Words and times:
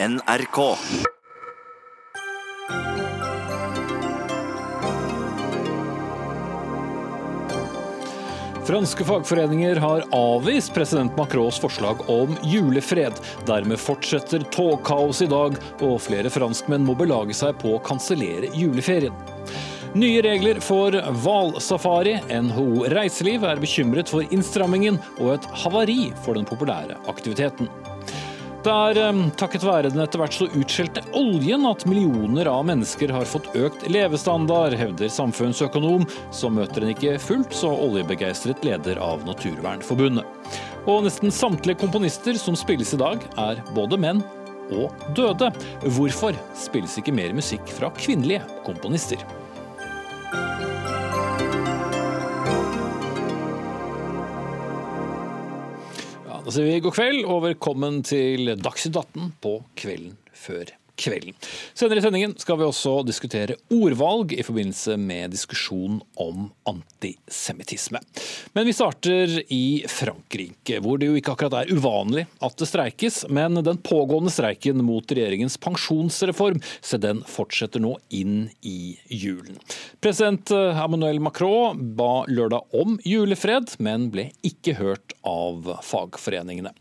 NRK. 0.00 0.76
Franske 8.66 9.04
fagforeninger 9.04 9.76
har 9.76 10.04
avvist 10.14 10.74
president 10.74 11.16
Macrons 11.16 11.58
forslag 11.58 12.10
om 12.10 12.36
julefred. 12.46 13.12
Dermed 13.46 13.82
fortsetter 13.82 14.46
togkaoset 14.54 15.26
i 15.26 15.30
dag, 15.34 15.58
og 15.82 15.98
flere 16.06 16.30
franskmenn 16.30 16.86
må 16.86 16.94
belage 16.94 17.34
seg 17.34 17.58
på 17.58 17.74
å 17.74 17.82
kansellere 17.82 18.54
juleferien. 18.54 19.18
Nye 19.98 20.22
regler 20.22 20.62
for 20.62 20.94
hvalsafari. 20.94 22.20
NHO 22.30 22.86
Reiseliv 22.94 23.50
er 23.50 23.58
bekymret 23.58 24.14
for 24.14 24.22
innstrammingen 24.30 25.02
og 25.18 25.40
et 25.40 25.52
havari 25.66 26.02
for 26.22 26.38
den 26.38 26.46
populære 26.46 27.02
aktiviteten. 27.10 27.66
Det 28.68 28.74
er 28.76 28.98
eh, 29.00 29.20
takket 29.40 29.62
være 29.64 29.88
den 29.88 30.02
etter 30.02 30.20
hvert 30.20 30.34
så 30.36 30.44
utskjelte 30.52 31.00
oljen 31.16 31.62
at 31.64 31.86
millioner 31.88 32.50
av 32.52 32.66
mennesker 32.68 33.08
har 33.16 33.24
fått 33.24 33.48
økt 33.56 33.86
levestandard, 33.88 34.76
hevder 34.76 35.08
samfunnsøkonom, 35.08 36.04
som 36.36 36.58
møter 36.58 36.84
en 36.84 36.92
ikke 36.92 37.14
fullt 37.22 37.56
så 37.56 37.70
oljebegeistret 37.72 38.60
leder 38.68 39.00
av 39.00 39.24
Naturvernforbundet. 39.24 40.52
Og 40.84 41.08
nesten 41.08 41.32
samtlige 41.32 41.80
komponister 41.80 42.36
som 42.36 42.58
spilles 42.60 42.92
i 42.92 43.00
dag, 43.00 43.24
er 43.40 43.64
både 43.72 43.96
menn 44.04 44.20
og 44.68 44.92
døde. 45.16 45.48
Hvorfor 45.96 46.36
spilles 46.52 47.00
ikke 47.00 47.16
mer 47.16 47.32
musikk 47.40 47.72
fra 47.72 47.88
kvinnelige 47.96 48.44
komponister? 48.68 49.24
Da 56.48 56.52
sier 56.54 56.64
vi 56.64 56.78
god 56.80 56.94
kveld 56.96 57.26
og 57.28 57.42
velkommen 57.44 57.98
til 58.08 58.54
Dagsnytt 58.56 58.96
18 58.96 59.32
på 59.44 59.50
kvelden 59.76 60.14
før 60.32 60.70
kvelden. 60.98 61.36
Senere 61.78 62.00
i 62.00 62.04
sendingen 62.04 62.34
skal 62.40 62.58
vi 62.60 62.66
også 62.66 62.98
diskutere 63.06 63.58
ordvalg 63.74 64.34
i 64.36 64.44
forbindelse 64.46 64.96
med 65.00 65.32
diskusjon 65.34 66.00
om 66.20 66.48
antisemittisme. 66.68 68.00
Men 68.56 68.66
vi 68.68 68.74
starter 68.76 69.34
i 69.54 69.84
Frankrike, 69.88 70.80
hvor 70.84 70.98
det 70.98 71.10
jo 71.10 71.18
ikke 71.18 71.34
akkurat 71.34 71.60
er 71.60 71.72
uvanlig 71.74 72.26
at 72.44 72.58
det 72.58 72.68
streikes. 72.70 73.22
Men 73.30 73.60
den 73.64 73.80
pågående 73.84 74.32
streiken 74.32 74.82
mot 74.84 75.06
regjeringens 75.12 75.58
pensjonsreform, 75.62 76.60
så 76.80 77.00
den 77.00 77.22
fortsetter 77.28 77.82
nå 77.82 77.94
inn 78.14 78.48
i 78.66 78.96
julen. 79.12 79.58
President 80.02 80.50
Emmanuel 80.54 81.20
Macron 81.22 81.78
ba 81.98 82.24
lørdag 82.28 82.74
om 82.76 82.98
julefred, 83.06 83.74
men 83.82 84.08
ble 84.14 84.28
ikke 84.46 84.76
hørt 84.78 85.14
av 85.26 85.66
fagforeningene. 85.84 86.72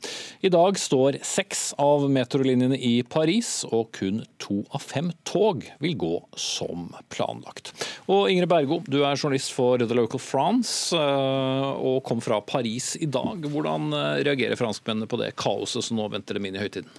I 0.42 0.52
dag 0.54 0.78
står 0.80 1.20
seks 1.26 1.72
av 1.82 2.08
metrolinjene 2.12 2.78
i 2.78 3.02
Paris, 3.04 3.62
og 3.68 3.92
kun 3.98 4.07
to 4.42 4.62
av 4.76 4.84
fem 4.84 5.12
tog 5.28 5.66
vil 5.84 5.96
gå 6.00 6.14
som 6.40 6.90
planlagt. 7.14 7.74
Og 8.12 8.30
Ingrid 8.32 8.50
Bergo, 8.52 8.80
du 8.88 9.02
er 9.04 9.18
journalist 9.18 9.54
for 9.56 9.82
The 9.82 9.98
Local 9.98 10.22
France 10.22 10.96
eh, 10.96 11.68
og 11.76 12.04
kom 12.08 12.22
fra 12.24 12.40
Paris 12.46 12.94
i 13.02 13.10
dag. 13.12 13.44
Hvordan 13.52 13.92
eh, 13.94 14.24
reagerer 14.28 14.60
franskmennene 14.60 15.10
på 15.10 15.20
det 15.22 15.34
kaoset 15.40 15.86
som 15.86 16.00
nå 16.00 16.08
venter 16.14 16.38
dem 16.38 16.48
inn 16.48 16.58
i 16.58 16.64
høytiden? 16.64 16.90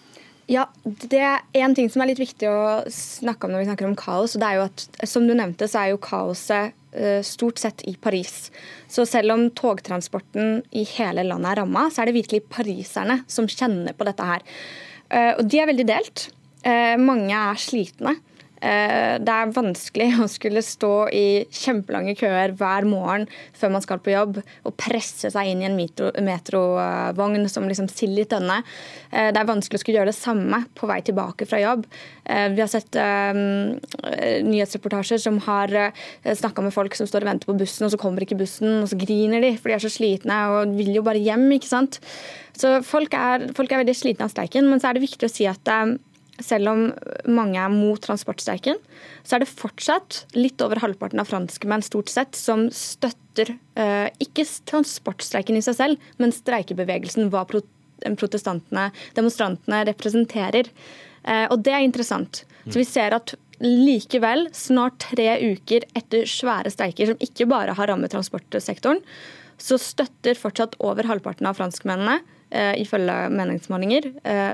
Ja, 0.49 0.65
det 0.85 1.21
er 1.21 1.43
En 1.61 1.75
ting 1.77 1.91
som 1.93 2.01
er 2.01 2.09
litt 2.09 2.23
viktig 2.23 2.49
å 2.49 2.89
snakke 2.93 3.47
om 3.47 3.53
når 3.53 3.65
vi 3.65 3.69
snakker 3.69 3.89
om 3.89 3.99
kaos, 4.01 4.35
og 4.35 4.43
det 4.43 4.49
er 4.49 4.59
jo 4.61 4.67
at 4.71 5.09
som 5.11 5.27
du 5.29 5.35
nevnte, 5.37 5.69
så 5.69 5.83
er 5.83 5.93
jo 5.93 6.01
kaoset 6.01 6.73
eh, 6.97 7.21
stort 7.27 7.61
sett 7.61 7.85
i 7.89 7.97
Paris. 8.01 8.49
Så 8.89 9.05
selv 9.09 9.37
om 9.37 9.49
togtransporten 9.53 10.63
i 10.73 10.87
hele 10.97 11.27
landet 11.29 11.53
er 11.53 11.63
ramma, 11.63 11.89
så 11.93 12.03
er 12.03 12.09
det 12.09 12.17
virkelig 12.21 12.47
pariserne 12.49 13.23
som 13.29 13.49
kjenner 13.49 13.97
på 13.97 14.09
dette 14.09 14.29
her. 14.29 14.45
Og 15.09 15.47
de 15.49 15.57
er 15.57 15.71
veldig 15.71 15.87
delt. 15.89 16.27
Mange 16.65 17.37
er 17.37 17.61
slitne. 17.61 18.17
Det 18.59 19.31
er 19.31 19.53
vanskelig 19.55 20.09
å 20.25 20.27
skulle 20.31 20.65
stå 20.67 20.93
i 21.15 21.45
kjempelange 21.55 22.17
køer 22.19 22.55
hver 22.59 22.87
morgen 22.89 23.29
før 23.57 23.71
man 23.77 23.85
skal 23.85 24.01
på 24.03 24.11
jobb, 24.11 24.41
og 24.67 24.75
presse 24.79 25.31
seg 25.31 25.53
inn 25.53 25.63
i 25.63 25.69
en 25.69 25.79
metrovogn 25.79 27.47
som 27.51 27.69
liksom 27.71 27.91
sild 27.93 28.19
i 28.19 28.27
tønne. 28.29 28.61
Det 29.13 29.39
er 29.39 29.49
vanskelig 29.49 29.79
å 29.79 29.85
skulle 29.85 30.01
gjøre 30.01 30.11
det 30.11 30.19
samme 30.19 30.65
på 30.79 30.91
vei 30.91 30.99
tilbake 31.07 31.47
fra 31.49 31.63
jobb. 31.63 31.87
Vi 32.27 32.61
har 32.61 32.71
sett 32.71 32.99
um, 32.99 33.79
nyhetsreportasjer 34.51 35.23
som 35.23 35.39
har 35.47 35.77
snakka 36.27 36.67
med 36.67 36.75
folk 36.75 36.99
som 36.99 37.09
står 37.09 37.25
og 37.25 37.33
venter 37.33 37.53
på 37.53 37.57
bussen, 37.63 37.87
og 37.87 37.95
så 37.95 38.01
kommer 38.01 38.27
ikke 38.27 38.41
bussen, 38.43 38.83
og 38.83 38.91
så 38.91 38.99
griner 38.99 39.45
de, 39.45 39.55
for 39.57 39.71
de 39.71 39.79
er 39.79 39.87
så 39.87 39.93
slitne 39.93 40.43
og 40.57 40.75
vil 40.77 40.93
jo 40.99 41.07
bare 41.07 41.23
hjem. 41.23 41.47
ikke 41.57 41.71
sant? 41.71 42.03
Så 42.59 42.81
folk 42.83 43.15
er, 43.15 43.49
folk 43.55 43.71
er 43.71 43.85
veldig 43.85 43.95
slitne 43.95 44.27
av 44.27 44.35
streiken, 44.35 44.67
men 44.67 44.83
så 44.83 44.91
er 44.91 44.99
det 44.99 45.07
viktig 45.07 45.29
å 45.29 45.31
si 45.31 45.47
at 45.47 45.63
selv 46.45 46.71
om 46.73 46.83
mange 47.31 47.59
er 47.61 47.73
mot 47.73 48.01
transportstreiken, 48.03 48.79
så 49.27 49.37
er 49.37 49.45
det 49.45 49.51
fortsatt 49.51 50.23
litt 50.37 50.63
over 50.65 50.81
halvparten 50.83 51.21
av 51.23 51.31
franskmenn 51.31 51.85
stort 51.85 52.13
sett 52.13 52.39
som 52.39 52.69
støtter 52.75 53.55
eh, 53.79 54.07
ikke 54.23 54.47
transportstreiken 54.71 55.59
i 55.59 55.65
seg 55.65 55.79
selv, 55.79 56.07
men 56.23 56.35
streikebevegelsen, 56.35 57.31
hva 57.33 57.45
protestantene, 57.49 58.89
demonstrantene 59.19 59.83
representerer. 59.91 60.71
Eh, 61.25 61.47
og 61.51 61.61
det 61.67 61.75
er 61.75 61.87
interessant. 61.87 62.45
Så 62.69 62.81
vi 62.81 62.87
ser 62.89 63.17
at 63.17 63.35
likevel, 63.59 64.47
snart 64.55 65.01
tre 65.09 65.33
uker 65.43 65.87
etter 65.99 66.29
svære 66.31 66.71
streiker 66.71 67.11
som 67.11 67.23
ikke 67.25 67.49
bare 67.51 67.75
har 67.75 67.91
rammet 67.91 68.13
transportsektoren, 68.15 69.03
så 69.59 69.75
støtter 69.83 70.39
fortsatt 70.39 70.77
over 70.79 71.09
halvparten 71.09 71.49
av 71.51 71.59
franskmennene 71.59 72.21
ifølge 72.51 73.15
meningsmålinger, 73.35 74.07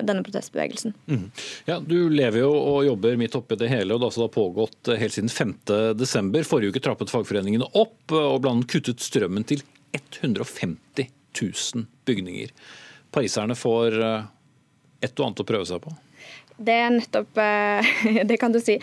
denne 0.02 0.22
protestbevegelsen. 0.26 0.94
Mm. 1.06 1.26
Ja, 1.68 1.78
Du 1.80 2.08
lever 2.10 2.40
jo 2.40 2.50
og 2.54 2.84
jobber 2.88 3.18
midt 3.20 3.36
oppi 3.38 3.58
det 3.60 3.68
hele, 3.70 3.94
og 3.94 4.02
det 4.02 4.10
har 4.18 4.32
pågått 4.34 4.90
helt 4.98 5.14
siden 5.14 5.30
5.12. 5.30 6.40
Forrige 6.48 6.74
uke 6.74 6.82
trappet 6.82 7.12
fagforeningene 7.12 7.68
opp 7.78 8.14
og 8.18 8.40
blant 8.42 8.66
kuttet 8.70 9.04
strømmen 9.04 9.46
til 9.46 9.62
150 9.94 11.06
000 11.38 11.86
bygninger. 12.08 12.50
Pariserne 13.14 13.54
får 13.58 14.00
et 15.04 15.14
og 15.20 15.26
annet 15.28 15.44
å 15.44 15.48
prøve 15.48 15.68
seg 15.68 15.82
på? 15.84 15.94
Det 16.54 16.74
er 16.84 16.92
nettopp 16.94 17.38
Det 18.30 18.36
kan 18.38 18.52
du 18.54 18.60
si. 18.62 18.76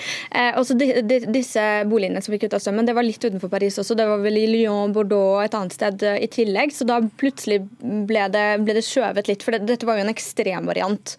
Også 0.60 0.76
disse 0.76 1.64
boligene 1.88 2.22
som 2.24 2.34
fikk 2.34 2.46
kutta 2.46 2.60
strømmen, 2.60 2.88
det 2.88 2.96
var 2.98 3.06
litt 3.06 3.24
utenfor 3.24 3.52
Paris 3.52 3.80
også. 3.80 3.96
Det 3.98 4.08
var 4.10 4.20
vel 4.24 4.40
i 4.42 4.48
Lyon, 4.50 4.92
Bordeaux 4.96 5.38
og 5.38 5.46
et 5.46 5.56
annet 5.58 5.76
sted 5.76 6.04
i 6.12 6.28
tillegg. 6.32 6.74
Så 6.76 6.88
da 6.90 7.00
plutselig 7.22 7.62
ble 7.80 8.26
det, 8.34 8.46
ble 8.66 8.76
det 8.76 8.84
skjøvet 8.86 9.30
litt. 9.32 9.46
For 9.46 9.56
dette 9.56 9.88
var 9.88 10.00
jo 10.00 10.06
en 10.06 10.12
ekstremvariant 10.12 11.16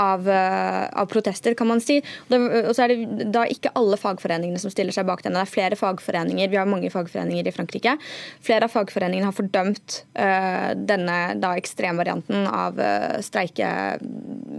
av, 0.00 0.28
av 0.28 1.08
protester, 1.10 1.56
kan 1.56 1.70
man 1.70 1.82
si. 1.84 2.00
Og 2.28 2.72
så 2.74 2.84
er 2.84 2.94
det 2.94 3.30
da 3.34 3.46
ikke 3.48 3.72
alle 3.78 3.98
fagforeningene 4.00 4.60
som 4.60 4.72
stiller 4.74 4.94
seg 4.94 5.08
bak 5.08 5.24
denne. 5.24 5.40
Det 5.40 5.48
er 5.48 5.54
flere 5.54 5.80
fagforeninger, 5.80 6.52
vi 6.52 6.60
har 6.60 6.68
mange 6.68 6.92
fagforeninger 6.92 7.48
i 7.48 7.54
Frankrike. 7.54 7.96
Flere 8.44 8.68
av 8.68 8.74
fagforeningene 8.74 9.30
har 9.30 9.36
fordømt 9.36 10.02
denne 10.14 11.18
da 11.40 11.54
ekstremvarianten 11.58 12.48
av 12.50 12.80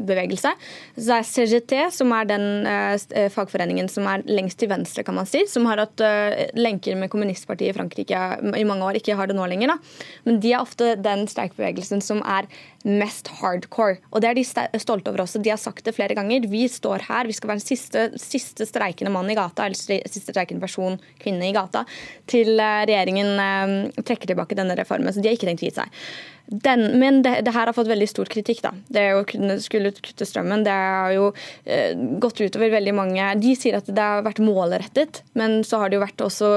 streikebevegelse. 0.06 0.54
Så 0.96 1.06
det 1.06 1.18
er 1.18 1.30
CGT, 1.30 1.74
som 1.94 2.14
er 2.16 2.30
den 2.30 2.46
uh, 2.68 3.30
fagforeningen 3.34 3.90
som 3.92 4.08
er 4.10 4.24
lengst 4.28 4.60
til 4.62 4.70
venstre, 4.72 5.04
kan 5.04 5.18
man 5.18 5.28
si. 5.30 5.46
Som 5.50 5.68
har 5.70 5.82
hatt 5.84 6.02
uh, 6.02 6.46
lenker 6.56 6.96
med 7.00 7.12
kommunistpartiet 7.14 7.74
i 7.74 7.78
Frankrike 7.78 8.22
i 8.56 8.68
mange 8.68 8.86
år. 8.86 9.00
Ikke 9.00 9.18
har 9.18 9.28
det 9.28 9.38
nå 9.38 9.46
lenger, 9.50 9.74
da. 9.74 9.78
Men 10.26 10.40
de 10.40 10.54
er 10.54 10.62
ofte 10.62 10.96
den 10.96 11.28
streikbevegelsen 11.32 12.04
som 12.04 12.22
er 12.24 12.50
mest 12.86 13.32
hardcore. 13.40 14.00
Og 14.14 14.22
det 14.24 14.30
er 14.30 14.38
de 14.38 14.82
stolte 14.82 15.12
over 15.12 15.26
også. 15.26 15.42
De 15.44 15.52
har 15.54 15.62
sagt 15.62 15.86
det 15.88 15.96
flere 15.98 16.18
ganger. 16.18 16.48
Vi 16.52 16.66
står 16.72 17.08
her, 17.10 17.26
vi 17.30 17.36
skal 17.36 17.52
være 17.52 17.62
den 17.62 17.66
siste, 17.66 18.06
siste 18.22 18.68
streikende 18.70 19.14
mann 19.14 19.32
i 19.32 19.38
gata, 19.38 19.66
eller 19.66 20.06
siste 20.10 20.32
streikende 20.32 20.64
person, 20.64 21.00
kvinne 21.22 21.50
i 21.50 21.56
gata, 21.56 21.86
til 22.30 22.56
uh, 22.60 22.86
regjeringen 22.86 23.92
trekker 24.06 24.32
tilbake 24.32 24.58
denne 24.58 24.78
reformen. 24.78 25.14
Så 25.14 25.22
de 25.22 25.30
har 25.30 25.38
ikke 25.38 25.50
tenkt 25.50 25.66
å 25.66 25.70
gi 25.70 25.76
seg. 25.82 26.02
Den, 26.46 27.00
men 27.00 27.24
det, 27.26 27.40
det, 27.42 27.54
her 27.56 27.66
har 27.66 27.74
fått 27.74 27.90
veldig 27.90 28.08
stor 28.10 28.30
kritikk. 28.30 28.62
da. 28.62 28.72
Det 28.94 29.06
å 29.18 29.24
kunne 29.28 29.58
skulle 29.64 29.94
kutte 29.98 30.28
strømmen 30.30 30.66
det 30.66 30.74
har 30.74 31.14
jo 31.16 31.32
eh, 31.64 31.98
gått 32.22 32.42
utover 32.44 32.70
veldig 32.76 32.94
mange. 32.94 33.32
De 33.42 33.56
sier 33.58 33.80
at 33.80 33.90
det 33.90 34.06
har 34.06 34.26
vært 34.26 34.44
målrettet, 34.46 35.24
men 35.34 35.64
så 35.66 35.82
har 35.82 35.90
det 35.90 35.98
jo 35.98 36.04
vært 36.06 36.22
også 36.22 36.52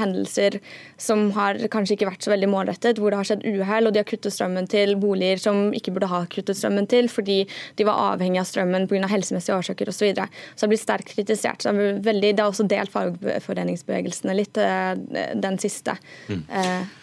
hendelser 0.00 0.58
som 0.96 1.26
har 1.36 1.60
kanskje 1.72 1.98
ikke 1.98 2.08
vært 2.08 2.24
så 2.24 2.32
veldig 2.32 2.48
målrettet, 2.54 3.00
hvor 3.00 3.12
det 3.12 3.20
har 3.20 3.28
skjedd 3.28 3.44
uhell, 3.44 3.88
og 3.88 3.94
de 3.94 4.00
har 4.00 4.08
kuttet 4.08 4.32
strømmen 4.32 4.68
til 4.70 4.96
boliger 5.00 5.42
som 5.42 5.66
ikke 5.78 5.94
burde 5.94 6.10
ha 6.10 6.24
kuttet 6.30 6.58
strømmen 6.58 6.88
til, 6.90 7.10
fordi 7.12 7.42
de 7.78 7.86
var 7.88 8.14
avhengig 8.14 8.42
av 8.42 8.48
strømmen 8.50 8.88
pga. 8.90 9.06
helsemessige 9.10 9.58
årsaker 9.58 9.90
osv. 9.90 10.02
Så, 10.04 10.08
videre. 10.08 10.26
så 10.52 10.60
det 10.60 10.66
har 10.66 10.72
blitt 10.74 10.84
sterkt 10.84 11.14
kritisert. 11.14 11.64
Så 11.64 11.72
det, 11.76 11.94
veldig, 12.04 12.34
det 12.34 12.44
har 12.44 12.52
også 12.52 12.68
delt 12.68 12.92
fagforeningsbevegelsene 12.92 14.36
litt, 14.36 14.60
eh, 14.60 14.92
den 15.40 15.56
siste. 15.62 15.96
Mm. 16.28 16.44
Eh, 16.50 17.00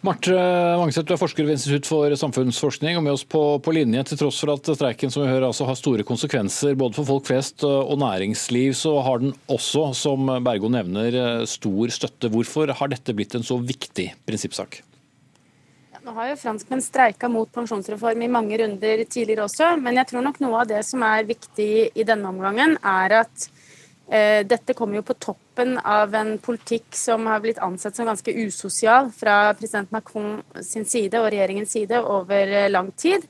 Marte 0.00 0.32
Vangseth, 0.80 1.04
du 1.04 1.12
er 1.12 1.20
forsker 1.20 1.44
ved 1.44 1.58
Institutt 1.58 1.84
for 1.84 2.14
samfunnsforskning 2.16 2.96
og 2.96 3.04
med 3.04 3.12
oss 3.12 3.26
på, 3.28 3.42
på, 3.60 3.74
linje. 3.76 4.06
Til 4.08 4.22
tross 4.22 4.40
for 4.40 4.54
at 4.54 4.70
streiken 4.72 5.12
som 5.12 5.26
vi 5.26 5.28
hører, 5.28 5.50
altså 5.50 5.68
har 5.68 5.76
store 5.76 6.06
konsekvenser 6.08 6.78
både 6.80 6.96
for 6.96 7.08
folk 7.12 7.28
flest 7.28 7.66
og 7.68 7.98
næringsliv, 8.00 8.72
så 8.80 8.96
har 9.04 9.20
den 9.20 9.34
også, 9.52 9.90
som 10.00 10.32
Bergo 10.46 10.72
nevner, 10.72 11.44
stor 11.44 11.92
støtte. 11.92 12.32
Hvorfor 12.32 12.72
har 12.80 12.94
dette 12.94 13.14
blitt 13.14 13.36
en 13.36 13.44
så 13.44 13.60
viktig 13.60 14.08
prinsippsak? 14.24 14.80
Nå 16.00 16.14
har 16.16 16.30
jo 16.30 16.36
franskmenn 16.40 16.80
streika 16.80 17.28
mot 17.28 17.50
pensjonsreform 17.52 18.22
i 18.24 18.28
mange 18.32 18.56
runder 18.56 19.02
tidligere 19.04 19.44
også, 19.44 19.74
men 19.84 19.98
jeg 20.00 20.08
tror 20.08 20.24
nok 20.24 20.38
noe 20.40 20.62
av 20.62 20.70
det 20.70 20.80
som 20.88 21.02
er 21.04 21.28
viktig 21.28 21.72
i 21.92 22.06
denne 22.08 22.30
omgangen, 22.30 22.78
er 22.80 23.16
at 23.18 23.44
eh, 24.08 24.40
dette 24.48 24.76
kommer 24.78 25.00
jo 25.00 25.04
på 25.10 25.18
toppen 25.20 25.76
av 25.76 26.16
en 26.16 26.38
politikk 26.40 26.96
som 26.96 27.28
har 27.28 27.44
blitt 27.44 27.60
ansett 27.60 28.00
som 28.00 28.08
ganske 28.08 28.32
usosial 28.32 29.12
fra 29.12 29.52
president 29.58 29.92
Macron 29.92 30.40
sin 30.64 30.88
side 30.88 31.20
og 31.20 31.28
regjeringens 31.34 31.76
side 31.76 32.00
over 32.00 32.56
eh, 32.62 32.70
lang 32.72 32.88
tid. 32.96 33.28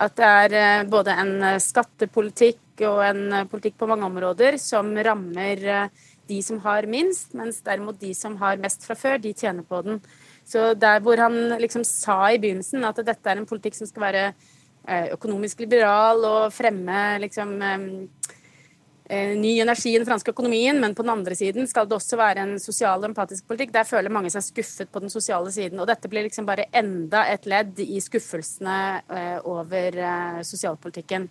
At 0.00 0.20
det 0.20 0.28
er 0.44 0.60
eh, 0.60 0.86
både 0.92 1.16
en 1.24 1.34
skattepolitikk 1.60 2.84
og 2.84 3.00
en 3.08 3.46
politikk 3.48 3.80
på 3.80 3.88
mange 3.88 4.08
områder 4.12 4.60
som 4.60 4.92
rammer 4.92 5.68
eh, 5.80 6.08
de 6.28 6.44
som 6.44 6.60
har 6.68 6.84
minst, 6.86 7.32
mens 7.32 7.64
derimot 7.64 7.98
de 8.00 8.12
som 8.14 8.36
har 8.44 8.60
mest 8.60 8.84
fra 8.84 8.94
før, 8.94 9.16
de 9.24 9.32
tjener 9.32 9.64
på 9.64 9.80
den. 9.88 10.04
Så 10.50 10.72
der 10.74 11.02
hvor 11.04 11.20
han 11.20 11.36
liksom 11.62 11.84
sa 11.86 12.24
i 12.32 12.40
begynnelsen 12.42 12.82
at 12.86 12.98
dette 13.06 13.30
er 13.30 13.38
en 13.38 13.46
politikk 13.46 13.76
som 13.78 13.86
skal 13.86 14.06
være 14.08 14.22
eh, 14.32 15.12
økonomisk 15.14 15.62
liberal 15.62 16.24
og 16.26 16.54
fremme 16.54 17.02
liksom 17.22 17.52
eh, 17.62 17.84
eh, 19.06 19.36
ny 19.38 19.52
energi 19.62 19.94
i 19.94 20.00
den 20.00 20.08
franske 20.08 20.34
økonomien, 20.34 20.80
men 20.82 20.96
på 20.98 21.06
den 21.06 21.14
andre 21.14 21.38
siden 21.38 21.70
skal 21.70 21.86
det 21.86 21.94
også 22.00 22.18
være 22.18 22.48
en 22.48 22.56
sosial 22.62 22.98
og 22.98 23.12
empatisk 23.12 23.46
politikk. 23.46 23.76
Der 23.76 23.86
føler 23.86 24.10
mange 24.10 24.32
seg 24.34 24.48
skuffet 24.48 24.90
på 24.90 25.04
den 25.04 25.12
sosiale 25.12 25.54
siden. 25.54 25.78
Og 25.78 25.86
dette 25.90 26.10
blir 26.10 26.26
liksom 26.26 26.48
bare 26.50 26.66
enda 26.74 27.28
et 27.30 27.46
ledd 27.46 27.78
i 27.86 28.02
skuffelsene 28.02 28.80
over 29.46 30.02
sosialpolitikken. 30.46 31.30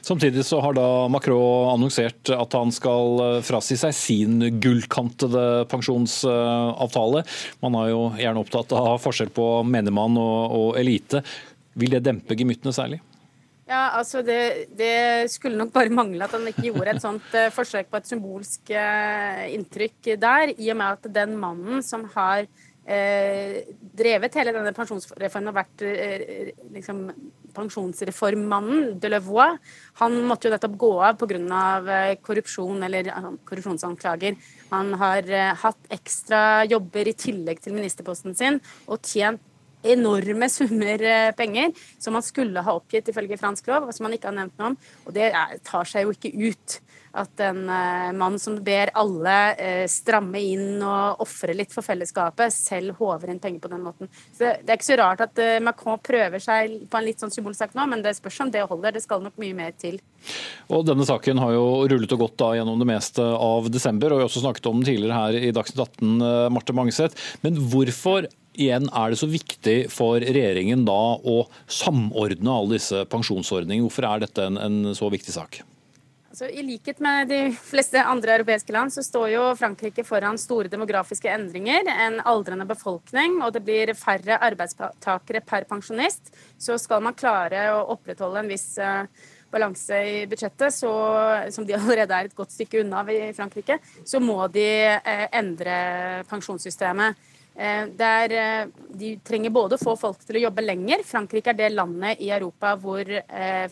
Samtidig 0.00 0.44
så 0.46 0.60
har 0.64 0.76
da 0.76 0.86
Macron 1.12 1.72
annonsert 1.74 2.30
at 2.34 2.56
han 2.56 2.72
skal 2.74 3.22
eh, 3.26 3.38
frasi 3.44 3.76
seg 3.80 3.94
sin 3.96 4.40
gullkantede 4.62 5.64
pensjonsavtale. 5.72 7.24
Man 7.64 7.78
er 7.82 7.92
jo 7.92 8.02
gjerne 8.20 8.42
opptatt 8.42 8.74
av 8.78 8.98
forskjell 9.02 9.32
på 9.34 9.48
menigmann 9.68 10.18
og, 10.20 10.58
og 10.58 10.80
elite. 10.80 11.22
Vil 11.78 11.96
det 11.96 12.04
dempe 12.06 12.36
gemyttene 12.38 12.74
særlig? 12.76 13.00
Ja, 13.68 13.94
altså 13.96 14.20
det, 14.26 14.68
det, 14.76 15.30
skulle 15.32 15.56
nok 15.56 15.70
bare 15.72 15.92
mangle 15.94 16.26
at 16.26 16.34
han 16.34 16.48
ikke 16.50 16.66
gjorde 16.66 16.92
et 16.92 17.04
sånt 17.04 17.36
uh, 17.38 17.46
forsøk 17.54 17.88
på 17.88 18.00
et 18.00 18.10
symbolsk 18.10 18.72
uh, 18.74 19.44
inntrykk 19.54 20.10
der, 20.20 20.52
i 20.58 20.68
og 20.74 20.80
med 20.80 20.98
at 20.98 21.08
den 21.14 21.38
mannen 21.40 21.80
som 21.86 22.04
har 22.12 22.50
drevet 22.82 24.34
hele 24.34 24.52
denne 24.56 24.72
pensjonsreformen 24.74 25.52
og 25.52 25.54
vært 25.54 25.84
liksom 26.74 27.04
pensjonsreformmannen 27.56 28.96
Delevoye, 29.02 29.58
han 30.00 30.18
måtte 30.28 30.48
jo 30.48 30.54
nettopp 30.54 30.74
gå 30.80 30.90
av 31.04 31.20
pga. 31.20 31.38
Eh, 31.92 32.16
korrupsjon 32.24 32.82
eller 32.86 33.08
korrupsjonsanklager. 33.48 34.36
Han 34.72 34.92
har 35.00 35.30
eh, 35.30 35.54
hatt 35.62 35.92
ekstra 35.92 36.64
jobber 36.68 37.08
i 37.08 37.16
tillegg 37.16 37.62
til 37.62 37.76
ministerposten 37.76 38.36
sin 38.38 38.60
og 38.86 39.02
tjent 39.06 39.42
enorme 39.82 40.46
summer 40.52 41.02
eh, 41.02 41.32
penger 41.34 41.72
som 41.98 42.14
han 42.14 42.24
skulle 42.24 42.62
ha 42.62 42.76
oppgitt 42.78 43.10
ifølge 43.10 43.38
fransk 43.40 43.70
lov, 43.70 43.88
og 43.88 43.96
som 43.96 44.06
han 44.06 44.16
ikke 44.16 44.30
har 44.30 44.38
nevnt 44.38 44.58
noe 44.60 44.72
om. 44.72 44.78
Og 45.06 45.16
det 45.16 45.32
tar 45.66 45.88
seg 45.88 46.06
jo 46.06 46.14
ikke 46.14 46.34
ut 46.52 46.78
at 47.12 47.40
en 47.44 47.68
eh, 47.68 48.10
mann 48.16 48.38
som 48.40 48.56
ber 48.64 48.92
alle 48.98 49.36
eh, 49.60 49.84
stramme 49.90 50.40
inn 50.40 50.80
og 50.80 51.20
ofre 51.24 51.54
litt 51.56 51.72
for 51.74 51.84
fellesskapet, 51.84 52.52
selv 52.54 52.96
håver 53.00 53.32
inn 53.32 53.40
penger 53.42 53.62
på 53.64 53.72
den 53.72 53.84
måten. 53.84 54.10
Så 54.32 54.44
Det, 54.44 54.52
det 54.64 54.74
er 54.74 54.80
ikke 54.80 54.88
så 54.88 54.98
rart 55.00 55.24
at 55.26 55.42
eh, 55.42 55.60
Macron 55.64 56.00
prøver 56.00 56.42
seg 56.42 56.78
på 56.88 56.98
en 56.98 57.06
litt 57.06 57.22
sånn 57.22 57.34
symbolsak 57.34 57.76
nå, 57.76 57.86
men 57.90 58.04
det 58.04 58.14
spørs 58.16 58.40
om 58.46 58.52
det 58.52 58.64
holder. 58.68 58.96
Det 58.96 59.04
skal 59.04 59.24
nok 59.24 59.36
mye 59.42 59.56
mer 59.56 59.74
til. 59.76 60.00
Og 60.72 60.86
Denne 60.88 61.06
saken 61.08 61.40
har 61.42 61.56
jo 61.56 61.66
rullet 61.90 62.14
og 62.16 62.24
gått 62.24 62.38
da 62.40 62.52
gjennom 62.56 62.80
det 62.80 62.88
meste 62.88 63.24
av 63.24 63.68
desember, 63.72 64.12
og 64.12 64.20
vi 64.20 64.24
har 64.24 64.30
også 64.30 64.44
snakket 64.44 64.70
om 64.70 64.80
den 64.80 64.88
tidligere 64.88 65.18
her 65.18 65.40
i 65.50 65.52
Dagsnytt 65.54 65.82
18, 66.00 66.54
Marte 66.54 66.76
Mangseth. 66.76 67.26
Men 67.44 67.60
hvorfor 67.72 68.28
igjen 68.52 68.88
er 68.88 69.12
det 69.12 69.20
så 69.20 69.28
viktig 69.28 69.76
for 69.92 70.20
regjeringen 70.22 70.86
da 70.88 71.00
å 71.16 71.42
samordne 71.68 72.56
alle 72.56 72.78
disse 72.78 73.04
pensjonsordningene? 73.12 73.88
Hvorfor 73.88 74.08
er 74.08 74.24
dette 74.24 74.48
en, 74.48 74.60
en 74.60 74.96
så 74.96 75.12
viktig 75.12 75.36
sak? 75.36 75.62
Altså, 76.32 76.46
I 76.48 76.62
likhet 76.64 76.96
med 77.04 77.28
de 77.28 77.38
fleste 77.52 78.00
andre 78.08 78.38
europeiske 78.38 78.72
land 78.72 78.92
så 78.94 79.02
står 79.04 79.26
jo 79.34 79.40
Frankrike 79.52 80.00
foran 80.08 80.38
store 80.40 80.70
demografiske 80.72 81.28
endringer. 81.28 81.84
En 81.92 82.22
aldrende 82.24 82.64
befolkning, 82.70 83.34
og 83.44 83.52
det 83.52 83.60
blir 83.66 83.92
færre 83.92 84.38
arbeidstakere 84.48 85.42
per 85.44 85.66
pensjonist. 85.68 86.32
Så 86.56 86.78
skal 86.80 87.04
man 87.04 87.18
klare 87.20 87.66
å 87.74 87.82
opprettholde 87.92 88.40
en 88.40 88.48
viss 88.48 88.64
uh, 88.80 89.04
balanse 89.52 90.00
i 90.08 90.16
budsjettet, 90.32 90.72
så, 90.72 90.94
som 91.52 91.68
de 91.68 91.76
allerede 91.82 92.16
er 92.16 92.32
et 92.32 92.40
godt 92.40 92.56
stykke 92.56 92.80
unna 92.80 93.04
i 93.12 93.20
Frankrike, 93.36 93.76
så 94.00 94.24
må 94.24 94.40
de 94.56 94.66
eh, 94.88 95.28
endre 95.36 95.76
pensjonssystemet. 96.32 97.28
Eh, 97.52 97.84
der, 97.92 98.38
de 98.88 99.14
trenger 99.20 99.52
både 99.52 99.76
å 99.76 99.84
få 99.84 100.00
folk 100.08 100.24
til 100.24 100.40
å 100.40 100.46
jobbe 100.48 100.64
lenger. 100.64 101.04
Frankrike 101.04 101.52
er 101.52 101.60
det 101.60 101.72
landet 101.76 102.24
i 102.24 102.32
Europa 102.32 102.72
hvor 102.80 103.18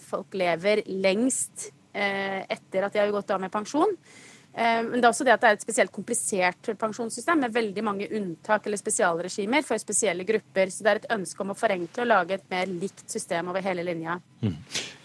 folk 0.05 0.43
lever 0.45 0.85
lengst 1.01 1.71
Eh, 1.71 1.80
etter 1.93 2.85
at 2.87 2.95
de 2.95 3.01
har 3.03 3.11
gått 3.15 3.33
av 3.35 3.41
med 3.43 3.53
pensjon. 3.53 3.97
Eh, 4.55 4.83
men 4.83 4.99
det 4.99 5.05
er 5.05 5.13
også 5.13 5.25
det 5.27 5.35
at 5.37 5.43
det 5.45 5.51
er 5.51 5.57
et 5.59 5.63
spesielt 5.63 5.93
komplisert 5.95 6.71
pensjonssystem 6.79 7.39
med 7.45 7.55
veldig 7.55 7.85
mange 7.87 8.09
unntak 8.19 8.65
eller 8.67 8.81
spesialregimer 8.81 9.63
for 9.67 9.79
spesielle 9.79 10.27
grupper. 10.27 10.73
Så 10.75 10.85
det 10.85 10.93
er 10.93 11.01
et 11.03 11.13
ønske 11.15 11.45
om 11.45 11.53
å 11.55 11.59
forenkle 11.59 12.05
og 12.05 12.11
lage 12.11 12.39
et 12.39 12.49
mer 12.51 12.71
likt 12.71 13.07
system 13.11 13.53
over 13.53 13.63
hele 13.65 13.85
linja. 13.87 14.19
Mm. 14.43 14.57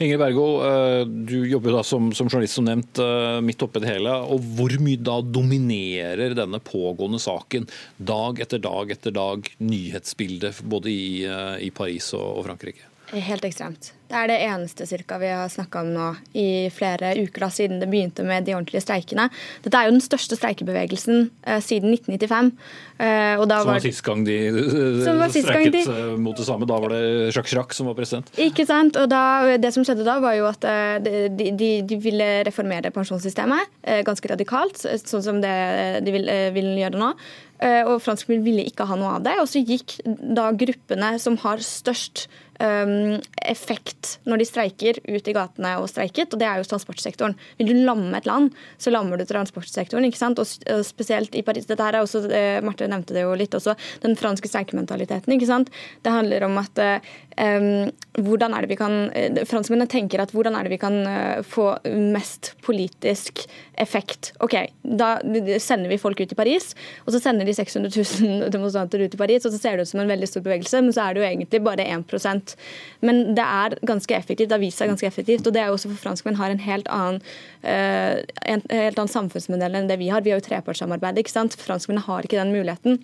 Ingrid 0.02 0.20
Bergo, 0.20 0.48
eh, 0.66 1.04
du 1.06 1.38
jobber 1.46 1.78
da 1.78 1.84
som, 1.86 2.10
som, 2.18 2.32
journalist 2.32 2.58
som 2.58 2.66
nevnt 2.68 3.04
midt 3.46 3.62
oppi 3.64 3.84
det 3.84 3.94
hele. 3.94 4.18
og 4.26 4.42
Hvor 4.58 4.76
mye 4.81 5.04
da 5.12 5.20
dominerer 5.22 6.36
denne 6.38 6.62
pågående 6.64 7.22
saken 7.22 7.70
dag 7.98 8.42
etter 8.42 8.64
dag 8.64 8.92
etter 8.98 9.14
dag 9.14 9.54
nyhetsbildet 9.62 10.66
både 10.66 10.92
i, 10.92 11.08
i 11.68 11.72
Paris 11.76 12.12
og, 12.18 12.42
og 12.42 12.50
Frankrike? 12.50 12.94
Helt 13.13 13.46
ekstremt. 13.46 13.92
Det 14.06 14.18
er 14.18 14.30
det 14.30 14.38
eneste 14.46 14.86
cirka, 14.86 15.18
vi 15.18 15.30
har 15.34 15.50
snakka 15.50 15.81
om 15.81 15.88
nå 15.94 16.07
i 16.38 16.69
flere 16.74 17.16
uker 17.18 17.46
da, 17.46 17.50
siden 17.54 17.80
det 17.81 17.88
begynte 17.90 18.25
med 18.25 18.46
de 18.46 18.54
ordentlige 18.54 18.84
streikene. 18.84 19.28
Dette 19.66 19.80
er 19.80 19.88
jo 19.88 19.96
den 19.96 20.04
største 20.04 20.38
streikebevegelsen 20.38 21.24
eh, 21.46 21.62
siden 21.66 21.94
1995. 21.96 22.52
Eh, 23.02 23.42
da 23.50 23.57
som 23.63 23.72
var 23.72 23.81
sist 23.84 24.04
gang 24.06 24.22
de 24.28 24.38
uh, 24.54 25.25
streiket 25.34 25.74
de... 25.74 25.81
Eh, 25.90 26.13
mot 26.22 26.38
det 26.38 26.46
samme. 26.46 26.69
Da 26.69 26.78
var 26.84 26.94
det 26.94 27.02
Jacques 27.34 27.50
Chirac 27.50 27.74
som 27.78 27.90
var 27.90 27.98
president. 27.98 28.30
Ikke 28.42 28.68
sant. 28.69 28.98
Og 29.02 29.10
da, 29.10 29.24
det 29.62 29.74
som 29.74 29.86
skjedde 29.86 30.06
da, 30.06 30.19
var 30.24 30.38
jo 30.38 30.46
at 30.52 30.69
uh, 30.69 31.02
de, 31.02 31.50
de, 31.57 31.72
de, 31.90 32.00
ville 32.06 32.30
reformere 32.46 32.94
pensjonssystemet 32.94 33.74
uh, 33.90 34.00
ganske 34.06 34.31
radikalt, 34.31 34.86
sånn 35.02 35.25
som 35.25 35.42
det 35.42 35.57
de 36.06 36.13
vil, 36.13 36.30
vil 36.56 36.72
gjøre 36.84 37.02
nå. 37.02 37.12
Og 37.88 38.02
franskmenn 38.04 38.44
ville 38.44 38.66
ikke 38.68 38.84
ha 38.90 38.98
noe 39.00 39.13
av 39.16 39.24
det. 39.24 39.38
Og 39.40 39.48
så 39.48 39.62
gikk 39.63 39.96
da 40.06 40.50
gruppene 40.54 41.13
som 41.24 41.38
har 41.42 41.63
størst 41.63 42.25
effekt 42.56 44.16
når 44.25 44.42
de 44.42 44.48
streiker, 44.48 45.00
ut 45.04 45.28
i 45.28 45.34
gatene 45.36 45.74
og 45.81 45.90
streiket, 45.92 46.34
og 46.34 46.40
det 46.40 46.48
er 46.48 46.62
jo 46.62 46.68
transportsektoren. 46.69 47.36
Vil 47.60 47.72
du 47.72 47.81
lamme 47.88 48.16
et 48.18 48.28
land, 48.30 48.54
så 48.81 48.94
lammer 48.94 49.19
du 49.19 49.26
transportsektoren. 49.28 50.06
ikke 50.07 50.21
sant? 50.21 50.40
Og 50.40 50.85
spesielt 50.85 51.35
i 51.35 51.44
Paris. 51.45 51.68
Dette 51.68 51.83
her 51.83 51.97
er 51.97 52.06
også, 52.06 52.24
eh, 52.31 52.62
Marte 52.66 52.88
nevnte 52.88 53.14
det 53.14 53.26
jo 53.26 53.35
litt 53.35 53.54
også, 53.57 53.76
den 54.02 54.16
franske 54.16 54.47
streikementaliteten. 54.47 55.33
ikke 55.33 55.50
sant? 55.50 55.69
Det 56.04 56.12
handler 56.12 56.47
om 56.47 56.57
at 56.57 56.80
um, 56.80 57.92
hvordan 58.24 58.56
er 58.56 58.62
det 58.62 58.71
vi 58.71 58.80
kan 58.80 59.09
uh, 59.12 59.44
Franskmennene 59.45 59.92
tenker 59.92 60.21
at 60.21 60.31
hvordan 60.31 60.56
er 60.56 60.64
det 60.64 60.76
vi 60.76 60.81
kan 60.81 61.44
få 61.44 61.76
mest 61.85 62.54
politisk 62.66 63.45
effekt. 63.82 64.32
OK, 64.46 64.56
da 64.84 65.16
sender 65.62 65.92
vi 65.92 66.00
folk 66.02 66.20
ut 66.22 66.32
i 66.32 66.38
Paris, 66.38 66.74
og 67.06 67.14
så 67.16 67.22
sender 67.24 67.48
de 67.48 67.56
600 67.58 67.92
000 68.22 68.50
demonstranter 68.56 69.04
ut 69.04 69.18
i 69.18 69.22
Paris, 69.22 69.46
og 69.46 69.56
så 69.56 69.62
ser 69.62 69.78
det 69.78 69.88
ut 69.88 69.94
som 69.94 70.04
en 70.04 70.12
veldig 70.12 70.30
stor 70.32 70.46
bevegelse, 70.46 70.84
men 70.86 70.96
så 70.96 71.08
er 71.08 71.16
det 71.16 71.24
jo 71.24 71.30
egentlig 71.30 71.64
bare 71.66 71.88
1% 71.96 72.56
men 73.06 73.22
det 73.38 73.46
er 73.46 73.76
ganske 73.86 74.16
effektivt. 74.16 74.50
Det 74.50 74.58
har 74.58 74.64
vist 74.64 74.82
seg 74.82 74.92
ganske 74.92 75.08
effektivt. 75.08 75.48
Og 75.48 75.56
det 75.56 75.64
er 75.64 75.74
også 75.74 75.92
for 75.92 76.02
franskmenn 76.08 76.40
har 76.40 76.54
en 76.54 76.64
helt 76.64 76.90
annen, 76.94 77.22
uh, 77.66 78.22
en 78.46 78.64
helt 78.72 79.00
annen 79.00 79.12
samfunnsmodell 79.12 79.78
enn 79.78 79.92
det 79.92 80.00
vi 80.02 80.12
har. 80.14 80.26
Vi 80.26 80.34
har 80.34 80.42
jo 80.42 80.48
trepartssamarbeid. 80.50 81.22
ikke 81.22 81.34
sant? 81.34 81.58
Franskmennene 81.60 82.06
har 82.08 82.26
ikke 82.26 82.40
den 82.40 82.56
muligheten. 82.56 83.04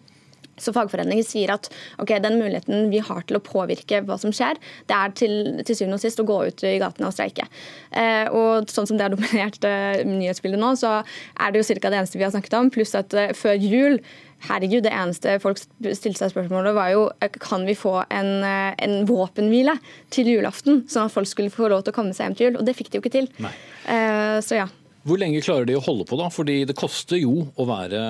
Så 0.61 0.73
fagforeninger 0.75 1.25
sier 1.27 1.53
at 1.55 1.69
ok, 2.01 2.15
den 2.23 2.39
muligheten 2.41 2.89
vi 2.93 3.03
har 3.03 3.25
til 3.27 3.39
å 3.39 3.43
påvirke 3.43 4.03
hva 4.07 4.17
som 4.21 4.33
skjer, 4.35 4.59
det 4.89 4.97
er 4.97 5.15
til, 5.17 5.37
til 5.67 5.77
syvende 5.77 5.99
og 5.99 6.03
sist 6.03 6.21
å 6.21 6.27
gå 6.27 6.39
ut 6.49 6.65
i 6.67 6.77
gatene 6.81 7.09
og 7.09 7.15
streike. 7.15 7.47
Eh, 7.91 8.27
og 8.29 8.71
sånn 8.71 8.89
som 8.89 8.99
det 8.99 9.07
har 9.07 9.15
dominert 9.15 9.63
eh, 9.67 10.01
nyhetsbildet 10.07 10.61
nå, 10.61 10.73
så 10.79 10.99
er 11.01 11.53
det 11.53 11.61
jo 11.61 11.69
ca. 11.79 11.89
det 11.89 12.03
eneste 12.03 12.19
vi 12.19 12.27
har 12.27 12.35
snakket 12.35 12.59
om. 12.59 12.73
Pluss 12.73 12.93
at 12.97 13.15
eh, 13.17 13.33
før 13.37 13.57
jul 13.61 14.01
Herregud, 14.41 14.81
det 14.81 14.93
eneste 14.95 15.35
folk 15.41 15.59
stilte 15.59 16.17
seg 16.17 16.31
spørsmålet, 16.33 16.73
var 16.73 16.89
jo 16.95 17.03
kan 17.43 17.65
vi 17.67 17.75
få 17.77 17.99
en, 18.09 18.31
eh, 18.41 18.73
en 18.81 19.05
våpenhvile 19.05 19.75
til 20.09 20.31
julaften, 20.33 20.81
sånn 20.89 21.05
at 21.05 21.13
folk 21.13 21.29
skulle 21.29 21.53
få 21.53 21.69
lov 21.69 21.83
til 21.85 21.93
å 21.93 21.97
komme 21.99 22.15
seg 22.17 22.25
hjem 22.25 22.37
til 22.37 22.47
jul. 22.47 22.57
Og 22.57 22.65
det 22.65 22.75
fikk 22.77 22.89
de 22.89 22.97
jo 22.97 23.03
ikke 23.03 23.17
til. 23.19 23.29
Uh, 23.41 24.41
så 24.41 24.63
ja. 24.63 24.67
Hvor 25.01 25.17
lenge 25.17 25.41
klarer 25.41 25.65
de 25.65 25.77
å 25.79 25.81
holde 25.81 26.05
på, 26.05 26.17
da? 26.19 26.27
Fordi 26.33 26.59
det 26.69 26.77
koster 26.77 27.17
jo 27.17 27.47
å 27.57 27.65
være 27.65 28.01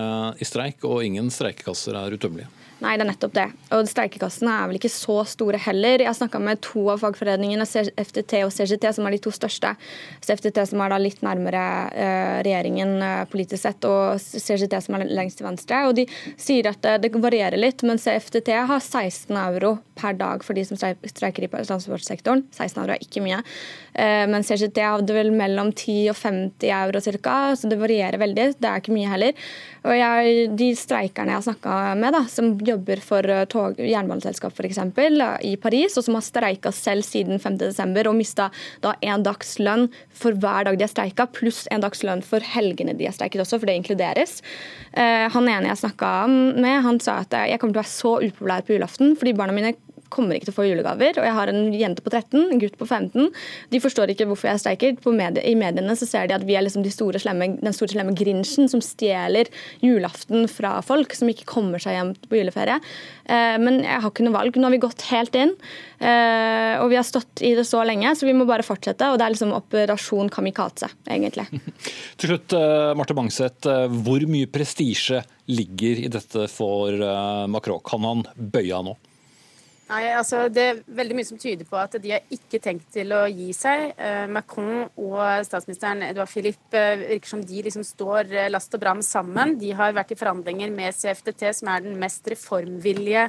i 0.42 0.48
streik, 0.48 0.84
og 0.88 1.06
ingen 1.08 1.32
streikekasser 1.32 1.96
er 1.96 2.18
utømmelige. 2.18 2.52
Nei, 2.82 2.96
det 2.98 3.04
er 3.04 3.10
nettopp 3.12 3.34
det. 3.36 3.44
Og 3.76 3.86
streikekassene 3.90 4.54
er 4.58 4.70
vel 4.72 4.80
ikke 4.80 4.90
så 4.90 5.20
store 5.30 5.60
heller. 5.62 6.02
Jeg 6.02 6.10
har 6.10 6.18
snakka 6.18 6.40
med 6.42 6.64
to 6.66 6.88
av 6.90 7.04
fagforeningene, 7.04 7.68
FTT 7.68 8.40
og 8.48 8.54
CGT, 8.56 8.88
som 8.98 9.06
er 9.06 9.14
de 9.14 9.20
to 9.22 9.34
største. 9.36 9.76
CFTT 10.26 10.64
som 10.72 10.82
er 10.82 10.90
da 10.90 10.98
litt 11.02 11.22
nærmere 11.22 11.62
uh, 11.94 12.40
regjeringen 12.42 12.96
uh, 12.98 13.28
politisk 13.30 13.62
sett, 13.68 13.86
og 13.86 14.18
CGT 14.18 14.80
som 14.82 14.98
er 14.98 15.06
lengst 15.14 15.38
til 15.38 15.46
venstre. 15.46 15.84
Og 15.92 15.94
de 16.00 16.08
sier 16.42 16.72
at 16.72 16.90
uh, 16.90 16.98
det 17.02 17.14
varierer 17.14 17.62
litt, 17.62 17.86
men 17.86 18.02
CFTT 18.02 18.50
har 18.58 18.82
16 18.82 19.38
euro 19.44 19.76
per 20.02 20.18
dag 20.18 20.42
for 20.42 20.58
de 20.58 20.66
som 20.66 20.80
streiker 20.80 21.46
i 21.46 21.52
transportsektoren. 21.54 22.48
16 22.50 22.82
euro 22.82 22.96
er 22.96 23.06
ikke 23.06 23.22
mye. 23.22 23.44
Men 23.92 24.42
CGT 24.48 24.80
hadde 24.82 25.14
vel 25.14 25.34
mellom 25.36 25.70
10 25.76 26.14
og 26.14 26.16
50 26.16 26.72
euro 26.74 27.02
ca., 27.04 27.36
så 27.60 27.70
det 27.70 27.78
varierer 27.78 28.18
veldig. 28.22 28.46
Det 28.58 28.70
er 28.70 28.82
ikke 28.82 28.96
mye 28.96 29.10
heller. 29.12 29.50
Og 29.84 29.98
jeg, 29.98 30.46
de 30.58 30.70
streikerne 30.80 31.34
jeg 31.34 31.42
har 31.42 31.46
snakka 31.46 31.76
med, 32.00 32.16
da, 32.16 32.24
som 32.32 32.54
jobber 32.72 33.02
for 33.04 33.28
eh, 33.30 33.44
tog, 33.52 33.80
jernbaneselskap 33.80 34.56
f.eks. 34.56 34.80
i 35.48 35.56
Paris, 35.62 35.98
og 35.98 36.06
som 36.08 36.18
har 36.18 36.26
streika 36.26 36.74
selv 36.76 37.06
siden 37.08 37.42
5.12. 37.42 38.08
og 38.08 38.18
mista 38.18 38.50
en 38.82 39.26
dags 39.26 39.58
lønn 39.62 39.88
for 40.10 40.38
hver 40.38 40.68
dag 40.68 40.80
de 40.80 40.88
har 40.88 40.92
streika, 40.92 41.28
pluss 41.32 41.66
en 41.72 41.84
dags 41.84 42.04
lønn 42.08 42.24
for 42.26 42.44
helgene 42.44 42.96
de 42.98 43.08
har 43.10 43.16
streiket 43.16 43.44
også, 43.44 43.62
for 43.62 43.70
det 43.70 43.78
inkluderes. 43.82 44.40
Eh, 44.94 45.28
han 45.32 45.52
ene 45.52 45.72
jeg 45.72 45.84
snakka 45.86 46.12
med, 46.32 46.82
han 46.88 47.00
sa 47.04 47.22
at 47.26 47.38
jeg 47.48 47.62
kommer 47.62 47.76
til 47.76 47.82
å 47.82 47.86
være 47.86 47.96
så 47.96 48.18
upopulær 48.28 48.68
på 48.68 48.78
julaften 48.78 49.16
fordi 49.20 49.36
barna 49.38 49.56
mine 49.56 49.76
kommer 50.14 50.38
ikke 50.38 50.50
til 50.50 50.56
å 50.56 50.60
få 50.60 50.68
julegaver. 50.68 51.18
Og 51.20 51.28
jeg 51.28 51.38
har 51.38 51.52
en 51.52 51.62
jente 51.76 52.04
på 52.04 52.12
13, 52.14 52.38
en 52.44 52.62
gutt 52.62 52.78
på 52.80 52.88
15. 52.88 53.30
De 53.72 53.82
forstår 53.84 54.14
ikke 54.14 54.28
hvorfor 54.30 54.52
jeg 54.52 54.64
streiker. 54.64 54.98
Medie, 55.12 55.44
I 55.48 55.56
mediene 55.60 55.96
så 56.00 56.08
ser 56.08 56.30
de 56.30 56.38
at 56.38 56.46
vi 56.48 56.56
er 56.56 56.66
liksom 56.66 56.86
de 56.86 56.94
store 56.94 57.20
slemme, 57.22 57.54
den 57.62 57.76
store 57.76 57.96
slemme 57.96 58.16
grinchen 58.18 58.70
som 58.72 58.84
stjeler 58.84 59.50
julaften 59.84 60.48
fra 60.52 60.78
folk 60.86 61.16
som 61.18 61.32
ikke 61.32 61.48
kommer 61.50 61.82
seg 61.82 61.98
hjem 61.98 62.14
på 62.28 62.40
juleferie. 62.40 62.80
Eh, 63.26 63.58
men 63.62 63.82
jeg 63.86 64.04
har 64.04 64.12
ikke 64.12 64.26
noe 64.26 64.36
valg. 64.36 64.58
Nå 64.58 64.68
har 64.68 64.76
vi 64.76 64.82
gått 64.84 65.06
helt 65.12 65.38
inn. 65.40 65.54
Eh, 66.02 66.76
og 66.82 66.90
vi 66.92 66.98
har 67.00 67.08
stått 67.08 67.44
i 67.46 67.54
det 67.58 67.66
så 67.68 67.84
lenge, 67.88 68.14
så 68.18 68.28
vi 68.28 68.36
må 68.38 68.48
bare 68.50 68.66
fortsette. 68.66 69.12
Og 69.12 69.20
det 69.20 69.28
er 69.28 69.36
liksom 69.36 69.54
operasjon 69.58 70.32
kamikaze, 70.34 70.92
egentlig. 71.10 71.48
Til 72.20 72.34
slutt, 72.34 72.58
eh, 72.58 72.92
Marte 72.98 73.18
Bangseth. 73.18 73.70
Hvor 74.02 74.28
mye 74.30 74.50
prestisje 74.52 75.22
ligger 75.52 76.06
i 76.06 76.12
dette 76.12 76.48
for 76.52 76.96
Macron? 77.52 77.82
Kan 77.86 78.08
han 78.08 78.28
bøye 78.36 78.76
av 78.78 78.88
nå? 78.88 78.98
Nei, 79.92 80.06
altså 80.16 80.46
Det 80.48 80.64
er 80.64 80.78
veldig 80.96 81.16
mye 81.18 81.28
som 81.28 81.40
tyder 81.42 81.68
på 81.68 81.76
at 81.76 81.98
de 82.00 82.14
har 82.14 82.28
ikke 82.32 82.62
tenkt 82.64 82.94
til 82.96 83.12
å 83.12 83.26
gi 83.28 83.50
seg. 83.56 83.90
Eh, 84.00 84.24
Macron 84.32 84.86
og 84.88 85.44
statsministeren 85.44 86.06
Edouard 86.08 86.32
Philippe 86.32 86.80
eh, 86.80 87.04
virker 87.10 87.34
som 87.34 87.42
de 87.44 87.64
liksom 87.66 87.84
står 87.84 88.32
eh, 88.32 88.52
last 88.54 88.72
og 88.78 88.84
bram 88.84 89.02
sammen. 89.04 89.58
De 89.60 89.74
har 89.76 89.92
vært 89.98 90.14
i 90.16 90.20
forhandlinger 90.20 90.72
med 90.72 90.96
CFDT, 90.96 91.44
som 91.60 91.74
er 91.74 91.84
den 91.84 92.00
mest 92.00 92.30
reformvillige 92.32 93.28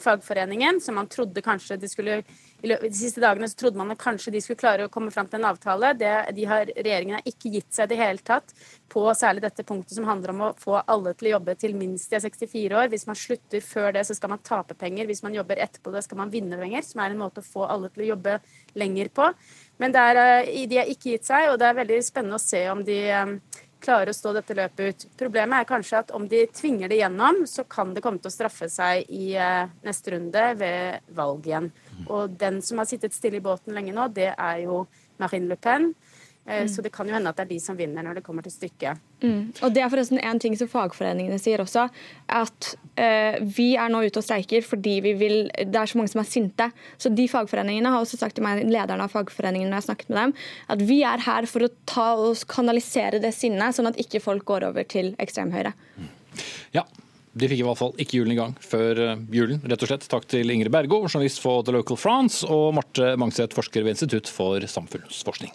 fagforeningen, 0.00 0.78
som 0.80 0.96
man 0.96 1.10
trodde 1.12 1.42
kanskje 1.44 1.76
de 1.76 1.88
skulle 1.90 2.22
de 2.62 2.94
siste 2.94 3.20
dagene 3.20 3.48
så 3.50 3.58
trodde 3.58 3.78
man 3.78 3.90
at 3.90 3.98
kanskje 3.98 4.30
de 4.32 4.40
skulle 4.42 4.60
klare 4.60 4.86
å 4.86 4.90
komme 4.92 5.10
fram 5.10 5.26
til 5.26 5.40
en 5.40 5.48
avtale. 5.50 5.92
Det, 5.98 6.10
de 6.36 6.44
har, 6.46 6.70
regjeringen 6.76 7.18
har 7.18 7.26
ikke 7.26 7.50
gitt 7.56 7.74
seg 7.74 7.88
i 7.88 7.92
det 7.92 7.98
hele 7.98 8.22
tatt 8.22 8.54
på 8.92 9.02
særlig 9.18 9.42
dette 9.42 9.64
punktet 9.66 9.96
som 9.96 10.06
handler 10.06 10.30
om 10.30 10.44
å 10.46 10.52
få 10.58 10.76
alle 10.80 11.14
til 11.18 11.30
å 11.30 11.34
jobbe 11.34 11.56
til 11.58 11.74
minst 11.78 12.12
de 12.12 12.20
er 12.20 12.24
64 12.24 12.78
år. 12.78 12.92
Hvis 12.92 13.08
man 13.08 13.18
slutter 13.18 13.64
før 13.66 13.90
det, 13.96 14.04
så 14.06 14.14
skal 14.14 14.34
man 14.34 14.44
tape 14.46 14.78
penger. 14.78 15.10
Hvis 15.10 15.24
man 15.26 15.34
jobber 15.34 15.62
etterpå 15.64 15.94
det, 15.94 16.04
skal 16.06 16.22
man 16.22 16.32
vinne 16.32 16.60
penger. 16.60 16.86
Som 16.86 17.02
er 17.02 17.10
en 17.10 17.22
måte 17.24 17.42
å 17.42 17.48
få 17.48 17.66
alle 17.66 17.90
til 17.90 18.06
å 18.06 18.10
jobbe 18.12 18.38
lenger 18.78 19.10
på. 19.16 19.32
Men 19.82 19.98
er, 19.98 20.22
eh, 20.22 20.66
de 20.70 20.78
har 20.78 20.94
ikke 20.94 21.16
gitt 21.16 21.26
seg, 21.26 21.50
og 21.50 21.58
det 21.58 21.66
er 21.66 21.80
veldig 21.82 22.02
spennende 22.06 22.38
å 22.38 22.46
se 22.46 22.62
om 22.70 22.84
de 22.86 23.00
klarer 23.82 24.12
å 24.12 24.16
stå 24.16 24.32
dette 24.36 24.56
løpet 24.56 24.82
ut. 24.82 25.06
Problemet 25.18 25.62
er 25.62 25.68
kanskje 25.68 26.00
at 26.02 26.12
om 26.16 26.26
de 26.30 26.44
tvinger 26.54 26.90
det 26.92 27.00
gjennom, 27.00 27.42
så 27.50 27.64
kan 27.68 27.92
det 27.94 28.02
komme 28.04 28.22
til 28.22 28.30
å 28.30 28.34
straffe 28.34 28.68
seg 28.72 29.08
i 29.12 29.32
eh, 29.34 29.70
neste 29.86 30.14
runde 30.14 30.46
ved 30.60 31.12
valg 31.16 31.48
igjen. 31.48 31.70
Og 32.08 32.36
den 32.38 32.60
som 32.64 32.82
har 32.82 32.90
sittet 32.90 33.16
stille 33.16 33.40
i 33.40 33.44
båten 33.44 33.74
lenge 33.76 33.94
nå, 33.96 34.08
det 34.14 34.32
er 34.32 34.64
jo 34.64 34.84
Marine 35.22 35.52
Le 35.52 35.58
Pen. 35.60 35.92
Eh, 36.46 36.62
mm. 36.62 36.68
Så 36.68 36.82
det 36.82 36.90
kan 36.94 37.08
jo 37.08 37.14
hende 37.14 37.30
at 37.30 37.38
det 37.38 37.44
er 37.44 37.50
de 37.52 37.60
som 37.62 37.76
vinner 37.78 38.02
når 38.02 38.18
det 38.18 38.24
kommer 38.26 38.42
til 38.42 38.54
stykket. 38.54 39.00
Mm. 39.22 39.52
Og 39.62 39.74
Det 39.74 39.82
er 39.82 39.90
forresten 39.92 40.18
en 40.18 40.40
ting 40.42 40.56
som 40.58 40.70
fagforeningene 40.70 41.38
sier 41.42 41.62
også. 41.62 41.86
At 42.32 42.72
uh, 42.98 43.36
vi 43.56 43.72
er 43.78 43.92
nå 43.92 44.02
ute 44.02 44.18
og 44.18 44.26
streiker 44.26 44.64
fordi 44.66 44.96
vi 45.04 45.14
vil, 45.18 45.36
det 45.54 45.78
er 45.78 45.90
så 45.90 46.00
mange 46.00 46.12
som 46.12 46.22
er 46.24 46.30
sinte. 46.30 46.70
Så 46.98 47.12
de 47.14 47.28
fagforeningene 47.30 47.92
har 47.94 48.02
også 48.02 48.18
sagt 48.20 48.38
til 48.38 48.46
meg, 48.46 48.64
lederne 48.66 49.06
av 49.06 49.14
fagforeningen 49.14 49.70
når 49.70 49.78
jeg 49.78 49.82
har 49.82 49.88
snakket 49.90 50.10
med 50.10 50.20
dem, 50.22 50.34
at 50.74 50.86
vi 50.90 50.98
er 51.06 51.22
her 51.28 51.48
for 51.50 51.66
å 51.66 51.70
ta 51.86 52.08
og 52.18 52.42
kanalisere 52.50 53.22
det 53.22 53.34
sinnet, 53.36 53.76
sånn 53.76 53.92
at 53.92 54.00
ikke 54.02 54.22
folk 54.24 54.46
går 54.48 54.66
over 54.72 54.88
til 54.88 55.14
ekstremhøyre. 55.22 55.74
Mm. 55.98 56.10
Ja, 56.74 56.86
de 57.38 57.48
fikk 57.48 57.62
i 57.62 57.64
hvert 57.64 57.80
fall 57.80 57.94
ikke 58.02 58.18
julen 58.18 58.34
i 58.34 58.38
gang 58.38 58.54
før 58.60 58.98
eh, 59.06 59.26
julen, 59.32 59.62
rett 59.64 59.84
og 59.84 59.88
slett. 59.88 60.08
Takk 60.10 60.26
til 60.28 60.52
Ingrid 60.52 60.72
Bergo, 60.74 61.04
journalist 61.06 61.40
for 61.44 61.64
The 61.64 61.76
Local 61.78 62.00
France, 62.00 62.44
og 62.44 62.74
Marte 62.76 63.14
Mangset, 63.20 63.56
forsker 63.56 63.86
ved 63.86 63.96
Institutt 63.96 64.28
for 64.32 64.60
samfunnsforskning. 64.68 65.54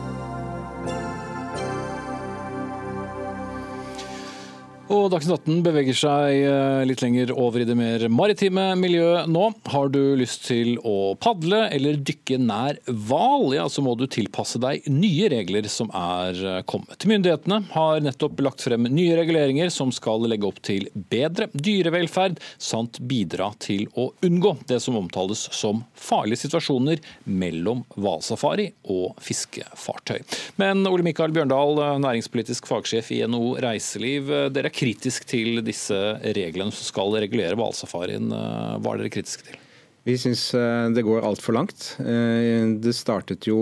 Og 4.89 5.11
Dagsnytt 5.11 5.45
18 5.45 5.61
beveger 5.63 5.95
seg 5.95 6.41
eh, 6.41 6.81
litt 6.87 7.03
lenger 7.03 7.29
over 7.37 7.61
i 7.61 7.67
det 7.67 7.75
mer 7.77 8.03
maritime 8.11 8.63
miljøet 8.79 9.29
nå. 9.29 9.43
Har 9.71 9.91
du 9.93 9.99
lyst 10.19 10.47
til 10.49 10.73
å 10.87 11.13
padle 11.21 11.67
eller 11.71 11.99
dykke 12.01 12.39
nær 12.41 12.79
hval, 12.89 13.53
ja, 13.55 13.67
så 13.71 13.83
må 13.85 13.93
du 13.95 14.07
tilpasse 14.11 14.59
deg 14.59 14.87
nye 14.91 15.29
regler 15.31 15.69
som 15.71 15.91
er 15.95 16.41
eh, 16.41 16.57
kommet. 16.67 17.05
Myndighetene 17.07 17.61
har 17.75 18.01
nettopp 18.03 18.41
lagt 18.43 18.65
frem 18.65 18.89
nye 18.89 19.15
reguleringer 19.19 19.71
som 19.71 19.93
skal 19.95 20.25
legge 20.27 20.49
opp 20.49 20.59
til 20.65 20.89
bedre 21.13 21.47
dyrevelferd, 21.53 22.41
samt 22.57 22.99
bidra 23.05 23.51
til 23.61 23.85
å 23.93 24.09
unngå 24.25 24.57
det 24.71 24.81
som 24.83 24.97
omtales 24.99 25.45
som 25.55 25.85
farlige 25.93 26.47
situasjoner 26.47 26.99
mellom 27.29 27.85
hvalsafari 27.95 28.71
og 28.91 29.21
fiskefartøy. 29.23 30.19
Men 30.59 30.83
Ole 30.89 31.05
Mikael 31.05 31.37
Bjørndal, 31.37 31.79
næringspolitisk 32.01 32.67
fagsjef 32.67 33.13
i 33.13 33.23
NHO 33.29 33.55
Reiseliv. 33.61 34.35
dere 34.51 34.71
er 34.71 34.80
kritisk 34.81 35.27
til 35.29 35.61
disse 35.65 35.97
reglene 36.25 36.73
som 36.73 36.87
skal 36.87 37.19
regulere 37.21 37.57
hvalsafarien. 37.59 38.31
Eh, 38.33 38.77
hva 38.81 38.95
er 38.95 39.03
dere 39.03 39.13
kritiske 39.13 39.51
til? 39.51 39.60
Vi 40.03 40.15
syns 40.17 40.47
eh, 40.57 40.87
det 40.89 41.03
går 41.05 41.21
altfor 41.21 41.53
langt. 41.53 41.83
Eh, 42.01 42.65
det 42.81 42.93
startet 42.97 43.45
jo, 43.45 43.57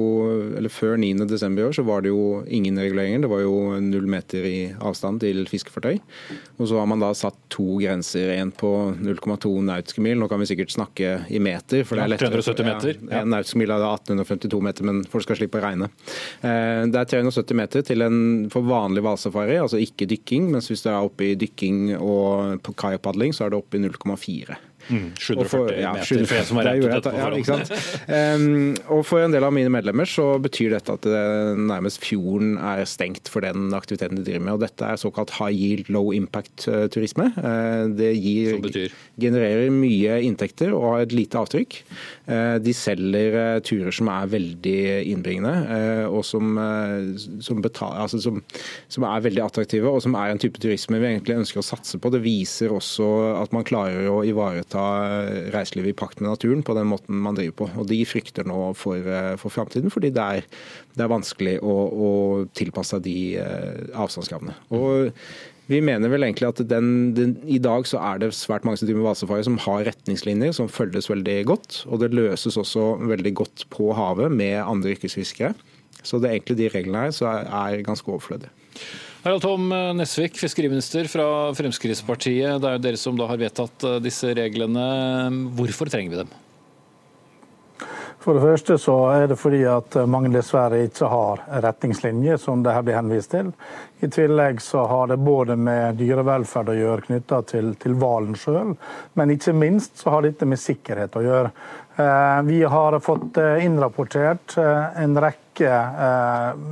eller 0.56 0.72
Før 0.72 0.96
9.12. 0.96 1.58
i 1.60 1.66
år 1.66 1.74
så 1.76 1.84
var 1.84 2.06
det 2.06 2.14
jo 2.14 2.46
ingen 2.48 2.80
reguleringer. 2.80 3.26
Det 3.26 3.32
var 3.32 3.42
jo 3.44 3.56
null 3.84 4.08
meter 4.08 4.48
i 4.48 4.60
avstand 4.80 5.20
til 5.20 5.44
fiskefartøy. 5.52 6.00
Og 6.56 6.70
så 6.72 6.80
har 6.80 6.88
man 6.88 7.04
da 7.04 7.10
satt 7.18 7.36
to 7.52 7.82
grenser, 7.82 8.32
en 8.38 8.54
på 8.56 8.72
0,2 8.96 9.52
nautiske 9.68 10.06
mil. 10.06 10.16
Nå 10.22 10.30
kan 10.32 10.40
vi 10.40 10.48
sikkert 10.54 10.72
snakke 10.72 11.12
i 11.28 11.44
meter. 11.44 11.84
for 11.84 12.00
det 12.00 12.08
er 12.08 12.14
lettere. 12.14 12.32
370 12.40 12.70
meter? 12.70 13.04
Ja, 13.10 13.26
en 13.26 13.36
nautisk 13.36 13.60
mil 13.60 13.76
er 13.76 13.84
1852 13.90 14.64
meter, 14.64 14.88
men 14.88 15.04
folk 15.12 15.28
skal 15.28 15.42
slippe 15.42 15.60
å 15.60 15.66
regne. 15.68 15.92
Eh, 16.40 16.88
det 16.88 17.04
er 17.04 17.12
370 17.20 17.60
meter 17.60 17.84
til 17.92 18.08
en 18.08 18.22
for 18.54 18.64
vanlig 18.64 19.04
hvalsafari, 19.04 19.60
altså 19.60 19.84
ikke 19.84 20.08
dykking. 20.16 20.48
Mens 20.56 20.72
hvis 20.72 20.88
det 20.88 20.96
er 20.96 21.04
oppe 21.04 21.34
i 21.34 21.38
dykking 21.44 21.98
og 22.00 22.64
kajapadling, 22.80 23.36
så 23.36 23.50
er 23.50 23.52
det 23.52 23.60
oppe 23.60 23.76
i 23.76 23.84
0,4. 23.90 24.69
Mm, 24.90 25.10
740 25.16 25.80
ja, 25.80 25.94
meter, 25.94 26.26
for 26.26 26.48
som 26.50 26.60
har 26.60 26.70
regnet 26.72 26.86
ut 26.86 26.96
dette 26.98 27.14
på 27.14 27.24
forhånd. 27.24 27.74
Ja, 28.10 28.86
og 28.96 29.04
for 29.08 29.24
en 29.24 29.34
del 29.36 29.46
av 29.46 29.54
mine 29.54 29.72
medlemmer 29.74 30.10
så 30.10 30.26
betyr 30.42 30.74
dette 30.76 30.96
at 30.98 31.06
det 31.06 31.24
nærmest 31.70 32.02
fjorden 32.04 32.56
er 32.58 32.84
stengt 32.90 33.30
for 33.32 33.46
den 33.46 33.70
aktiviteten 33.78 34.20
de 34.20 34.26
driver 34.26 34.46
med. 34.46 34.54
og 34.58 34.64
Dette 34.66 34.88
er 34.88 35.02
såkalt 35.02 35.36
high 35.38 35.54
yield, 35.54 35.92
low 35.94 36.12
impact-turisme. 36.16 37.30
Uh, 37.38 37.86
det 38.00 38.14
gir, 38.18 38.58
genererer 39.20 39.70
mye 39.74 40.20
inntekter 40.26 40.74
og 40.74 40.88
har 40.88 41.06
et 41.06 41.16
lite 41.16 41.40
avtrykk. 41.40 41.82
Uh, 42.30 42.58
de 42.62 42.74
selger 42.78 43.36
uh, 43.36 43.60
turer 43.66 43.96
som 43.96 44.10
er 44.14 44.32
veldig 44.32 44.78
innbringende, 45.10 45.56
og 46.10 46.24
som, 46.26 46.58
som, 47.44 47.60
betaler, 47.64 48.02
altså 48.04 48.20
som, 48.22 48.40
som, 48.92 49.06
er 49.08 49.24
veldig 49.26 49.42
attraktive, 49.44 49.90
og 49.90 50.02
som 50.04 50.16
er 50.18 50.34
en 50.34 50.42
type 50.42 50.62
turisme 50.62 51.00
vi 51.02 51.10
egentlig 51.12 51.38
ønsker 51.42 51.62
å 51.62 51.66
satse 51.66 52.00
på. 52.02 52.12
Det 52.14 52.22
viser 52.24 52.74
også 52.74 53.08
at 53.40 53.54
man 53.56 53.68
klarer 53.68 54.08
å 54.12 54.22
ivareta 54.28 54.70
ta 54.70 54.86
reiselivet 55.54 55.94
i 55.94 55.98
pakt 55.98 56.22
med 56.22 56.30
naturen 56.30 56.64
på 56.66 56.76
den 56.78 56.90
måten 56.92 57.22
man 57.24 57.38
driver 57.38 57.56
på. 57.64 57.70
Og 57.82 57.88
De 57.90 58.00
frykter 58.08 58.48
nå 58.48 58.74
for, 58.78 58.98
eh, 58.98 59.36
for 59.42 59.50
framtiden, 59.50 59.92
fordi 59.92 60.12
det 60.16 60.26
er, 60.40 60.50
det 60.96 61.06
er 61.06 61.16
vanskelig 61.16 61.60
å, 61.62 61.78
å, 61.90 62.10
tilpasse 62.54 63.00
de 63.04 63.38
eh, 63.42 63.88
avstandskravene. 63.94 64.56
Og 64.76 65.14
vi 65.70 65.80
mener 65.86 66.10
vel 66.10 66.26
egentlig 66.26 66.48
at 66.48 66.62
den, 66.66 66.88
den, 67.14 67.36
I 67.46 67.60
dag 67.62 67.86
så 67.86 68.00
er 68.02 68.24
det 68.24 68.32
svært 68.34 68.64
mange 68.66 68.80
som 68.82 68.90
driver 68.90 69.04
med 69.04 69.10
vasefare 69.12 69.46
som 69.46 69.60
har 69.62 69.86
retningslinjer 69.92 70.56
som 70.58 70.72
følges 70.72 71.12
veldig 71.12 71.36
godt. 71.52 71.84
Og 71.86 72.02
det 72.02 72.10
løses 72.18 72.58
også 72.58 72.96
veldig 73.12 73.36
godt 73.38 73.68
på 73.74 73.92
havet 73.94 74.34
med 74.34 74.58
andre 74.64 74.96
yrkesfiskere. 74.96 75.54
Så 76.02 76.18
det 76.18 76.30
er 76.30 76.40
egentlig 76.40 76.58
de 76.58 76.72
reglene 76.74 77.06
her 77.06 77.14
så 77.14 77.30
er, 77.30 77.84
ganske 77.86 78.10
overflødige. 78.10 78.50
Harald 79.22 79.44
Tom 79.44 79.70
Nesvik, 80.00 80.38
fiskeriminister 80.40 81.10
fra 81.12 81.52
Fremskrittspartiet. 81.54 82.58
Det 82.64 82.70
er 82.70 82.78
jo 82.78 82.86
dere 82.88 83.00
som 83.02 83.18
da 83.20 83.28
har 83.30 83.42
vedtatt 83.42 83.86
eh, 83.86 83.98
disse 84.02 84.32
reglene. 84.34 84.86
Hvorfor 85.60 85.92
trenger 85.92 86.16
vi 86.16 86.24
dem? 86.24 86.38
For 88.20 88.36
det 88.36 88.44
første 88.44 88.76
så 88.82 88.94
er 89.14 89.30
det 89.32 89.38
fordi 89.40 89.62
at 89.72 89.96
mange 90.12 90.32
dessverre 90.34 90.82
ikke 90.84 91.08
har 91.08 91.44
retningslinjer, 91.64 92.38
som 92.42 92.64
det 92.66 92.74
her 92.76 92.84
blir 92.84 92.98
henvist 93.00 93.32
til. 93.32 93.54
I 94.04 94.10
tillegg 94.12 94.60
så 94.64 94.84
har 94.92 95.08
det 95.12 95.22
både 95.24 95.56
med 95.56 95.96
dyrevelferd 96.02 96.74
å 96.74 96.76
gjøre 96.76 97.06
knytta 97.08 97.42
til, 97.48 97.72
til 97.80 97.96
hvalen 98.00 98.36
sjøl, 98.40 98.76
men 99.16 99.36
ikke 99.36 99.56
minst 99.56 100.04
så 100.04 100.18
har 100.18 100.28
dette 100.28 100.48
med 100.48 100.60
sikkerhet 100.60 101.16
å 101.16 101.24
gjøre. 101.24 101.54
Eh, 102.00 102.42
vi 102.48 102.64
har 102.64 103.00
fått 103.00 103.38
eh, 103.38 103.66
innrapportert 103.66 104.58
eh, 104.58 105.04
en 105.04 105.20
rekke 105.20 105.49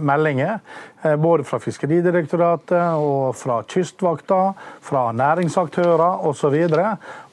meldinger, 0.08 0.60
både 1.20 1.44
fra 1.48 1.60
Fiskeridirektoratet 1.62 2.98
og 2.98 3.36
fra 3.38 3.60
Kystvakta, 3.70 4.54
fra 4.82 5.04
næringsaktører 5.16 6.26
osv., 6.28 6.56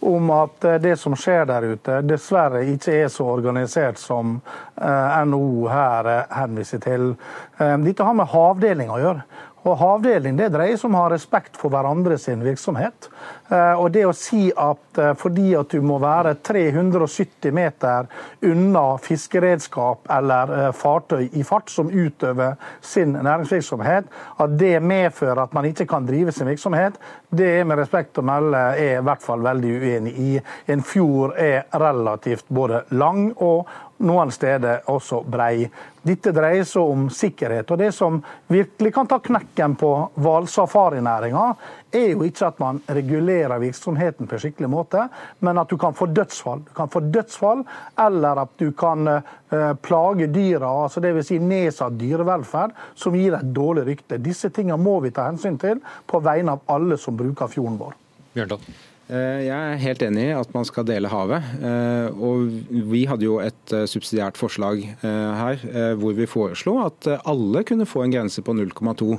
om 0.05 0.31
at 0.37 0.67
det 0.83 0.99
som 1.01 1.17
skjer 1.17 1.47
der 1.49 1.65
ute, 1.73 2.03
dessverre 2.05 2.65
ikke 2.75 2.99
er 3.05 3.09
så 3.13 3.25
organisert 3.39 3.99
som 4.03 4.37
NHO 4.77 5.65
her 5.73 6.11
henviser 6.35 6.83
til. 6.85 7.15
Dette 7.59 8.05
har 8.05 8.19
med 8.19 8.31
havdeling 8.35 8.93
å 8.93 9.01
gjøre. 9.01 9.25
Og 9.65 9.79
Havdeling 9.81 10.37
det 10.37 10.51
dreier 10.53 10.77
seg 10.77 10.91
om 10.91 10.99
å 10.99 11.07
ha 11.07 11.13
respekt 11.15 11.57
for 11.61 11.73
hverandre 11.73 12.19
sin 12.21 12.43
virksomhet. 12.45 13.09
Eh, 13.49 13.81
og 13.81 13.91
det 13.95 14.05
å 14.05 14.13
si 14.17 14.51
at 14.51 15.01
eh, 15.01 15.15
fordi 15.21 15.55
at 15.57 15.73
du 15.73 15.85
må 15.85 15.97
være 16.03 16.35
370 16.45 17.55
meter 17.57 18.09
unna 18.45 18.85
fiskeredskap 19.05 20.09
eller 20.13 20.53
eh, 20.59 20.71
fartøy 20.77 21.31
i 21.33 21.45
fart 21.49 21.73
som 21.73 21.89
utøver 21.89 22.59
sin 22.85 23.17
næringsvirksomhet, 23.17 24.09
at 24.45 24.59
det 24.61 24.75
medfører 24.85 25.47
at 25.47 25.57
man 25.57 25.69
ikke 25.69 25.89
kan 25.89 26.09
drive 26.09 26.33
sin 26.33 26.49
virksomhet, 26.51 27.01
det 27.37 27.49
er 27.61 27.65
med 27.69 27.79
respekt 27.81 28.19
å 28.21 28.25
melde 28.27 28.61
er 28.81 28.99
i 28.99 29.05
hvert 29.05 29.23
fall 29.25 29.43
veldig 29.45 29.73
uenig 29.81 30.15
i. 30.21 30.31
En 30.71 30.85
fjord 30.85 31.37
er 31.41 31.67
relativt 31.81 32.49
både 32.49 32.85
lang 32.95 33.29
og 33.35 33.69
noen 34.05 34.33
steder 34.35 34.89
også 34.91 35.23
brei. 35.31 35.69
Dette 36.05 36.35
dreier 36.35 36.67
seg 36.69 36.91
om 36.95 37.07
sikkerhet. 37.13 37.71
og 37.71 37.79
Det 37.79 37.93
som 37.95 38.19
virkelig 38.51 38.93
kan 38.95 39.09
ta 39.09 39.21
knekken 39.23 39.77
på 39.81 39.93
hvalsafarinæringa, 40.21 41.47
er 41.95 42.13
jo 42.13 42.25
ikke 42.27 42.49
at 42.49 42.61
man 42.63 42.81
regulerer 42.89 43.59
virksomheten 43.63 44.29
på 44.29 44.37
en 44.37 44.43
skikkelig 44.43 44.71
måte, 44.71 45.07
men 45.45 45.61
at 45.61 45.71
du 45.71 45.77
kan 45.81 45.97
få 45.97 46.09
dødsfall. 46.13 46.65
Du 46.67 46.73
kan 46.77 46.91
få 46.93 47.05
dødsfall, 47.15 47.65
eller 48.07 48.43
at 48.45 48.55
du 48.61 48.71
kan 48.79 49.09
uh, 49.09 49.75
plage 49.83 50.31
dyra, 50.35 50.71
altså 50.85 51.03
dvs. 51.05 51.29
Si 51.29 51.39
nedsatt 51.43 51.99
dyrevelferd, 52.01 52.75
som 52.95 53.17
gir 53.19 53.37
et 53.39 53.53
dårlig 53.57 53.87
rykte. 53.93 54.21
Disse 54.23 54.51
tingene 54.55 54.81
må 54.81 54.99
vi 55.05 55.15
ta 55.15 55.29
hensyn 55.31 55.61
til 55.61 55.81
på 56.11 56.23
vegne 56.25 56.57
av 56.59 56.75
alle 56.75 56.99
som 57.01 57.17
bruker 57.17 57.51
fjorden 57.51 57.79
vår. 57.81 57.95
Bjørndal. 58.35 58.75
Eh, 59.05 59.45
jeg 59.45 59.53
er 59.53 59.81
helt 59.83 60.03
enig 60.07 60.23
i 60.31 60.37
at 60.37 60.53
man 60.57 60.65
skal 60.65 60.87
dele 60.89 61.11
havet. 61.13 61.49
Eh, 61.61 62.23
og 62.25 62.49
Vi 62.95 63.05
hadde 63.09 63.27
jo 63.27 63.37
et 63.43 63.75
eh, 63.77 63.85
subsidiært 63.91 64.39
forslag 64.41 64.81
her 65.05 65.61
hvor 65.99 66.15
vi 66.17 66.27
foreslo 66.29 66.77
at 66.85 67.07
alle 67.29 67.63
kunne 67.67 67.87
få 67.89 68.05
en 68.05 68.13
grense 68.15 68.43
på 68.45 68.55
0,2. 68.57 69.17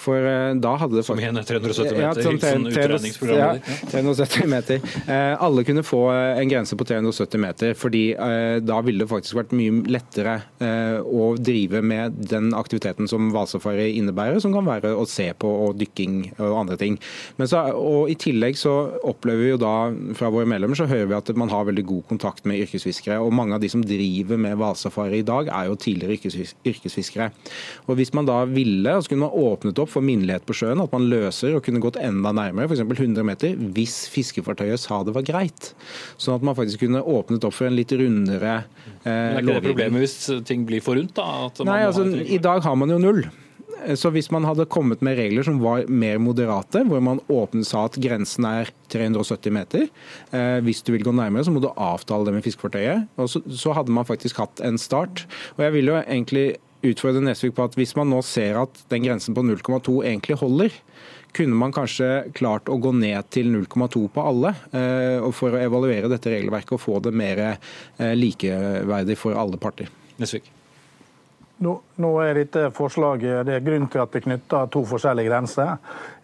For 0.00 0.26
da 0.62 0.72
hadde 0.80 0.96
det 0.98 1.04
Som 1.06 1.20
igjen 1.20 1.38
er 1.38 1.46
370 1.46 1.96
meter? 1.96 2.02
Ja, 2.02 2.12
som 2.14 2.38
300, 2.40 3.36
ja, 3.36 3.48
370 3.90 4.50
meter. 4.50 4.84
Alle 5.44 5.64
kunne 5.66 5.84
få 5.86 6.00
en 6.12 6.50
grense 6.50 6.78
på 6.78 6.86
370 6.88 7.42
meter, 7.42 7.74
fordi 7.78 8.02
da 8.64 8.80
ville 8.86 9.04
det 9.04 9.10
faktisk 9.10 9.38
vært 9.38 9.54
mye 9.56 9.82
lettere 9.90 10.36
å 11.04 11.30
drive 11.38 11.82
med 11.84 12.18
den 12.32 12.50
aktiviteten 12.56 13.10
som 13.10 13.30
hvalsafari 13.34 13.90
innebærer, 14.00 14.40
som 14.42 14.54
kan 14.56 14.66
være 14.68 14.94
å 14.96 15.06
se 15.10 15.30
på 15.38 15.50
og 15.66 15.78
dykking 15.80 16.22
og 16.38 16.58
andre 16.64 16.78
ting. 16.80 16.98
Men 17.38 17.50
så, 17.50 17.66
og 17.76 18.10
I 18.10 18.18
tillegg 18.20 18.58
så 18.60 18.76
opplever 19.20 19.44
vi 19.44 19.52
jo 19.52 19.60
da 19.60 19.74
fra 20.16 20.30
våre 20.32 20.48
medlemmer 20.48 20.78
så 20.78 20.88
hører 20.88 21.10
vi 21.10 21.16
at 21.18 21.30
man 21.38 21.52
har 21.52 21.66
veldig 21.68 21.84
god 21.86 22.06
kontakt 22.08 22.46
med 22.48 22.62
yrkesfiskere. 22.64 23.18
og 23.20 23.34
Mange 23.36 23.54
av 23.56 23.60
de 23.60 23.68
som 23.68 23.82
driver 23.84 24.40
med 24.40 24.56
hvalsafari 24.56 25.20
i 25.20 25.26
dag, 25.26 25.50
er 25.52 25.68
jo 25.68 25.76
tidligere 25.76 26.16
yrkesfiskere. 26.64 27.30
Og 27.86 27.98
Hvis 28.00 28.14
man 28.16 28.28
da 28.28 28.42
ville, 28.48 28.96
så 29.02 29.12
kunne 29.12 29.28
man 29.28 29.36
åpnet 29.36 29.78
opp 29.82 29.92
for 29.92 30.04
minnelighet 30.04 30.46
på 30.48 30.56
sjøen, 30.56 30.80
at 30.80 30.94
man 30.94 31.08
løser 31.12 31.58
og 31.58 31.64
kunne 31.66 31.82
gått 31.82 32.00
enda 32.00 32.32
nærmere, 32.32 32.70
f.eks. 32.70 32.80
100 33.00 33.26
meter, 33.26 33.54
hvis 33.76 34.06
fiskefartøyet 34.12 34.80
sa 34.80 35.02
det 35.04 35.14
var 35.14 35.26
greit. 35.26 35.72
Sånn 36.16 36.38
at 36.38 36.46
man 36.46 36.56
faktisk 36.58 36.86
kunne 36.86 37.04
åpnet 37.04 37.44
opp 37.44 37.56
for 37.56 37.68
en 37.68 37.76
litt 37.76 37.92
rundere 37.92 38.56
eh, 39.04 39.04
Men 39.04 39.36
er 39.36 39.44
ikke 39.44 39.60
det 39.60 39.68
problemet 39.68 40.04
hvis 40.06 40.16
ting 40.48 40.64
blir 40.68 40.84
for 40.84 40.98
rundt? 40.98 41.14
da? 41.16 41.50
Nei, 41.68 41.82
altså, 41.86 42.06
I 42.08 42.40
dag 42.42 42.64
har 42.64 42.76
man 42.78 42.92
jo 42.92 43.00
null. 43.02 43.24
Så 43.98 44.10
hvis 44.14 44.30
man 44.34 44.46
hadde 44.48 44.68
kommet 44.70 45.02
med 45.04 45.18
regler 45.18 45.46
som 45.46 45.60
var 45.62 45.86
mer 45.88 46.20
moderate, 46.22 46.82
hvor 46.88 47.02
man 47.04 47.22
åpnet 47.32 47.68
sa 47.68 47.86
at 47.88 47.98
grensen 48.02 48.46
er 48.48 48.72
370 48.92 49.54
meter, 49.54 49.86
eh, 50.36 50.58
hvis 50.66 50.82
du 50.86 50.92
vil 50.94 51.06
gå 51.06 51.14
nærmere, 51.14 51.46
så 51.46 51.54
må 51.54 51.62
du 51.62 51.70
avtale 51.74 52.28
det 52.28 52.36
med 52.36 52.46
fiskefartøyet. 52.46 53.08
Og 53.20 53.30
så, 53.32 53.42
så 53.48 53.76
hadde 53.76 53.94
man 53.94 54.08
faktisk 54.08 54.42
hatt 54.42 54.62
en 54.66 54.80
start. 54.80 55.26
Og 55.56 55.64
jeg 55.66 55.76
vil 55.78 55.92
jo 55.92 56.00
egentlig 56.02 56.48
utfordre 56.86 57.22
Nesvik 57.24 57.54
på 57.56 57.66
at 57.68 57.76
hvis 57.76 57.94
man 57.98 58.08
nå 58.12 58.20
ser 58.24 58.58
at 58.62 58.84
den 58.92 59.04
grensen 59.04 59.36
på 59.36 59.44
0,2 59.44 60.00
egentlig 60.00 60.38
holder, 60.40 60.76
kunne 61.36 61.58
man 61.58 61.74
kanskje 61.74 62.32
klart 62.34 62.70
å 62.70 62.78
gå 62.82 62.92
ned 62.96 63.28
til 63.34 63.50
0,2 63.52 64.06
på 64.10 64.24
alle, 64.24 64.54
eh, 64.74 65.26
for 65.36 65.54
å 65.54 65.60
evaluere 65.62 66.10
dette 66.10 66.32
regelverket 66.32 66.74
og 66.76 66.82
få 66.82 67.02
det 67.04 67.14
mer 67.14 67.44
eh, 67.46 68.14
likeverdig 68.18 69.18
for 69.20 69.38
alle 69.38 69.60
parter. 69.60 69.92
Nesvik. 70.20 70.50
Nå, 71.60 71.74
nå, 72.00 72.10
er 72.24 72.38
dette 72.40 72.70
forslaget, 72.72 73.44
det 73.44 73.58
er 73.58 73.64
Grunnen 73.64 73.90
til 73.92 74.00
at 74.00 74.14
det 74.14 74.22
knytter 74.24 74.70
to 74.72 74.80
forskjellige 74.88 75.28
grenser, 75.28 75.74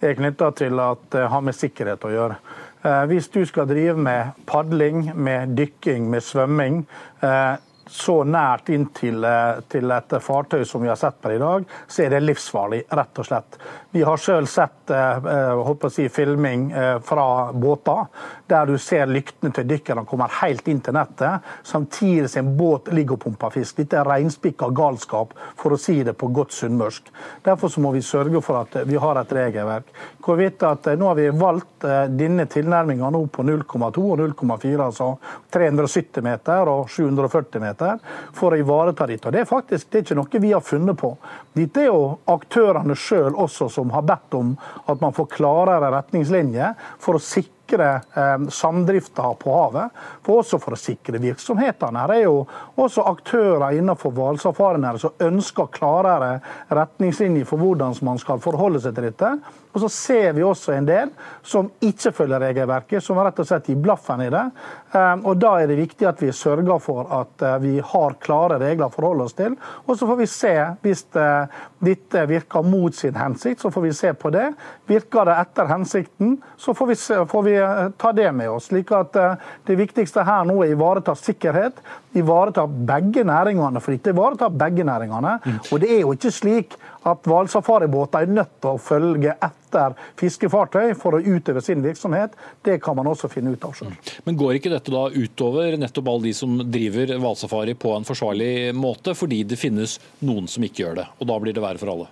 er 0.00 0.14
knytta 0.16 0.48
til 0.56 0.80
at 0.80 1.02
det 1.12 1.26
har 1.28 1.44
med 1.44 1.56
sikkerhet 1.56 2.06
å 2.08 2.12
gjøre. 2.14 2.38
Eh, 2.86 3.02
hvis 3.10 3.28
du 3.34 3.42
skal 3.44 3.68
drive 3.68 4.00
med 4.00 4.32
padling, 4.48 5.10
med 5.12 5.52
dykking, 5.58 6.08
med 6.10 6.24
svømming, 6.24 6.86
eh, 7.20 7.56
så 7.90 8.24
nært 8.26 8.70
inntil 8.74 9.24
eh, 9.24 9.60
til 9.70 9.90
et 9.94 10.14
fartøy 10.22 10.64
som 10.66 10.82
vi 10.82 10.90
har 10.90 10.98
sett 10.98 11.20
på 11.22 11.30
i 11.30 11.38
dag, 11.38 11.66
så 11.86 12.02
er 12.02 12.16
det 12.16 12.22
livsfarlig, 12.24 12.82
rett 12.98 13.20
og 13.22 13.28
slett. 13.28 13.58
Vi 13.94 14.02
har 14.06 14.18
selv 14.20 14.50
sett 14.50 14.90
eh, 14.90 15.86
si, 15.94 16.08
filming 16.10 16.70
eh, 16.72 16.96
fra 17.06 17.52
båter 17.52 18.06
der 18.50 18.66
du 18.66 18.76
ser 18.78 19.06
lyktene 19.10 19.52
til 19.54 19.68
dykkerne 19.70 20.06
kommer 20.06 20.30
helt 20.40 20.66
inn 20.70 20.80
til 20.82 20.94
nettet, 20.94 21.46
samtidig 21.66 22.30
som 22.30 22.46
en 22.46 22.58
båt 22.58 22.90
ligger 22.94 23.16
og 23.16 23.24
pumper 23.24 23.54
fisk. 23.54 23.78
Dette 23.78 24.00
er 24.00 24.06
reinspikka 24.06 24.70
galskap, 24.74 25.34
for 25.58 25.74
å 25.74 25.80
si 25.80 26.00
det 26.06 26.16
på 26.18 26.30
godt 26.34 26.54
sunnmørsk. 26.54 27.10
Derfor 27.46 27.74
må 27.82 27.92
vi 27.94 28.02
sørge 28.06 28.42
for 28.42 28.60
at 28.62 28.76
vi 28.86 28.98
har 29.02 29.18
et 29.18 29.34
regelverk. 29.34 29.90
Hvorvidt 30.22 30.62
at 30.66 30.86
Nå 30.96 31.10
har 31.10 31.18
vi 31.18 31.26
valgt 31.34 31.84
denne 32.16 32.46
tilnærminga 32.48 33.10
på 33.34 33.42
0,2 33.44 34.04
og 34.06 34.20
0,4, 34.22 34.70
altså 34.86 35.08
370 35.52 36.24
meter 36.24 36.70
og 36.70 36.86
740 36.90 37.60
meter 37.62 37.75
muligheter 37.76 37.98
for 38.32 38.52
å 38.52 38.58
ivareta 38.58 39.06
dette. 39.06 39.28
Og 39.28 39.32
Det 39.32 39.40
er 39.40 39.44
faktisk 39.44 39.90
det 39.90 39.98
er 39.98 40.04
ikke 40.04 40.16
noe 40.16 40.40
vi 40.40 40.52
har 40.52 40.60
funnet 40.60 40.96
på. 40.98 41.16
Dette 41.54 41.80
er 41.80 41.86
jo 41.86 42.18
aktørene 42.26 42.94
sjøl 42.94 43.34
også 43.34 43.68
som 43.68 43.90
har 43.90 44.02
bedt 44.02 44.34
om 44.34 44.56
at 44.86 45.00
man 45.00 45.12
får 45.12 45.26
klarere 45.36 45.90
retningslinjer 45.92 46.74
for 46.98 47.16
å 47.16 47.22
sikre 47.22 47.56
sikre 47.66 48.00
eh, 48.14 48.48
samdrifta 48.48 49.34
på 49.34 49.50
havet, 49.50 49.90
for 50.22 50.38
også 50.38 50.58
for 50.62 50.76
å 50.76 50.78
sikre 50.78 51.18
virksomhetene. 51.18 51.98
Her 51.98 52.12
er 52.14 52.22
jo 52.22 52.46
også 52.76 53.02
aktører 53.10 53.74
innenfor 53.74 54.12
hvalsafarien 54.14 54.98
som 54.98 55.10
ønsker 55.18 55.66
klarere 55.74 56.40
retningslinjer 56.70 57.44
for 57.44 57.58
hvordan 57.58 57.94
man 58.02 58.18
skal 58.18 58.38
forholde 58.38 58.80
seg 58.80 58.94
til 58.94 59.08
dette. 59.10 59.32
Og 59.76 59.84
så 59.84 59.90
ser 59.92 60.32
vi 60.32 60.44
også 60.46 60.72
en 60.72 60.88
del 60.88 61.12
som 61.44 61.68
ikke 61.84 62.14
følger 62.16 62.40
regelverket, 62.48 63.04
som 63.04 63.20
rett 63.20 63.42
og 63.42 63.48
slett 63.48 63.68
gir 63.68 63.76
blaffen 63.84 64.24
i 64.24 64.30
det. 64.32 64.44
Eh, 64.96 65.12
og 65.20 65.36
Da 65.36 65.52
er 65.60 65.68
det 65.68 65.76
viktig 65.82 66.08
at 66.08 66.22
vi 66.24 66.32
sørger 66.32 66.80
for 66.80 67.12
at 67.12 67.44
eh, 67.44 67.58
vi 67.60 67.74
har 67.92 68.16
klare 68.24 68.56
regler 68.62 68.88
å 68.88 68.94
forholde 68.94 69.28
oss 69.28 69.36
til. 69.36 69.58
Og 69.84 70.00
så 70.00 70.08
får 70.08 70.20
vi 70.22 70.30
se, 70.32 70.54
hvis 70.80 71.04
dette 71.12 72.24
virker 72.28 72.64
mot 72.64 72.94
sin 72.96 73.14
hensikt, 73.20 73.60
så 73.60 73.70
får 73.70 73.84
vi 73.84 73.92
se 73.92 74.16
på 74.16 74.32
det. 74.32 74.48
Virker 74.88 75.28
det 75.28 75.36
etter 75.44 75.68
hensikten, 75.68 76.38
så 76.56 76.72
får 76.74 76.92
vi, 76.94 76.98
se, 77.04 77.20
får 77.28 77.46
vi 77.46 77.56
Eh, 77.66 77.88
ta 77.96 78.12
det 78.12 78.32
med 78.32 78.50
oss. 78.50 78.64
slik 78.64 78.92
at 78.92 79.16
eh, 79.16 79.34
Det 79.64 79.76
viktigste 79.76 80.24
her 80.24 80.44
nå 80.44 80.58
er 80.62 80.72
å 80.72 80.76
ivareta 80.76 81.14
sikkerhet, 81.18 81.80
ivareta 82.16 82.66
begge 82.66 83.24
næringene. 83.26 83.80
For 83.82 83.96
ikke 83.96 84.14
ivareta 84.14 84.48
begge 84.50 84.84
næringene. 84.84 85.38
Mm. 85.44 85.58
Og 85.72 85.80
det 85.80 85.90
er 85.92 86.00
jo 86.00 86.12
ikke 86.16 86.32
slik 86.32 86.76
at 87.06 87.28
hvalsafaribåter 87.28 88.26
er 88.26 88.32
nødt 88.34 88.56
til 88.60 88.74
å 88.74 88.82
følge 88.82 89.36
etter 89.36 89.94
fiskefartøy 90.18 90.94
for 90.98 91.16
å 91.16 91.22
utøve 91.22 91.62
sin 91.64 91.84
virksomhet. 91.84 92.34
Det 92.64 92.80
kan 92.82 92.98
man 92.98 93.10
også 93.12 93.30
finne 93.30 93.54
ut 93.54 93.66
av 93.66 93.76
selv. 93.78 94.12
Men 94.26 94.38
går 94.40 94.58
ikke 94.58 94.72
dette 94.72 94.94
da 94.94 95.06
utover 95.14 95.78
nettopp 95.80 96.12
alle 96.12 96.28
de 96.28 96.34
som 96.36 96.58
driver 96.64 97.14
hvalsafari 97.22 97.76
på 97.78 97.94
en 97.96 98.06
forsvarlig 98.08 98.74
måte, 98.76 99.14
fordi 99.18 99.44
det 99.46 99.60
finnes 99.60 99.98
noen 100.26 100.50
som 100.50 100.66
ikke 100.66 100.82
gjør 100.84 101.02
det, 101.02 101.08
og 101.20 101.30
da 101.30 101.40
blir 101.42 101.56
det 101.56 101.64
verre 101.64 101.82
for 101.82 101.94
alle? 101.94 102.10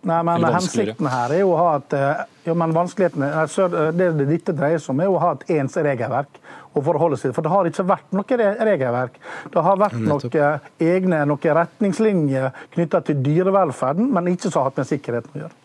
Nei, 0.00 0.22
men 0.24 0.44
Hensikten 0.48 1.08
her 1.12 1.32
er 1.34 1.42
jo 1.42 1.50
å 1.52 1.58
ha 1.58 1.72
et 1.76 1.94
eh, 1.98 2.20
ja, 2.46 2.54
men 2.56 2.72
vanskeligheten, 2.72 3.24
altså, 3.36 3.66
Det 3.68 4.06
dette 4.22 4.54
dreier 4.56 4.80
seg 4.80 4.94
om, 4.94 5.02
er 5.04 5.12
å 5.12 5.20
ha 5.20 5.34
et 5.36 5.50
ens 5.58 5.76
regelverk 5.76 6.40
å 6.74 6.82
forholde 6.84 7.18
seg 7.18 7.30
til. 7.30 7.36
For 7.36 7.46
det 7.46 7.52
har 7.52 7.70
ikke 7.70 7.86
vært 7.88 8.12
noe 8.16 8.38
regelverk. 8.70 9.16
Det 9.52 9.64
har 9.66 9.80
vært 9.80 9.98
noen 9.98 10.66
egne 10.90 11.24
noen 11.30 11.56
retningslinjer 11.60 12.50
knytta 12.76 13.02
til 13.06 13.24
dyrevelferden, 13.24 14.10
men 14.14 14.30
ikke 14.34 14.48
som 14.48 14.60
har 14.60 14.70
hatt 14.70 14.82
med 14.82 14.90
sikkerheten 14.90 15.34
å 15.34 15.44
gjøre. 15.44 15.58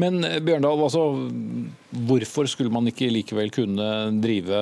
Men 0.00 0.20
eh, 0.24 0.40
Bjørndal, 0.44 0.82
altså, 0.86 1.02
Hvorfor 1.96 2.44
skulle 2.50 2.68
man 2.68 2.84
ikke 2.90 3.08
likevel 3.08 3.48
kunne 3.54 3.84
drive 4.20 4.58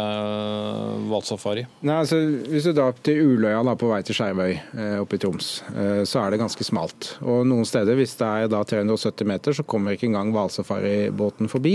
hvalsafari? 1.09 1.65
Altså, 1.83 2.21
Hvis 2.47 2.69
du 2.69 2.75
drar 2.77 2.95
til 3.03 3.33
Uløya 3.33 3.65
da, 3.67 3.75
på 3.79 3.89
vei 3.91 3.99
til 4.07 4.15
Skjervøy 4.15 4.53
oppe 5.01 5.17
i 5.17 5.23
Troms, 5.23 5.49
så 6.07 6.21
er 6.21 6.31
det 6.31 6.39
ganske 6.39 6.67
smalt. 6.69 7.09
Og 7.25 7.43
Noen 7.49 7.67
steder, 7.67 7.97
hvis 7.99 8.15
det 8.21 8.29
er 8.29 8.53
da 8.53 8.61
370 8.63 9.27
meter, 9.27 9.57
så 9.57 9.65
kommer 9.67 9.97
ikke 9.97 10.07
engang 10.13 10.31
hvalsafaribåten 10.37 11.51
forbi. 11.51 11.75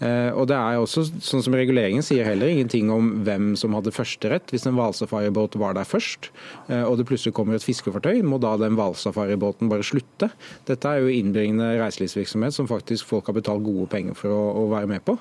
Og 0.00 0.48
det 0.50 0.56
er 0.56 0.80
også, 0.80 1.04
sånn 1.22 1.44
som 1.46 1.54
Reguleringen 1.54 2.02
sier 2.02 2.26
heller 2.26 2.50
ingenting 2.50 2.90
om 2.90 3.12
hvem 3.28 3.52
som 3.60 3.76
hadde 3.78 3.94
førsterett. 3.94 4.50
Hvis 4.50 4.66
en 4.66 4.74
hvalsafaribåt 4.78 5.60
var 5.62 5.78
der 5.78 5.86
først, 5.86 6.32
og 6.80 6.96
det 6.98 7.06
plutselig 7.06 7.36
kommer 7.38 7.60
et 7.60 7.66
fiskefartøy, 7.66 8.24
må 8.26 8.40
da 8.42 8.56
den 8.58 8.74
hvalsafaribåten 8.78 9.70
bare 9.70 9.86
slutte. 9.86 10.32
Dette 10.66 10.90
er 10.90 11.04
jo 11.04 11.14
innbringende 11.20 11.76
reiselivsvirksomhet 11.84 12.56
som 12.56 12.66
faktisk 12.70 12.87
folk 13.04 13.28
har 13.28 13.36
betalt 13.36 13.64
gode 13.66 13.86
penger 13.92 14.16
for 14.18 14.32
å, 14.32 14.42
å 14.62 14.64
være 14.72 14.88
med 14.90 15.04
på. 15.06 15.16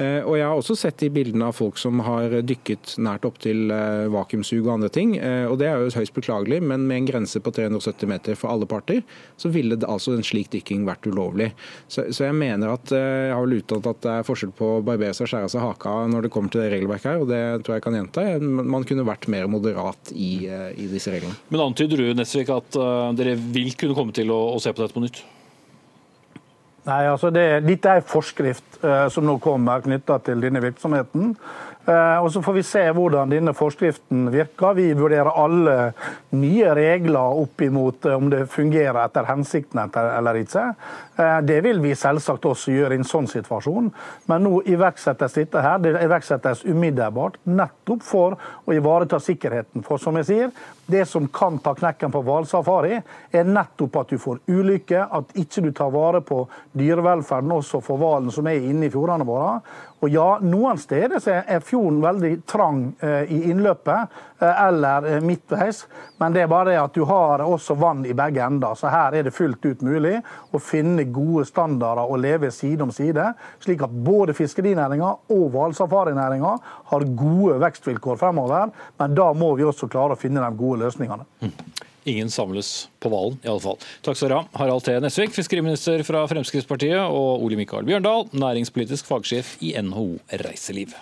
Eh, 0.00 0.20
og 0.24 0.36
Jeg 0.38 0.46
har 0.46 0.58
også 0.58 0.76
sett 0.78 1.00
de 1.02 1.10
bildene 1.12 1.50
av 1.50 1.56
folk 1.56 1.78
som 1.80 2.00
har 2.06 2.40
dykket 2.46 2.96
nært 3.02 3.26
opptil 3.28 3.70
eh, 3.74 4.06
vakuumsug 4.12 4.62
og 4.62 4.72
andre 4.78 4.90
ting. 4.92 5.16
Eh, 5.18 5.46
og 5.48 5.58
Det 5.60 5.68
er 5.68 5.82
jo 5.82 5.94
høyst 6.00 6.16
beklagelig, 6.16 6.60
men 6.64 6.86
med 6.88 7.02
en 7.02 7.08
grense 7.10 7.42
på 7.42 7.52
370 7.56 8.10
meter 8.10 8.38
for 8.38 8.52
alle 8.52 8.68
parter, 8.70 9.02
så 9.40 9.52
ville 9.52 9.78
det, 9.78 9.88
altså 9.88 10.14
en 10.16 10.26
slik 10.26 10.50
dykking 10.54 10.86
vært 10.88 11.08
ulovlig. 11.10 11.50
Så, 11.88 12.06
så 12.14 12.28
jeg 12.28 12.38
mener 12.38 12.74
at 12.74 12.92
jeg 12.94 13.34
har 13.34 13.44
vel 13.44 13.60
uttalt 13.60 13.88
at 13.90 14.02
det 14.04 14.14
er 14.18 14.26
forskjell 14.26 14.54
på 14.56 14.70
å 14.76 14.84
barbere 14.84 15.14
seg 15.16 15.26
og 15.26 15.32
skjære 15.34 15.50
seg 15.52 15.64
haka 15.64 15.94
når 16.10 16.26
det 16.26 16.32
kommer 16.34 16.52
til 16.52 16.64
det 16.64 16.70
regelverket 16.74 17.12
her, 17.12 17.24
og 17.24 17.30
det 17.30 17.42
tror 17.64 17.76
jeg 17.76 17.86
kan 17.86 17.98
gjenta. 17.98 18.26
Man 18.40 18.86
kunne 18.88 19.06
vært 19.08 19.28
mer 19.32 19.50
moderat 19.50 20.12
i, 20.14 20.46
i 20.48 20.88
disse 20.90 21.12
reglene. 21.12 21.36
Men 21.52 21.66
antyder 21.68 22.00
du 22.00 22.14
Nesvik, 22.16 22.52
at 22.54 22.80
dere 23.18 23.36
vil 23.40 23.74
kunne 23.78 23.96
komme 23.98 24.16
til 24.16 24.32
å, 24.34 24.40
å 24.54 24.62
se 24.62 24.72
på 24.74 24.82
dette 24.82 24.96
på 24.96 25.04
nytt? 25.04 25.22
Nei, 26.88 27.02
altså 27.10 27.28
det, 27.34 27.44
Dette 27.66 27.96
er 27.98 28.06
forskrift 28.08 28.80
eh, 28.84 29.06
som 29.12 29.26
nå 29.28 29.36
kommer 29.42 29.82
knytta 29.84 30.16
til 30.24 30.40
denne 30.40 30.62
virksomheten. 30.64 31.34
Uh, 31.88 32.20
og 32.24 32.32
Så 32.32 32.42
får 32.44 32.52
vi 32.52 32.62
se 32.66 32.82
hvordan 32.92 33.30
denne 33.32 33.54
forskriften 33.56 34.28
virker. 34.32 34.74
Vi 34.76 34.90
vurderer 34.94 35.32
alle 35.32 35.76
nye 36.36 36.74
regler 36.76 37.40
opp 37.40 37.62
imot 37.64 38.04
uh, 38.06 38.18
om 38.18 38.28
det 38.32 38.44
fungerer 38.52 38.98
etter 39.04 39.28
hensikten 39.30 39.80
eller 39.80 40.42
ikke. 40.42 40.66
Det 41.44 41.58
vil 41.60 41.82
vi 41.82 41.90
selvsagt 41.98 42.46
også 42.48 42.72
gjøre 42.72 42.96
i 42.96 42.98
en 43.00 43.04
sånn 43.04 43.26
situasjon. 43.28 43.90
Men 44.30 44.44
nå 44.46 44.62
iverksettes 44.72 45.34
dette 45.36 45.60
her. 45.60 45.76
Det 45.82 45.92
iverksettes 46.00 46.62
umiddelbart, 46.64 47.36
nettopp 47.44 48.04
for 48.06 48.36
å 48.64 48.72
ivareta 48.72 49.18
sikkerheten. 49.20 49.84
For 49.84 50.00
som 50.00 50.16
jeg 50.16 50.28
sier, 50.30 50.54
det 50.90 51.04
som 51.08 51.28
kan 51.28 51.58
ta 51.62 51.74
knekken 51.76 52.12
på 52.14 52.22
hvalsafari, 52.24 53.02
er 53.36 53.52
nettopp 53.52 54.00
at 54.00 54.14
du 54.14 54.18
får 54.22 54.40
ulykker, 54.48 55.04
at 55.12 55.36
ikke 55.38 55.66
du 55.66 55.70
tar 55.76 55.92
vare 55.92 56.22
på 56.24 56.40
dyrevelferden 56.78 57.52
også 57.58 57.82
for 57.84 58.00
hvalen 58.00 58.32
som 58.34 58.48
er 58.48 58.64
inne 58.70 58.88
i 58.88 58.92
fjordene 58.92 59.28
våre. 59.28 59.60
Og 60.00 60.08
ja, 60.08 60.38
Noen 60.40 60.78
steder 60.80 61.20
er 61.28 61.60
fjorden 61.64 62.00
veldig 62.00 62.32
trang 62.48 62.84
eh, 63.04 63.28
i 63.28 63.40
innløpet 63.50 64.14
eh, 64.40 64.62
eller 64.64 65.08
eh, 65.10 65.18
midtveis, 65.24 65.82
men 66.20 66.32
det 66.32 66.44
er 66.44 66.48
bare 66.48 66.70
det 66.70 66.78
at 66.80 66.96
du 66.96 67.04
har 67.08 67.44
også 67.44 67.76
vann 67.80 68.00
i 68.08 68.16
begge 68.16 68.40
ender. 68.46 68.78
Så 68.80 68.88
her 68.92 69.18
er 69.18 69.28
det 69.28 69.34
fullt 69.36 69.64
ut 69.66 69.84
mulig 69.84 70.16
å 70.56 70.62
finne 70.62 71.04
gode 71.12 71.44
standarder 71.48 72.08
og 72.08 72.22
leve 72.24 72.48
side 72.54 72.86
om 72.86 72.94
side, 72.94 73.28
slik 73.60 73.84
at 73.84 73.92
både 73.92 74.36
fiskerinæringa 74.36 75.12
og 75.36 75.44
hvalsafarinæringa 75.52 76.56
har 76.94 77.08
gode 77.20 77.60
vekstvilkår 77.60 78.20
fremover. 78.24 78.72
Men 79.00 79.20
da 79.20 79.30
må 79.36 79.52
vi 79.60 79.68
også 79.68 79.90
klare 79.92 80.16
å 80.16 80.20
finne 80.20 80.40
de 80.40 80.60
gode 80.60 80.80
løsningene. 80.86 81.28
Ingen 82.08 82.30
samles 82.32 82.88
på 83.02 83.12
hvalen, 83.12 83.36
i 83.44 83.50
alle 83.50 83.60
fall. 83.64 83.78
Takk 84.06 84.16
skal 84.16 84.30
dere 84.30 84.40
ha. 84.42 84.60
Harald 84.62 84.86
T. 84.86 84.96
Nesvik, 85.04 85.34
fiskeriminister 85.36 86.04
fra 86.06 86.24
Fremskrittspartiet, 86.30 87.00
og 87.04 87.44
Ole 87.44 87.60
Mikael 87.60 87.84
Bjørndal, 87.88 88.28
næringspolitisk 88.32 89.08
fagsjef 89.10 89.56
i 89.60 89.74
NHO 89.84 90.14
Reiseliv. 90.46 90.96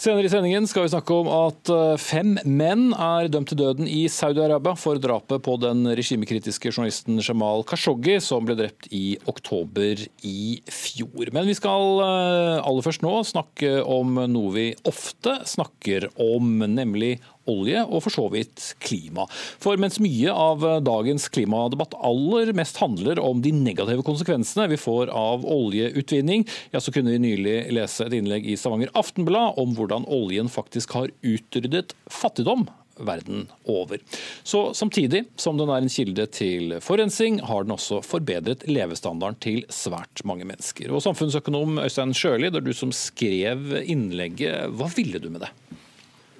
Senere 0.00 0.24
i 0.24 0.30
sendingen 0.32 0.64
skal 0.64 0.86
vi 0.86 0.90
snakke 0.94 1.12
om 1.12 1.26
at 1.28 1.68
eh, 1.68 1.98
fem 2.00 2.30
menn 2.48 2.86
er 2.96 3.26
dømt 3.28 3.50
til 3.50 3.58
døden 3.60 3.84
i 3.84 4.06
Saudi-Arabia 4.08 4.72
for 4.80 4.96
drapet 4.96 5.42
på 5.44 5.58
den 5.60 5.84
regimekritiske 5.92 6.72
journalisten 6.72 7.20
Jamal 7.20 7.66
Khashoggi, 7.68 8.14
som 8.24 8.48
ble 8.48 8.56
drept 8.56 8.88
i 8.96 9.18
oktober 9.28 10.00
i 10.24 10.40
fjor. 10.72 11.28
Men 11.36 11.44
vi 11.50 11.58
skal 11.58 12.00
eh, 12.06 12.62
aller 12.62 12.86
først 12.86 13.04
nå 13.04 13.12
snakke 13.28 13.74
om 13.84 14.16
noe 14.32 14.54
vi 14.56 14.66
ofte 14.88 15.36
snakker 15.52 16.08
om, 16.16 16.64
nemlig 16.64 17.18
olje 17.50 17.84
og 17.86 18.04
for 18.06 18.14
så 18.14 18.26
vidt 18.32 18.70
klima. 18.82 19.26
For 19.62 19.80
mens 19.80 20.00
mye 20.02 20.32
av 20.32 20.64
dagens 20.86 21.28
klimadebatt 21.32 21.96
aller 22.06 22.54
mest 22.56 22.80
handler 22.82 23.20
om 23.22 23.42
de 23.44 23.52
negative 23.56 24.04
konsekvensene 24.06 24.68
vi 24.70 24.80
får 24.80 25.12
av 25.14 25.46
oljeutvinning, 25.46 26.46
ja, 26.74 26.82
så 26.82 26.94
kunne 26.94 27.14
vi 27.14 27.22
nylig 27.22 27.56
lese 27.74 28.06
et 28.06 28.16
innlegg 28.16 28.46
i 28.48 28.58
Stavanger 28.60 28.92
Aftenblad 28.98 29.58
om 29.60 29.74
hvordan 29.76 30.08
oljen 30.10 30.50
faktisk 30.52 30.96
har 30.98 31.12
utryddet 31.26 31.96
fattigdom 32.10 32.68
verden 33.00 33.48
over. 33.64 33.98
Så 34.42 34.74
Samtidig 34.74 35.24
som 35.36 35.58
den 35.58 35.70
er 35.72 35.82
en 35.82 35.92
kilde 35.92 36.26
til 36.34 36.76
forurensning, 36.84 37.40
har 37.48 37.64
den 37.64 37.74
også 37.74 38.00
forbedret 38.04 38.66
levestandarden 38.68 39.40
til 39.40 39.62
svært 39.72 40.24
mange 40.28 40.46
mennesker. 40.48 40.92
Og 40.92 41.02
Samfunnsøkonom 41.04 41.80
Øystein 41.84 42.14
Sjøli, 42.16 42.50
det 42.50 42.60
er 42.60 42.68
du 42.68 42.74
som 42.76 42.92
skrev 42.94 43.72
innlegget. 43.80 44.70
Hva 44.76 44.90
ville 44.96 45.22
du 45.22 45.30
med 45.32 45.46
det? 45.46 45.52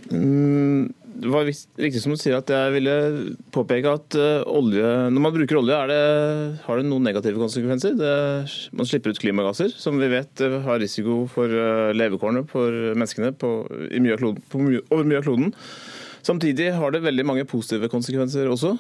Mm, 0.09 0.89
det 1.21 1.29
var 1.29 1.45
riktig 1.45 2.01
som 2.01 2.15
du 2.15 2.19
sier 2.21 2.39
at 2.39 2.51
jeg 2.51 2.73
ville 2.75 2.95
påpeke 3.53 3.93
at 3.93 4.17
uh, 4.17 4.41
olje, 4.49 4.87
når 5.13 5.25
man 5.27 5.35
bruker 5.35 5.61
olje, 5.61 5.77
det, 5.91 6.01
har 6.65 6.81
det 6.81 6.87
noen 6.89 7.05
negative 7.05 7.41
konsekvenser. 7.43 7.97
Det, 7.99 8.15
man 8.77 8.89
slipper 8.89 9.13
ut 9.13 9.21
klimagasser, 9.21 9.75
som 9.77 10.01
vi 10.01 10.09
vet 10.13 10.45
uh, 10.47 10.61
har 10.65 10.81
risiko 10.81 11.25
for 11.31 11.53
uh, 11.53 11.93
levekårene 11.97 12.47
for 12.51 12.73
menneskene 12.95 13.35
på, 13.37 13.55
mye 14.01 14.21
kloden, 14.21 14.45
på 14.49 14.63
mye, 14.65 14.85
over 14.89 15.11
mye 15.11 15.21
av 15.21 15.29
kloden. 15.29 15.53
Samtidig 16.27 16.71
har 16.77 16.93
det 16.93 17.03
veldig 17.05 17.25
mange 17.27 17.47
positive 17.49 17.89
konsekvenser 17.93 18.51
også. 18.51 18.75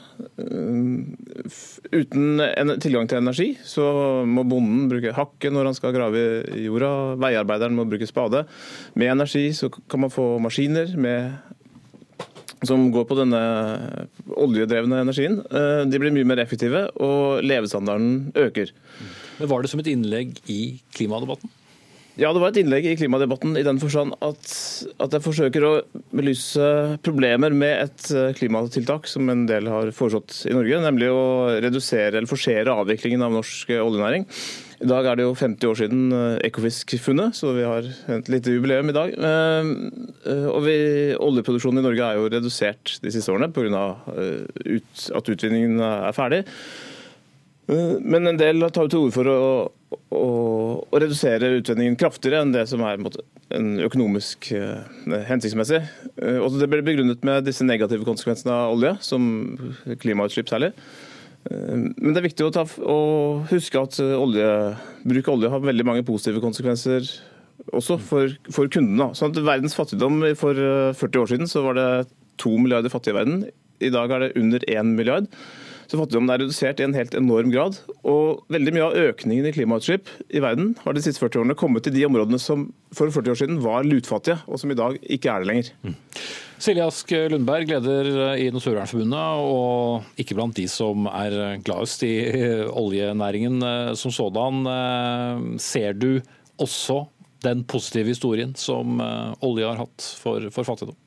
Uten 1.91 2.43
tilgang 2.83 3.09
til 3.09 3.21
energi 3.21 3.49
så 3.65 3.87
må 4.29 4.45
bonden 4.49 4.91
bruke 4.91 5.15
hakke 5.17 5.53
når 5.53 5.71
han 5.71 5.79
skal 5.79 5.95
grave 5.97 6.25
i 6.53 6.67
jorda. 6.67 6.91
Veiarbeideren 7.23 7.79
må 7.79 7.89
bruke 7.89 8.09
spade. 8.09 8.45
Med 8.95 9.15
energi 9.15 9.49
så 9.57 9.71
kan 9.73 10.05
man 10.05 10.13
få 10.13 10.35
maskiner 10.43 10.93
med 11.01 11.39
som 12.69 12.91
går 12.93 13.07
på 13.09 13.17
denne 13.17 13.39
oljedrevne 14.37 15.01
energien, 15.01 15.39
eh, 15.49 15.87
de 15.89 16.01
blir 16.01 16.13
mye 16.13 16.29
mer 16.29 16.43
effektive, 16.43 16.91
og 17.01 17.41
levestandarden 17.41 18.33
øker. 18.37 18.73
Men 19.39 19.49
Var 19.49 19.63
det 19.63 19.71
som 19.71 19.81
et 19.81 19.89
innlegg 19.89 20.37
i 20.47 20.81
klimadebatten? 20.93 21.49
Ja, 22.21 22.35
det 22.37 22.43
var 22.43 22.53
et 22.53 22.61
innlegg 22.61 22.85
i 22.85 22.97
klimadebatten 23.01 23.55
i 23.57 23.65
den 23.65 23.79
forstand 23.81 24.13
at, 24.21 24.51
at 25.01 25.15
jeg 25.17 25.25
forsøker 25.25 25.65
å 25.65 25.75
belyse 26.13 26.67
problemer 27.07 27.55
med 27.57 27.87
et 27.87 28.11
eh, 28.13 28.33
klimatiltak 28.37 29.09
som 29.09 29.31
en 29.33 29.47
del 29.49 29.71
har 29.73 29.89
foreslått 29.97 30.43
i 30.51 30.53
Norge, 30.53 30.83
nemlig 30.85 31.09
å 31.09 31.23
redusere 31.65 32.19
eller 32.19 32.29
forsere 32.29 32.77
avviklingen 32.83 33.25
av 33.25 33.39
norsk 33.39 33.73
oljenæring. 33.81 34.29
I 34.81 34.89
dag 34.89 35.05
er 35.05 35.19
det 35.19 35.27
jo 35.27 35.37
50 35.37 35.69
år 35.69 35.77
siden 35.77 36.05
eh, 36.17 36.39
Ekofisk-funnet, 36.49 37.37
så 37.37 37.53
vi 37.53 37.67
har 37.69 37.89
et 38.17 38.31
lite 38.33 38.55
jubileum 38.55 38.89
i 38.89 38.97
dag. 38.97 39.13
Eh, 39.13 39.73
eh, 40.33 40.47
og 40.49 40.65
vi, 40.65 40.77
Oljeproduksjonen 41.21 41.83
i 41.83 41.85
Norge 41.85 42.07
er 42.07 42.17
jo 42.17 42.31
redusert 42.33 42.95
de 43.05 43.13
siste 43.13 43.33
årene 43.33 43.51
pga. 43.53 43.83
Ut, 44.17 45.05
at 45.17 45.29
utvinningen 45.35 45.85
er 45.85 46.17
ferdig. 46.17 46.41
Men 47.71 48.27
en 48.27 48.39
del 48.41 48.65
tar 48.75 48.89
til 48.91 49.05
orde 49.05 49.15
for 49.15 49.31
å, 49.31 49.43
å, 50.11 50.21
å, 50.91 50.99
redusere 50.99 51.53
utvendingen 51.61 51.99
kraftigere 52.01 52.41
enn 52.43 52.55
det 52.55 52.65
som 52.67 52.83
er 52.83 52.99
en 53.55 53.69
økonomisk 53.85 54.49
hensiktsmessig. 55.29 55.79
Og 56.41 56.59
Det 56.59 56.71
ble 56.73 56.83
begrunnet 56.87 57.23
med 57.27 57.47
disse 57.47 57.67
negative 57.67 58.07
konsekvensene 58.09 58.57
av 58.57 58.75
olje, 58.75 58.97
som 59.07 59.31
klimautslipp 60.03 60.51
særlig. 60.51 60.73
Eh, 61.49 61.77
men 61.97 62.13
det 62.13 62.21
er 62.21 62.29
viktig 62.29 62.47
å, 62.47 62.53
ta, 62.55 62.67
å 62.85 62.99
huske 63.51 63.81
at 63.81 63.99
eh, 64.03 64.17
olje, 64.19 64.49
bruk 65.09 65.29
av 65.29 65.39
olje 65.39 65.53
har 65.55 65.65
veldig 65.65 65.87
mange 65.89 66.07
positive 66.07 66.43
konsekvenser 66.45 67.07
også 67.77 67.97
for, 68.03 68.35
for 68.53 68.71
kundene. 68.73 69.13
Sånn 69.17 69.33
at 69.33 69.43
verdens 69.45 69.77
fattigdom 69.77 70.23
For 70.39 70.57
40 70.57 71.07
eh, 71.07 71.23
år 71.23 71.33
siden 71.33 71.51
så 71.51 71.65
var 71.65 71.79
det 71.79 71.89
to 72.41 72.53
milliarder 72.59 72.93
fattige 72.93 73.17
i 73.17 73.21
verden. 73.21 73.43
I 73.81 73.93
dag 73.93 74.13
er 74.13 74.27
det 74.27 74.35
under 74.41 74.65
én 74.69 74.95
milliard. 74.97 75.29
Så 75.91 75.99
fattigdommen 75.99 76.31
er 76.31 76.39
redusert 76.45 76.79
i 76.79 76.85
en 76.87 76.95
helt 76.95 77.17
enorm 77.19 77.51
grad. 77.51 77.81
Og 78.07 78.45
veldig 78.55 78.75
mye 78.77 78.85
av 78.87 78.99
økningen 79.11 79.49
i 79.49 79.55
klimautslipp 79.57 80.07
i 80.31 80.43
verden 80.43 80.77
har 80.85 80.95
de 80.95 81.03
siste 81.03 81.19
40 81.19 81.43
årene 81.43 81.57
kommet 81.59 81.83
til 81.83 81.97
de 81.97 82.05
områdene 82.07 82.39
som 82.39 82.69
for 82.95 83.11
40 83.11 83.33
år 83.33 83.41
siden 83.41 83.59
var 83.65 83.89
lutfattige, 83.89 84.39
og 84.47 84.63
som 84.63 84.71
i 84.71 84.79
dag 84.79 85.01
ikke 85.03 85.33
er 85.33 85.43
det 85.43 85.51
lenger. 85.51 85.73
Mm. 85.83 85.99
Silje 86.61 86.87
Ask 86.87 87.11
Lundberg, 87.33 87.71
leder 87.73 88.37
i 88.37 88.47
Naturvernforbundet, 88.55 89.43
og 89.51 90.21
ikke 90.21 90.37
blant 90.39 90.59
de 90.61 90.69
som 90.71 91.09
er 91.11 91.59
gladest 91.67 92.05
i 92.07 92.15
oljenæringen 92.69 93.59
eh, 93.65 93.93
som 93.99 94.15
sådan. 94.15 94.63
Eh, 94.71 95.45
ser 95.59 95.97
du 95.99 96.21
også 96.61 97.03
den 97.43 97.65
positive 97.65 98.13
historien 98.13 98.55
som 98.55 99.01
eh, 99.01 99.33
olje 99.43 99.67
har 99.67 99.81
hatt 99.87 100.11
for, 100.23 100.53
for 100.55 100.69
fattigdom? 100.69 100.99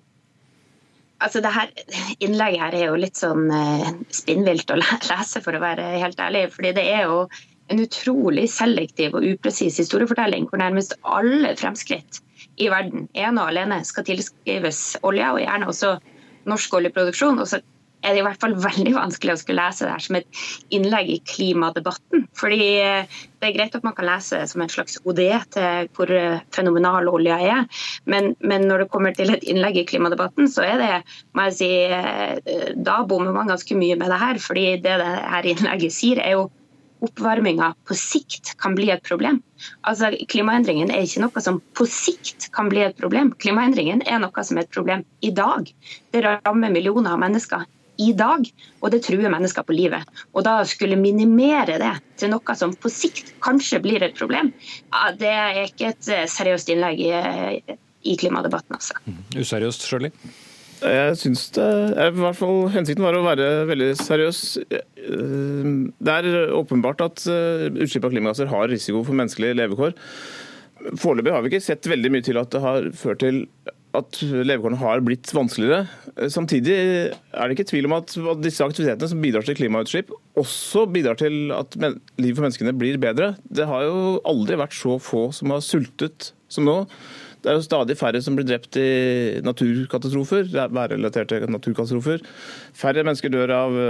Altså, 1.23 1.39
det 1.43 1.53
her 1.55 1.71
Innlegget 2.19 2.61
her 2.61 2.75
er 2.77 2.85
jo 2.89 2.99
litt 2.99 3.19
sånn 3.19 3.47
eh, 3.53 3.89
spinnvilt 4.13 4.71
å 4.73 4.79
lese, 4.81 5.41
for 5.43 5.55
å 5.55 5.63
være 5.63 5.95
helt 6.01 6.19
ærlig. 6.19 6.49
fordi 6.55 6.73
det 6.75 6.85
er 6.91 7.07
jo 7.07 7.23
en 7.71 7.79
utrolig 7.79 8.49
selektiv 8.51 9.15
og 9.15 9.25
upresis 9.25 9.79
historiefortelling 9.79 10.49
hvor 10.49 10.59
nærmest 10.59 10.97
alle 11.07 11.53
fremskritt 11.55 12.19
i 12.59 12.67
verden 12.69 13.07
ene 13.15 13.39
og 13.39 13.53
alene 13.53 13.79
skal 13.87 14.05
tilskrives 14.07 14.81
olja, 15.01 15.31
og 15.33 15.41
gjerne 15.41 15.69
også 15.71 15.93
norsk 16.49 16.75
oljeproduksjon. 16.79 17.39
Og 17.39 17.49
så 17.49 17.61
er 18.03 18.13
det 18.13 18.21
i 18.21 18.25
hvert 18.25 18.41
fall 18.41 18.55
veldig 18.59 18.93
vanskelig 18.97 19.33
å 19.33 19.39
skulle 19.39 19.63
lese 19.63 19.87
det 19.87 19.93
her 19.95 20.03
som 20.03 20.17
et 20.19 20.41
innlegg 20.75 21.11
i 21.13 21.19
klimadebatten. 21.27 22.25
Fordi 22.37 22.69
eh, 22.83 23.19
det 23.39 23.49
er 23.49 23.55
greit 23.55 23.77
at 23.77 23.85
man 23.87 23.95
kan 23.97 24.07
lese 24.07 24.41
det 24.41 24.49
som 24.51 24.63
en 24.63 24.71
slags 24.71 24.99
OD 25.07 25.21
til 25.55 25.91
hvor 25.95 26.11
eh, 26.13 26.41
fenomenal 26.55 27.09
olja 27.11 27.39
er, 27.39 27.85
men, 28.09 28.33
men, 28.43 28.67
når 28.69 28.83
det 28.83 28.89
kommer 28.93 29.15
til 29.15 29.33
et 29.33 29.45
innlegg 29.47 29.79
i 29.81 29.85
klimadebatten, 29.89 30.49
så 30.51 30.65
er 30.67 30.81
det, 30.81 30.91
må 31.35 31.47
jeg 31.49 31.57
si, 31.59 31.71
eh, 31.87 32.73
da 32.75 33.01
bommer 33.07 33.35
man 33.35 33.51
ganske 33.51 33.77
mye 33.79 33.97
med 33.99 34.11
det 34.11 34.19
her. 34.21 34.41
fordi 34.43 34.67
det 34.83 34.99
det 34.99 35.13
her 35.33 35.47
innlegget 35.47 35.95
sier, 35.95 36.19
er 36.21 36.37
jo 36.37 36.49
oppvarminga 37.03 37.73
på 37.87 37.95
sikt 37.99 38.53
kan 38.61 38.77
bli 38.77 38.87
et 38.93 39.03
problem. 39.03 39.41
Altså, 39.89 40.13
Klimaendringen 40.31 40.91
er 40.91 41.03
ikke 41.03 41.25
noe 41.25 41.43
som 41.43 41.59
på 41.75 41.87
sikt 41.89 42.47
kan 42.55 42.69
bli 42.71 42.85
et 42.85 42.95
problem. 42.99 43.33
Klimaendringen 43.43 44.05
er 44.07 44.21
noe 44.23 44.45
som 44.47 44.59
er 44.59 44.67
et 44.67 44.75
problem 44.75 45.03
i 45.19 45.33
dag. 45.35 45.67
Det 46.15 46.23
rammer 46.23 46.71
millioner 46.71 47.15
av 47.15 47.23
mennesker 47.25 47.67
i 48.01 48.11
dag, 48.17 48.47
og 48.81 48.93
det 48.93 49.03
truer 49.05 49.31
mennesker 49.31 49.65
på 49.65 49.75
livet. 49.75 50.07
Og 50.33 50.45
da 50.47 50.59
skulle 50.67 50.97
minimere 50.99 51.77
det 51.81 51.93
til 52.21 52.33
noe 52.33 52.55
som 52.57 52.73
på 52.73 52.91
sikt 52.91 53.33
kanskje 53.43 53.81
blir 53.83 54.05
et 54.05 54.17
problem, 54.17 54.53
det 55.19 55.29
er 55.29 55.63
ikke 55.65 55.91
et 55.93 56.09
eh, 56.11 56.25
seriøst 56.29 56.71
innlegg 56.73 57.03
i, 57.03 57.11
i 58.09 58.17
klimadebatten. 58.19 58.79
Altså. 58.79 58.97
Mm. 59.05 59.21
Useriøst, 59.37 59.85
Sjøli? 59.87 60.11
Jeg 60.83 61.15
synes 61.15 61.45
det, 61.55 61.65
i 61.95 62.07
hvert 62.17 62.35
fall 62.35 62.65
Hensikten 62.73 63.05
var 63.05 63.15
å 63.15 63.23
være 63.23 63.49
veldig 63.69 63.93
seriøs. 64.01 64.39
Det 64.99 66.15
er 66.17 66.55
åpenbart 66.57 67.03
at 67.05 67.23
eh, 67.31 67.69
utslipp 67.85 68.09
av 68.09 68.15
klimagasser 68.15 68.51
har 68.51 68.67
risiko 68.71 69.03
for 69.05 69.15
menneskelige 69.15 69.59
levekår. 69.61 69.95
Foreløpig 70.99 71.31
har 71.31 71.45
vi 71.45 71.53
ikke 71.53 71.63
sett 71.63 71.87
veldig 71.87 72.11
mye 72.11 72.25
til 72.25 72.39
at 72.41 72.51
det 72.51 72.63
har 72.63 72.89
ført 72.99 73.23
til 73.23 73.45
at 73.93 74.19
levekårene 74.25 74.79
har 74.81 75.01
blitt 75.05 75.29
vanskeligere. 75.35 75.85
Samtidig 76.33 76.75
er 76.75 77.43
det 77.45 77.53
ikke 77.55 77.67
tvil 77.69 77.87
om 77.89 77.97
at 77.99 78.13
disse 78.41 78.65
aktivitetene 78.65 79.09
som 79.11 79.21
bidrar 79.21 79.45
til 79.45 79.57
klimautslipp, 79.59 80.09
også 80.39 80.87
bidrar 80.89 81.19
til 81.19 81.53
at 81.53 81.77
livet 81.77 82.39
for 82.39 82.47
menneskene 82.47 82.73
blir 82.77 82.97
bedre. 83.01 83.35
Det 83.45 83.67
har 83.69 83.85
jo 83.85 84.17
aldri 84.29 84.57
vært 84.57 84.73
så 84.77 84.97
få 85.01 85.27
som 85.37 85.53
har 85.53 85.61
sultet 85.65 86.33
som 86.51 86.65
nå. 86.65 86.79
Det 87.43 87.51
er 87.51 87.57
jo 87.59 87.65
stadig 87.65 87.97
færre 87.99 88.21
som 88.23 88.37
blir 88.37 88.47
drept 88.47 88.77
i 88.79 88.89
naturkatastrofer, 89.43 90.47
værrelaterte 90.73 91.41
naturkatastrofer. 91.51 92.23
Færre 92.77 93.03
mennesker 93.03 93.33
dør 93.33 93.51
av, 93.51 93.81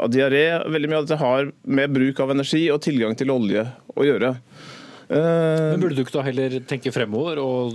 av 0.00 0.10
diaré. 0.10 0.46
Veldig 0.72 0.90
mye 0.90 1.02
av 1.02 1.06
dette 1.06 1.20
har 1.20 1.52
med 1.68 1.92
bruk 1.94 2.22
av 2.24 2.32
energi 2.32 2.64
og 2.72 2.80
tilgang 2.86 3.14
til 3.20 3.34
olje 3.34 3.66
å 3.92 4.08
gjøre. 4.08 4.32
Eh, 5.08 5.70
Men 5.74 5.82
Burde 5.82 5.98
du 5.98 6.04
ikke 6.04 6.16
da 6.16 6.24
heller 6.24 6.54
tenke 6.68 6.92
fremover 6.94 7.40
og 7.42 7.74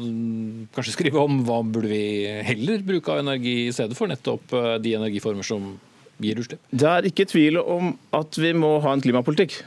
kanskje 0.75 0.95
skrive 0.95 1.21
om 1.21 1.43
hva 1.47 1.59
burde 1.65 1.91
vi 1.91 2.03
heller 2.47 2.81
bruke 2.85 3.13
av 3.13 3.21
energi 3.23 3.67
i 3.67 3.75
stedet 3.75 3.97
for 3.97 4.09
nettopp 4.09 4.55
eh, 4.57 4.77
de 4.81 4.95
energiformer 4.97 5.45
som 5.45 5.75
gir 6.19 6.41
utslipp? 6.41 6.63
Det 6.71 6.89
er 6.89 7.09
ikke 7.09 7.27
tvil 7.29 7.61
om 7.61 7.93
at 8.17 8.39
vi 8.41 8.53
må 8.57 8.77
ha 8.83 8.95
en 8.95 9.03
klimapolitikk 9.03 9.59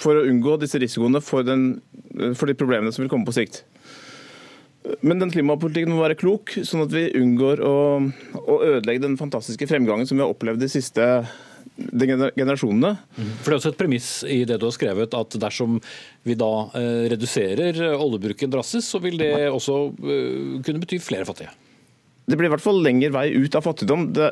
for 0.00 0.16
å 0.16 0.24
unngå 0.24 0.56
disse 0.62 0.80
risikoene 0.80 1.20
for, 1.20 1.44
den, 1.44 1.82
for 2.38 2.48
de 2.48 2.56
problemene 2.56 2.94
som 2.94 3.04
vil 3.04 3.12
komme 3.12 3.28
på 3.28 3.36
sikt. 3.36 3.60
Men 5.04 5.20
den 5.20 5.30
klimapolitikken 5.30 5.92
må 5.94 6.00
være 6.02 6.18
klok, 6.18 6.56
sånn 6.66 6.82
at 6.86 6.94
vi 6.94 7.04
unngår 7.20 7.60
å, 7.62 7.74
å 8.40 8.56
ødelegge 8.66 9.04
den 9.04 9.18
fantastiske 9.20 9.68
fremgangen 9.70 10.08
som 10.08 10.18
vi 10.18 10.24
har 10.24 10.32
opplevd 10.32 10.64
de 10.64 10.70
siste 10.72 11.06
de 11.76 12.08
generasjonene. 12.36 12.92
For 13.16 13.48
Det 13.48 13.54
er 13.54 13.58
også 13.58 13.72
et 13.72 13.80
premiss 13.80 14.08
i 14.28 14.42
det 14.48 14.58
du 14.60 14.68
har 14.68 14.76
skrevet, 14.76 15.16
at 15.16 15.36
dersom 15.40 15.80
vi 16.26 16.36
da 16.38 16.52
eh, 16.78 17.08
reduserer 17.12 17.80
oljebruken 17.96 18.52
drastisk, 18.52 18.86
så 18.86 19.02
vil 19.02 19.18
det 19.20 19.34
også 19.48 19.76
eh, 20.02 20.56
kunne 20.64 20.82
bety 20.82 21.00
flere 21.02 21.28
fattige. 21.28 21.52
Det 22.30 22.38
blir 22.38 22.46
i 22.46 22.52
hvert 22.52 22.62
fall 22.62 22.78
lengre 22.84 23.10
vei 23.12 23.24
ut 23.34 23.56
av 23.58 23.64
fattigdom. 23.66 24.06
Det, 24.14 24.28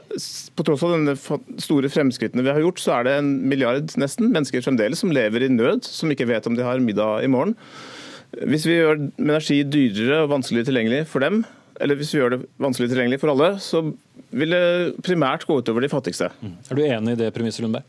på 0.54 0.66
tross 0.66 0.84
av 0.86 0.92
denne 0.94 1.16
store 1.60 1.90
fremskrittene 1.90 2.44
vi 2.46 2.52
har 2.52 2.62
gjort, 2.62 2.82
så 2.82 2.94
er 2.98 3.08
det 3.08 3.16
en 3.18 3.32
milliard 3.50 3.96
nesten 3.98 4.30
mennesker 4.30 4.62
fremdeles 4.62 5.02
som 5.02 5.10
lever 5.14 5.44
i 5.44 5.50
nød, 5.50 5.88
som 5.88 6.12
ikke 6.12 6.28
vet 6.30 6.46
om 6.46 6.58
de 6.58 6.66
har 6.66 6.82
middag 6.84 7.26
i 7.26 7.32
morgen. 7.32 7.56
Hvis 8.46 8.68
vi 8.68 8.78
gjør 8.78 9.08
energi 9.18 9.64
dyrere 9.66 10.22
og 10.22 10.36
vanskeligere 10.36 10.70
tilgjengelig 10.70 11.02
for 11.10 11.24
dem, 11.24 11.42
eller 11.80 11.96
hvis 11.98 12.12
vi 12.14 12.20
gjør 12.20 12.34
det 12.36 12.40
vanskelig 12.60 12.90
tilgjengelig 12.92 13.18
for 13.22 13.32
alle, 13.32 13.50
så 13.64 13.82
vil 14.30 14.54
det 14.54 15.02
primært 15.06 15.46
gå 15.48 15.58
utover 15.60 15.84
de 15.84 15.90
fattigste. 15.92 16.30
Mm. 16.40 16.56
Er 16.70 16.78
du 16.78 16.82
enig 16.86 17.16
i 17.16 17.20
det 17.24 17.30
premisset, 17.34 17.64
Lundberg? 17.64 17.86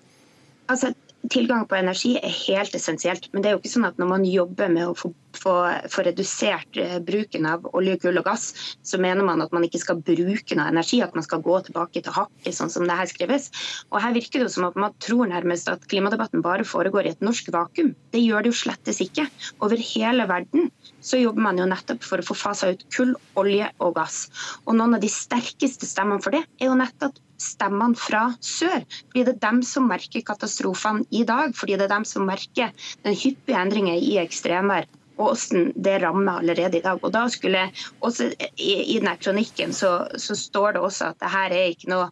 Altså, 0.71 0.93
tilgang 1.29 1.65
på 1.69 1.77
energi 1.77 2.15
er 2.17 2.33
helt 2.47 2.75
essensielt. 2.75 3.27
Men 3.33 3.43
det 3.43 3.49
er 3.49 3.55
jo 3.55 3.61
ikke 3.61 3.73
sånn 3.75 3.87
at 3.89 3.99
når 4.01 4.09
man 4.09 4.25
jobber 4.25 4.71
med 4.73 4.89
å 4.89 4.95
få, 4.97 5.11
få, 5.37 5.53
få 5.91 6.05
redusert 6.07 6.79
eh, 6.81 6.97
bruken 7.05 7.47
av 7.49 7.67
olje, 7.77 7.97
kull 8.01 8.19
og 8.21 8.25
gass, 8.25 8.51
så 8.87 8.99
mener 9.01 9.25
man 9.27 9.43
at 9.43 9.53
man 9.55 9.65
ikke 9.67 9.81
skal 9.83 10.01
bruke 10.01 10.57
noe 10.57 10.67
energi, 10.71 11.01
at 11.03 11.15
man 11.17 11.25
skal 11.25 11.43
gå 11.45 11.59
tilbake 11.67 12.03
til 12.03 12.15
hakket, 12.15 12.55
sånn 12.57 12.73
som 12.73 12.87
det 12.89 12.97
her 12.97 13.11
skrives. 13.11 13.49
Og 13.91 14.01
her 14.03 14.15
virker 14.17 14.41
det 14.41 14.49
jo 14.49 14.55
som 14.57 14.67
at 14.69 14.79
man 14.79 14.95
tror 15.03 15.29
nærmest 15.31 15.69
at 15.71 15.87
klimadebatten 15.91 16.43
bare 16.45 16.67
foregår 16.67 17.07
i 17.07 17.13
et 17.15 17.25
norsk 17.25 17.51
vakuum. 17.53 17.93
Det 18.13 18.23
gjør 18.23 18.45
det 18.45 18.53
jo 18.53 18.61
slettes 18.63 19.01
ikke. 19.03 19.27
Over 19.61 19.81
hele 19.81 20.27
verden 20.31 20.71
så 21.01 21.19
jobber 21.21 21.49
man 21.49 21.59
jo 21.61 21.69
nettopp 21.69 22.05
for 22.05 22.21
å 22.21 22.25
få 22.25 22.37
fasa 22.37 22.71
ut 22.73 22.85
kull, 22.95 23.15
olje 23.39 23.69
og 23.81 23.95
gass. 23.97 24.25
Og 24.65 24.77
noen 24.77 24.97
av 24.97 25.03
de 25.03 25.11
sterkeste 25.11 25.89
stemmene 25.89 26.23
for 26.23 26.35
det 26.35 26.45
er 26.59 26.69
jo 26.69 26.77
nettopp 26.77 27.19
stemmene 27.41 27.97
fra 27.99 28.27
sør. 28.45 28.85
Fordi 29.09 29.27
det 29.27 29.39
dem 29.43 29.61
som 29.65 29.89
merker 29.91 30.25
katastrofene 30.25 31.05
i 31.09 31.25
dag. 31.27 31.55
Fordi 31.57 31.77
det 31.77 31.87
er 31.87 31.95
dem 31.97 32.07
som 32.07 32.27
merker 32.29 32.73
den 33.05 33.17
hyppige 33.17 33.61
endringen 33.61 33.97
i 33.97 34.17
ekstremvær 34.21 34.89
og 35.21 35.35
hvordan 35.35 35.67
det 35.75 35.99
rammer 36.01 36.39
allerede 36.39 36.79
i 36.79 36.81
dag. 36.81 36.99
Og 37.03 37.13
da 37.13 37.27
skulle 37.29 37.67
også 38.01 38.31
I, 38.57 38.71
i 38.95 38.97
denne 38.97 39.17
kronikken 39.21 39.73
så, 39.73 40.07
så, 40.17 40.35
står 40.35 40.77
det 40.77 40.81
også 40.81 41.11
at 41.11 41.19
det 41.21 41.29
her 41.29 41.53
er 41.53 41.73
ikke 41.75 41.91
noe 41.91 42.09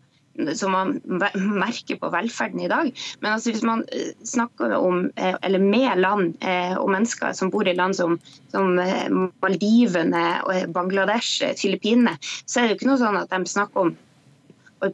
som 0.55 0.71
man 0.71 0.93
merker 1.35 1.97
på 1.99 2.09
velferden 2.13 2.61
i 2.63 2.69
dag. 2.71 2.91
Men 3.19 3.31
altså 3.33 3.51
hvis 3.51 3.65
man 3.65 3.83
eh, 3.91 4.13
snakker 4.23 4.75
om, 4.77 5.09
eh, 5.15 5.35
eller 5.43 5.59
med 5.59 5.99
land 5.99 6.37
eh, 6.43 6.77
og 6.77 6.91
mennesker 6.93 7.33
som 7.35 7.51
bor 7.51 7.67
i 7.67 7.75
land 7.75 7.97
som, 7.97 8.19
som 8.53 8.79
Maldivene, 9.43 10.25
Bangladesh, 10.75 11.43
Filippinene, 11.59 12.15
så 12.45 12.61
er 12.61 12.67
det 12.67 12.71
jo 12.71 12.79
ikke 12.79 12.91
noe 12.91 13.01
sånn 13.01 13.19
at 13.19 13.33
de 13.33 13.51
snakker 13.51 13.87
om 13.87 13.97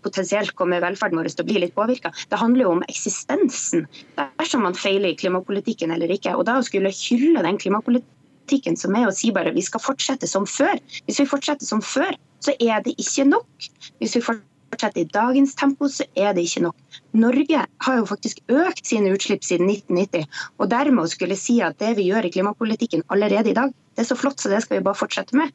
potensielt 0.03 0.55
kommer 0.59 0.83
velferden 0.83 1.19
vår 1.19 1.29
til 1.31 1.45
å 1.45 1.49
bli 1.49 1.61
litt 1.63 1.75
påvirka. 1.77 2.11
Det 2.31 2.39
handler 2.41 2.65
jo 2.65 2.73
om 2.77 2.83
eksistensen, 2.89 3.85
dersom 4.39 4.65
man 4.65 4.77
feiler 4.77 5.11
i 5.11 5.19
klimapolitikken 5.19 5.93
eller 5.95 6.11
ikke. 6.15 6.35
Og 6.35 6.45
da 6.49 6.59
å 6.59 6.65
skulle 6.65 6.93
hylle 6.95 7.45
den 7.45 7.59
klimapolitikken 7.61 8.79
som 8.79 8.95
er 8.97 9.09
å 9.09 9.15
si 9.15 9.31
bare 9.35 9.53
vi 9.55 9.63
skal 9.65 9.83
fortsette 9.83 10.29
som 10.29 10.47
før. 10.49 10.81
Hvis 11.05 11.21
vi 11.21 11.29
fortsetter 11.29 11.67
som 11.67 11.83
før, 11.85 12.17
så 12.45 12.53
er 12.59 12.83
det 12.85 12.97
ikke 13.01 13.27
nok. 13.29 13.69
Hvis 14.01 14.17
vi 14.17 14.25
fortsetter 14.25 14.54
i 14.95 15.05
dagens 15.05 15.55
tempo, 15.55 15.87
så 15.89 16.05
er 16.15 16.33
det 16.33 16.45
ikke 16.45 16.65
nok. 16.67 16.99
Norge 17.15 17.65
har 17.85 17.97
jo 17.97 18.05
faktisk 18.05 18.41
økt 18.51 18.85
sine 18.85 19.13
utslipp 19.15 19.43
siden 19.43 19.69
1990. 19.69 20.27
Og 20.59 20.69
dermed 20.69 21.09
skulle 21.09 21.37
si 21.39 21.61
at 21.61 21.79
det 21.79 21.95
vi 21.97 22.09
gjør 22.09 22.27
i 22.27 22.31
klimapolitikken 22.31 23.03
allerede 23.09 23.51
i 23.51 23.57
dag, 23.57 23.73
det 23.95 24.03
er 24.03 24.09
så 24.09 24.17
flott, 24.19 24.41
så 24.43 24.51
det 24.51 24.59
skal 24.63 24.77
vi 24.77 24.83
bare 24.83 24.99
fortsette 24.99 25.37
med. 25.39 25.53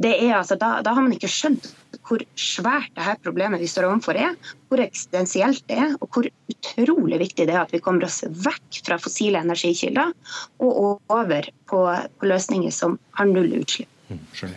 Det 0.00 0.14
er 0.16 0.38
altså, 0.38 0.56
da, 0.56 0.80
da 0.84 0.94
har 0.96 1.04
man 1.04 1.12
ikke 1.12 1.28
skjønt 1.28 1.68
hvor 2.08 2.22
svært 2.40 2.90
dette 2.96 3.20
problemet 3.22 3.60
vi 3.60 3.68
står 3.68 3.86
overfor 3.90 4.16
er, 4.18 4.32
hvor 4.68 4.80
eksistensielt 4.80 5.62
det 5.68 5.76
er, 5.84 5.94
og 6.00 6.08
hvor 6.14 6.28
utrolig 6.50 7.20
viktig 7.20 7.46
det 7.48 7.54
er 7.54 7.62
at 7.66 7.74
vi 7.74 7.82
kommer 7.84 8.08
oss 8.08 8.22
vekk 8.24 8.80
fra 8.86 8.98
fossile 9.00 9.44
energikilder 9.44 10.14
og 10.64 11.02
over 11.12 11.48
på, 11.68 11.84
på 12.18 12.28
løsninger 12.32 12.72
som 12.74 12.96
har 13.18 13.28
null 13.28 13.52
utslipp. 13.60 13.90
Mm, 14.08 14.56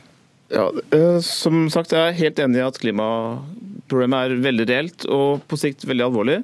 ja, 0.55 0.71
eh, 0.95 1.19
som 1.19 1.69
sagt, 1.69 1.91
Jeg 1.91 2.07
er 2.07 2.19
helt 2.19 2.39
enig 2.39 2.59
i 2.59 2.65
at 2.65 2.79
klimaproblemet 3.85 4.31
er 4.35 4.43
veldig 4.43 4.67
reelt 4.69 5.05
og 5.09 5.43
på 5.47 5.57
sikt 5.57 5.85
veldig 5.85 6.05
alvorlig. 6.05 6.43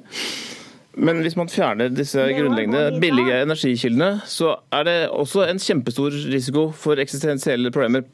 Men 0.96 1.22
hvis 1.22 1.36
man 1.36 1.48
fjerner 1.48 1.88
disse 1.88 2.20
grunnleggende 2.36 3.00
billige 3.00 3.42
energikildene, 3.46 4.22
så 4.28 4.58
er 4.72 4.84
det 4.84 4.98
også 5.10 5.46
en 5.48 5.58
kjempestor 5.58 6.12
risiko 6.28 6.70
for 6.72 7.00
eksistensielle 7.00 7.72
problemer 7.72 8.04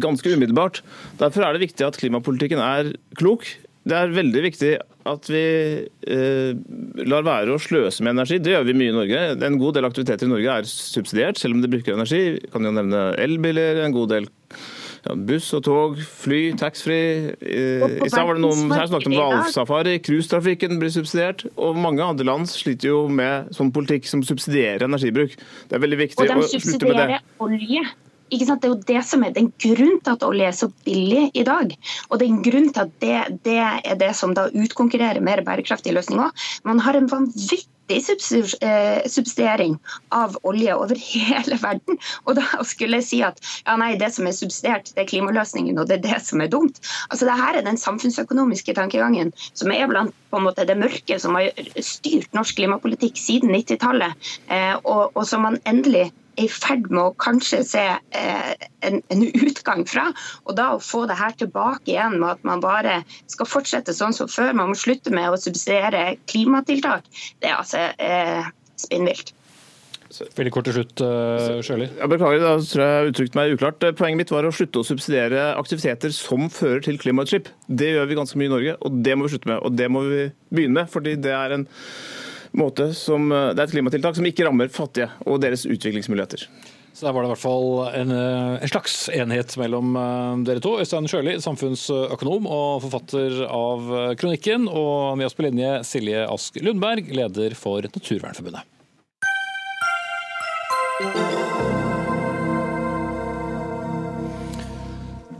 ganske 0.00 0.32
umiddelbart. 0.32 0.82
Derfor 1.18 1.44
er 1.44 1.52
det 1.52 1.66
viktig 1.66 1.84
at 1.84 1.98
klimapolitikken 2.00 2.58
er 2.58 2.94
klok. 3.18 3.44
Det 3.88 3.96
er 3.96 4.14
veldig 4.14 4.42
viktig 4.44 4.72
at 5.08 5.28
vi 5.28 5.44
eh, 6.08 6.56
lar 7.08 7.24
være 7.24 7.54
å 7.54 7.60
sløse 7.60 8.04
med 8.04 8.16
energi. 8.16 8.40
Det 8.40 8.52
gjør 8.52 8.66
vi 8.68 8.76
mye 8.76 8.92
i 8.92 8.96
Norge. 8.96 9.20
En 9.44 9.60
god 9.60 9.76
del 9.76 9.88
aktiviteter 9.88 10.28
i 10.28 10.32
Norge 10.32 10.56
er 10.60 10.68
subsidiert, 10.68 11.40
selv 11.40 11.56
om 11.56 11.62
de 11.64 11.70
bruker 11.72 11.96
energi. 11.96 12.22
Vi 12.36 12.52
kan 12.52 12.64
jo 12.64 12.72
nevne 12.76 13.10
elbiler, 13.20 13.82
en 13.84 13.96
god 13.96 14.12
del 14.16 14.28
ja, 15.08 15.14
buss 15.28 15.48
og 15.56 15.62
tog, 15.66 16.00
fly, 16.22 16.40
taxfree. 16.58 17.34
Eh, 17.40 17.84
I 18.04 18.10
stad 18.10 18.26
var 18.28 18.36
det 18.36 18.44
noen 18.44 18.72
her 18.74 18.88
snakket 18.90 19.10
om 19.10 19.16
hvalsafari. 19.16 19.94
Cruisetrafikken 20.04 20.76
blir 20.80 20.92
subsidiert. 20.92 21.46
Og 21.56 21.78
mange 21.78 22.04
andre 22.04 22.26
land 22.28 22.50
sliter 22.50 22.92
jo 22.92 22.98
med 23.08 23.48
sånn 23.56 23.72
politikk 23.74 24.08
som 24.10 24.24
subsidierer 24.26 24.84
energibruk. 24.88 25.38
Det 25.68 25.78
er 25.78 25.84
veldig 25.86 26.02
viktig 26.04 26.26
å 26.26 26.28
slutte 26.28 26.36
med 26.36 26.44
det. 26.44 26.44
Og 26.44 26.52
de 26.52 26.66
subsidierer 26.66 27.24
olje. 27.46 27.86
ikke 28.28 28.50
sant? 28.50 28.60
Det 28.60 28.68
er 28.68 28.74
jo 28.74 28.82
det 28.92 29.04
som 29.08 29.24
er 29.24 29.34
den 29.38 29.50
grunnen 29.64 30.02
til 30.04 30.18
at 30.18 30.28
olje 30.28 30.50
er 30.50 30.58
så 30.60 30.68
billig 30.84 31.24
i 31.32 31.46
dag. 31.48 31.72
Og 32.10 32.20
det 32.20 32.28
er 32.28 32.34
en 32.34 32.44
grunn 32.50 32.70
til 32.74 32.84
at 32.84 32.94
det, 33.04 33.16
det 33.48 33.58
er 33.64 33.98
det 34.04 34.12
som 34.18 34.36
da 34.36 34.48
utkonkurrerer 34.52 35.24
mer 35.24 35.44
bærekraftige 35.46 35.96
løsninger. 35.96 36.48
Man 36.68 36.84
har 36.84 37.00
en 37.00 37.10
vanvittig 37.10 37.64
eh, 37.90 39.08
subsidiering 39.08 39.78
av 40.14 40.36
olje 40.48 40.74
over 40.76 41.00
hele 41.14 41.58
verden. 41.62 41.98
Og 42.26 42.38
da 42.38 42.44
skulle 42.66 43.00
jeg 43.00 43.08
si 43.08 43.22
at 43.26 43.40
ja, 43.64 43.76
nei, 43.80 43.94
det 44.00 44.12
som 44.14 44.28
er 44.28 44.36
subsidiert, 44.36 44.92
det 44.94 45.04
er 45.04 45.10
klimaløsningen, 45.10 45.78
og 45.78 45.88
det 45.90 45.98
er 45.98 46.06
det 46.06 46.20
som 46.26 46.42
er 46.44 46.52
dumt. 46.52 46.80
Altså, 47.08 47.28
det 47.28 47.38
her 47.40 47.58
er 47.58 47.66
den 47.66 47.80
samfunnsøkonomiske 47.80 48.76
tankegangen 48.78 49.32
som 49.52 49.72
er 49.74 49.88
blant 49.90 50.14
på 50.28 50.40
en 50.40 50.44
måte 50.44 50.66
det 50.68 50.76
mørke 50.76 51.16
som 51.20 51.38
har 51.38 51.48
styrt 51.84 52.32
norsk 52.36 52.58
klimapolitikk 52.58 53.16
siden 53.20 53.54
90-tallet, 53.54 54.32
eh, 54.52 54.74
og, 54.84 55.14
og 55.14 55.24
som 55.28 55.46
man 55.46 55.60
endelig 55.68 56.10
i 56.38 56.46
ferd 56.50 56.88
med 56.92 57.02
å 57.02 57.14
kanskje 57.20 57.62
se 57.66 57.84
eh, 57.88 58.52
en, 58.86 59.00
en, 59.12 59.24
utgang 59.42 59.84
fra. 59.88 60.08
Og 60.46 60.56
da 60.58 60.70
å 60.74 60.82
få 60.82 61.04
det 61.10 61.18
her 61.18 61.34
tilbake 61.38 61.92
igjen 61.92 62.18
med 62.20 62.36
at 62.36 62.46
man 62.46 62.62
bare 62.64 63.00
skal 63.30 63.50
fortsette 63.50 63.96
sånn 63.96 64.16
som 64.16 64.30
før, 64.30 64.54
man 64.56 64.72
må 64.72 64.78
slutte 64.78 65.12
med 65.14 65.30
å 65.32 65.40
subsidiere 65.40 66.16
klimatiltak, 66.30 67.08
det 67.42 67.50
er 67.50 67.58
altså 67.58 67.88
eh, 67.98 68.48
spinnvilt. 68.78 69.34
Veldig 70.08 70.52
kort 70.54 70.64
til 70.64 70.78
slutt, 70.78 71.02
uh, 71.04 71.58
Sjøli. 71.64 71.84
Jeg 71.98 72.08
beklager, 72.08 72.40
da 72.40 72.54
tror 72.64 72.82
jeg 72.82 72.92
jeg 72.94 73.10
uttrykte 73.10 73.36
meg 73.36 73.50
uklart. 73.52 73.84
Poenget 73.98 74.22
mitt 74.22 74.30
var 74.32 74.46
å 74.48 74.52
slutte 74.56 74.80
å 74.80 74.86
subsidiere 74.86 75.50
aktiviteter 75.58 76.14
som 76.16 76.48
fører 76.52 76.80
til 76.86 76.96
klimautslipp. 77.00 77.50
Det 77.68 77.90
gjør 77.92 78.08
vi 78.08 78.16
ganske 78.16 78.40
mye 78.40 78.48
i 78.48 78.54
Norge, 78.54 78.76
og 78.80 79.02
det 79.04 79.18
må 79.18 79.26
vi 79.26 79.34
slutte 79.34 79.50
med. 79.52 79.60
Og 79.60 79.76
det 79.76 79.90
må 79.92 80.06
vi 80.08 80.22
begynne 80.48 80.80
med, 80.80 80.88
fordi 80.94 81.18
det 81.20 81.34
er 81.36 81.58
en 81.58 81.68
måte 82.56 82.92
som, 82.94 83.30
eh, 83.32 83.52
det 83.54 83.62
er 83.62 83.68
et 83.68 83.76
klimatiltak 83.76 84.16
som 84.16 84.26
ikke 84.28 84.46
rammer 84.46 84.68
fattige 84.72 85.10
og 85.26 85.40
deres 85.42 85.66
utviklingsmuligheter. 85.66 86.46
Så 86.94 87.06
Der 87.06 87.12
var 87.12 87.22
det 87.22 87.28
i 87.28 87.34
hvert 87.34 87.44
fall 87.44 87.94
en, 87.94 88.10
eh, 88.10 88.62
en 88.62 88.68
slags 88.68 89.08
enighet 89.08 89.56
mellom 89.56 89.96
eh, 89.96 90.44
dere 90.44 90.60
to. 90.60 90.78
Øystein 90.80 91.06
Sjøli, 91.06 91.36
samfunnsøkonom 91.38 92.46
og 92.46 92.82
forfatter 92.82 93.44
av 93.46 94.16
kronikken. 94.16 94.68
Og 94.68 95.16
med 95.16 95.26
oss 95.26 95.34
på 95.34 95.46
linje 95.46 95.84
Silje 95.84 96.26
Ask 96.26 96.56
Lundberg, 96.60 97.06
leder 97.14 97.54
for 97.54 97.80
Naturvernforbundet. 97.82 98.77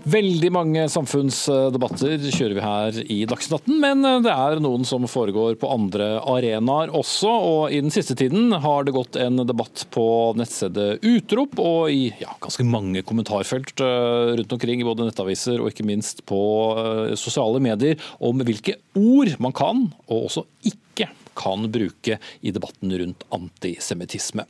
Veldig 0.08 0.48
mange 0.54 0.84
samfunnsdebatter 0.88 2.22
kjører 2.30 2.54
vi 2.56 2.62
her 2.62 2.98
i 3.12 3.16
Dagsnytt 3.28 3.66
18, 3.66 3.74
men 3.82 4.06
det 4.24 4.32
er 4.32 4.60
noen 4.62 4.86
som 4.88 5.04
foregår 5.10 5.58
på 5.60 5.68
andre 5.68 6.06
arenaer 6.22 6.92
også. 6.96 7.28
og 7.28 7.74
I 7.74 7.80
den 7.82 7.92
siste 7.92 8.16
tiden 8.16 8.54
har 8.62 8.86
det 8.86 8.94
gått 8.96 9.18
en 9.20 9.42
debatt 9.42 9.84
på 9.92 10.06
nettstedet 10.38 11.04
Utrop 11.04 11.58
og 11.60 11.92
i 11.92 12.12
ja, 12.22 12.30
ganske 12.40 12.64
mange 12.64 13.02
kommentarfelt 13.04 13.82
eh, 13.84 14.32
rundt 14.38 14.54
omkring 14.56 14.80
i 14.80 14.88
både 14.88 15.10
nettaviser 15.10 15.60
og 15.60 15.72
ikke 15.74 15.88
minst 15.90 16.24
på 16.30 16.40
eh, 16.78 17.14
sosiale 17.18 17.60
medier 17.64 17.98
om 18.24 18.40
hvilke 18.46 18.78
ord 18.96 19.34
man 19.42 19.56
kan 19.56 19.88
og 20.06 20.30
også 20.30 20.46
ikke 20.70 21.10
kan 21.38 21.68
bruke 21.72 22.18
i 22.40 22.52
debatten 22.54 22.92
rundt 23.00 23.24
antisemittisme. 23.34 24.46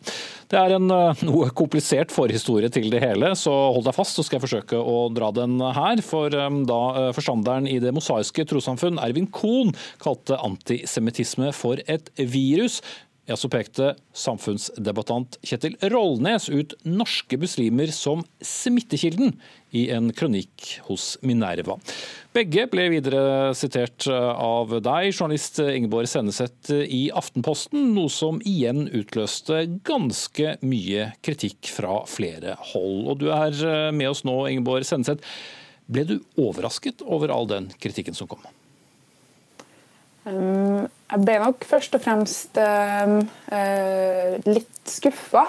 Det 0.48 0.58
er 0.60 0.76
en 0.76 0.88
eh, 0.94 1.24
noe 1.28 1.50
komplisert 1.56 2.14
forhistorie 2.14 2.70
til 2.72 2.88
det 2.92 3.02
hele, 3.04 3.34
så 3.38 3.52
hold 3.74 3.86
deg 3.88 3.96
fast, 3.96 4.16
så 4.16 4.24
skal 4.24 4.38
jeg 4.38 4.46
forsøke 4.46 4.80
å 4.80 5.08
dra 5.14 5.30
den 5.36 5.58
her. 5.60 6.02
For 6.04 6.32
eh, 6.32 6.60
da 6.68 6.80
eh, 7.02 7.10
forstanderen 7.16 7.68
i 7.68 7.78
Det 7.82 7.92
mosaiske 7.96 8.46
trossamfunn, 8.48 9.00
Ervin 9.02 9.28
Kohn, 9.34 9.74
kalte 10.02 10.40
antisemittisme 10.44 11.52
for 11.56 11.82
et 11.86 12.12
virus, 12.16 12.80
ja, 13.28 13.36
så 13.36 13.50
pekte 13.52 13.92
samfunnsdebattant 14.16 15.36
Kjetil 15.44 15.76
Rollnes 15.92 16.48
ut 16.48 16.72
norske 16.88 17.36
muslimer 17.40 17.92
som 17.92 18.22
smittekilden 18.40 19.34
i 19.76 19.84
en 19.92 20.08
kronikk 20.16 20.78
hos 20.86 21.10
Minerva. 21.20 21.76
Begge 22.32 22.64
ble 22.72 22.86
videre 22.94 23.52
sitert 23.58 24.06
av 24.08 24.72
deg, 24.80 25.10
journalist 25.12 25.60
Ingeborg 25.60 26.08
Senneset 26.08 26.72
i 26.72 27.08
Aftenposten, 27.12 27.90
noe 27.92 28.08
som 28.12 28.40
igjen 28.48 28.86
utløste 28.88 29.66
ganske 29.84 30.56
mye 30.64 31.10
kritikk 31.20 31.68
fra 31.74 32.00
flere 32.08 32.56
hold. 32.72 33.10
Og 33.12 33.20
du 33.20 33.28
er 33.34 33.92
med 33.92 34.08
oss 34.08 34.24
nå, 34.24 34.40
Ingeborg 34.48 34.88
Senneset. 34.88 35.20
Ble 35.88 36.08
du 36.08 36.16
overrasket 36.40 37.04
over 37.04 37.32
all 37.32 37.48
den 37.48 37.68
kritikken 37.80 38.16
som 38.16 38.28
kom? 38.30 38.40
Um, 40.28 40.88
jeg 41.08 41.24
ble 41.24 41.38
nok 41.40 41.64
først 41.64 41.96
og 41.96 42.04
fremst 42.04 42.58
um, 42.60 43.22
uh, 43.52 44.36
litt 44.48 44.84
skuffa. 44.90 45.48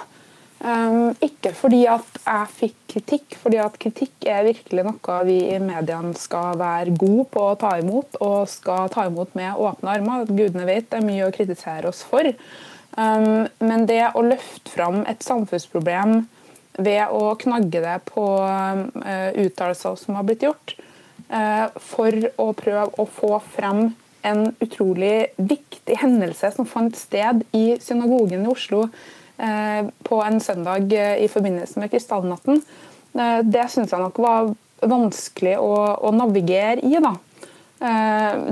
Ikke 1.24 1.54
fordi 1.56 1.86
at 1.88 2.18
jeg 2.20 2.48
fikk 2.52 2.74
kritikk, 2.92 3.36
fordi 3.40 3.62
at 3.64 3.78
kritikk 3.80 4.26
er 4.28 4.42
virkelig 4.44 4.84
noe 4.84 5.20
vi 5.24 5.38
i 5.54 5.60
mediene 5.64 6.12
skal 6.20 6.58
være 6.60 6.98
gode 7.00 7.30
på 7.32 7.46
å 7.48 7.54
ta 7.62 7.78
imot, 7.80 8.18
og 8.20 8.50
skal 8.52 8.92
ta 8.92 9.06
imot 9.08 9.38
med 9.40 9.56
åpne 9.56 9.94
armer. 9.94 10.26
Gudene 10.28 10.66
vet 10.68 10.90
det 10.92 11.00
er 11.00 11.08
mye 11.08 11.30
å 11.30 11.32
kritisere 11.32 11.88
oss 11.88 12.02
for. 12.04 12.28
Men 13.00 13.88
det 13.88 14.02
å 14.12 14.26
løfte 14.26 14.74
fram 14.74 15.00
et 15.08 15.24
samfunnsproblem 15.24 16.26
ved 16.76 17.16
å 17.16 17.38
knagge 17.40 17.80
det 17.86 17.96
på 18.12 18.28
uttalelser 19.46 19.96
som 20.04 20.20
har 20.20 20.28
blitt 20.28 20.44
gjort, 20.44 20.76
for 21.88 22.20
å 22.36 22.52
prøve 22.66 22.90
å 23.00 23.08
få 23.08 23.38
frem 23.56 23.94
en 24.22 24.56
utrolig 24.60 25.28
viktig 25.36 25.98
hendelse 26.02 26.52
som 26.56 26.68
fant 26.68 26.96
sted 26.98 27.44
i 27.56 27.78
synagogen 27.82 28.44
i 28.46 28.52
Oslo 28.52 28.86
eh, 29.38 29.88
på 30.04 30.22
en 30.24 30.40
søndag 30.44 30.94
eh, 30.94 31.24
i 31.24 31.30
forbindelse 31.32 31.80
med 31.80 31.92
krystallnatten. 31.94 32.62
Eh, 33.14 33.40
det 33.44 33.70
syns 33.72 33.94
jeg 33.94 34.04
nok 34.04 34.22
var 34.24 34.52
vanskelig 34.80 35.58
å, 35.60 35.74
å 36.08 36.14
navigere 36.16 36.80
i. 36.88 36.96
Da. 37.04 37.16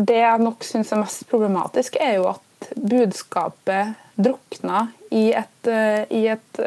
Det 0.08 0.18
jeg 0.20 0.44
nok 0.44 0.64
syns 0.64 0.92
er 0.92 1.00
mest 1.00 1.24
problematisk, 1.28 1.96
er 2.04 2.18
jo 2.18 2.26
at 2.34 2.68
budskapet 2.76 3.96
drukna 4.20 4.90
i 5.16 5.30
et, 5.36 5.70
i 6.12 6.26
et 6.32 6.60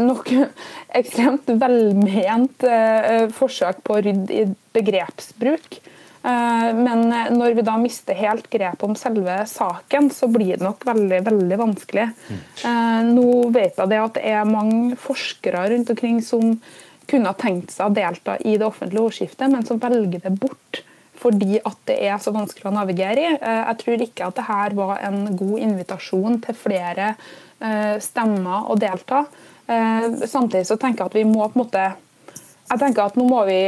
nok 0.00 0.32
ekstremt 1.00 1.52
velment 1.60 2.64
forsøk 3.36 3.84
på 3.84 3.98
å 3.98 4.02
rydde 4.04 4.40
i 4.40 4.46
begrepsbruk. 4.76 5.80
Eh, 6.28 6.74
men 6.76 7.06
når 7.08 7.54
vi 7.56 7.64
da 7.64 7.76
mister 7.80 8.18
helt 8.18 8.48
grep 8.52 8.82
om 8.84 8.96
selve 8.98 9.38
saken, 9.48 10.10
så 10.12 10.28
blir 10.32 10.58
det 10.58 10.66
nok 10.66 10.84
veldig 10.88 11.22
veldig 11.28 11.58
vanskelig. 11.60 12.08
Mm. 12.28 13.14
Nå 13.14 13.30
vet 13.54 13.78
jeg 13.78 13.92
det 13.92 14.02
at 14.02 14.18
det 14.18 14.26
er 14.34 14.48
mange 14.48 14.98
forskere 15.00 15.68
rundt 15.72 15.94
omkring 15.94 16.20
som 16.24 16.58
kunne 17.08 17.32
ha 17.32 17.38
tenkt 17.38 17.72
seg 17.72 17.88
å 17.88 17.96
delta 17.96 18.36
i 18.44 18.58
det 18.60 18.66
offentlige 18.66 19.06
ordskiftet, 19.08 19.48
men 19.48 19.64
som 19.64 19.80
velger 19.80 20.24
det 20.26 20.36
bort 20.36 20.84
fordi 21.18 21.56
at 21.66 21.78
det 21.88 21.96
er 22.06 22.20
så 22.22 22.30
vanskelig 22.30 22.68
å 22.70 22.76
navigere 22.76 23.22
i. 23.24 23.30
Eh, 23.34 23.62
jeg 23.64 23.78
tror 23.80 24.02
ikke 24.04 24.28
at 24.28 24.36
dette 24.38 24.78
var 24.78 25.00
en 25.08 25.22
god 25.38 25.62
invitasjon 25.66 26.42
til 26.44 26.58
flere 26.58 27.14
stemmer 27.98 28.68
å 28.70 28.76
delta. 28.78 29.24
Samtidig 29.66 30.68
så 30.68 30.76
tenker 30.78 31.02
jeg 31.02 31.10
at 31.10 31.16
vi 31.16 31.24
må 31.26 31.40
på 31.50 31.58
en 31.58 31.62
måte 31.64 31.86
jeg 32.68 32.80
tenker 32.82 33.06
at 33.06 33.16
Nå 33.16 33.24
må 33.28 33.40
vi 33.48 33.60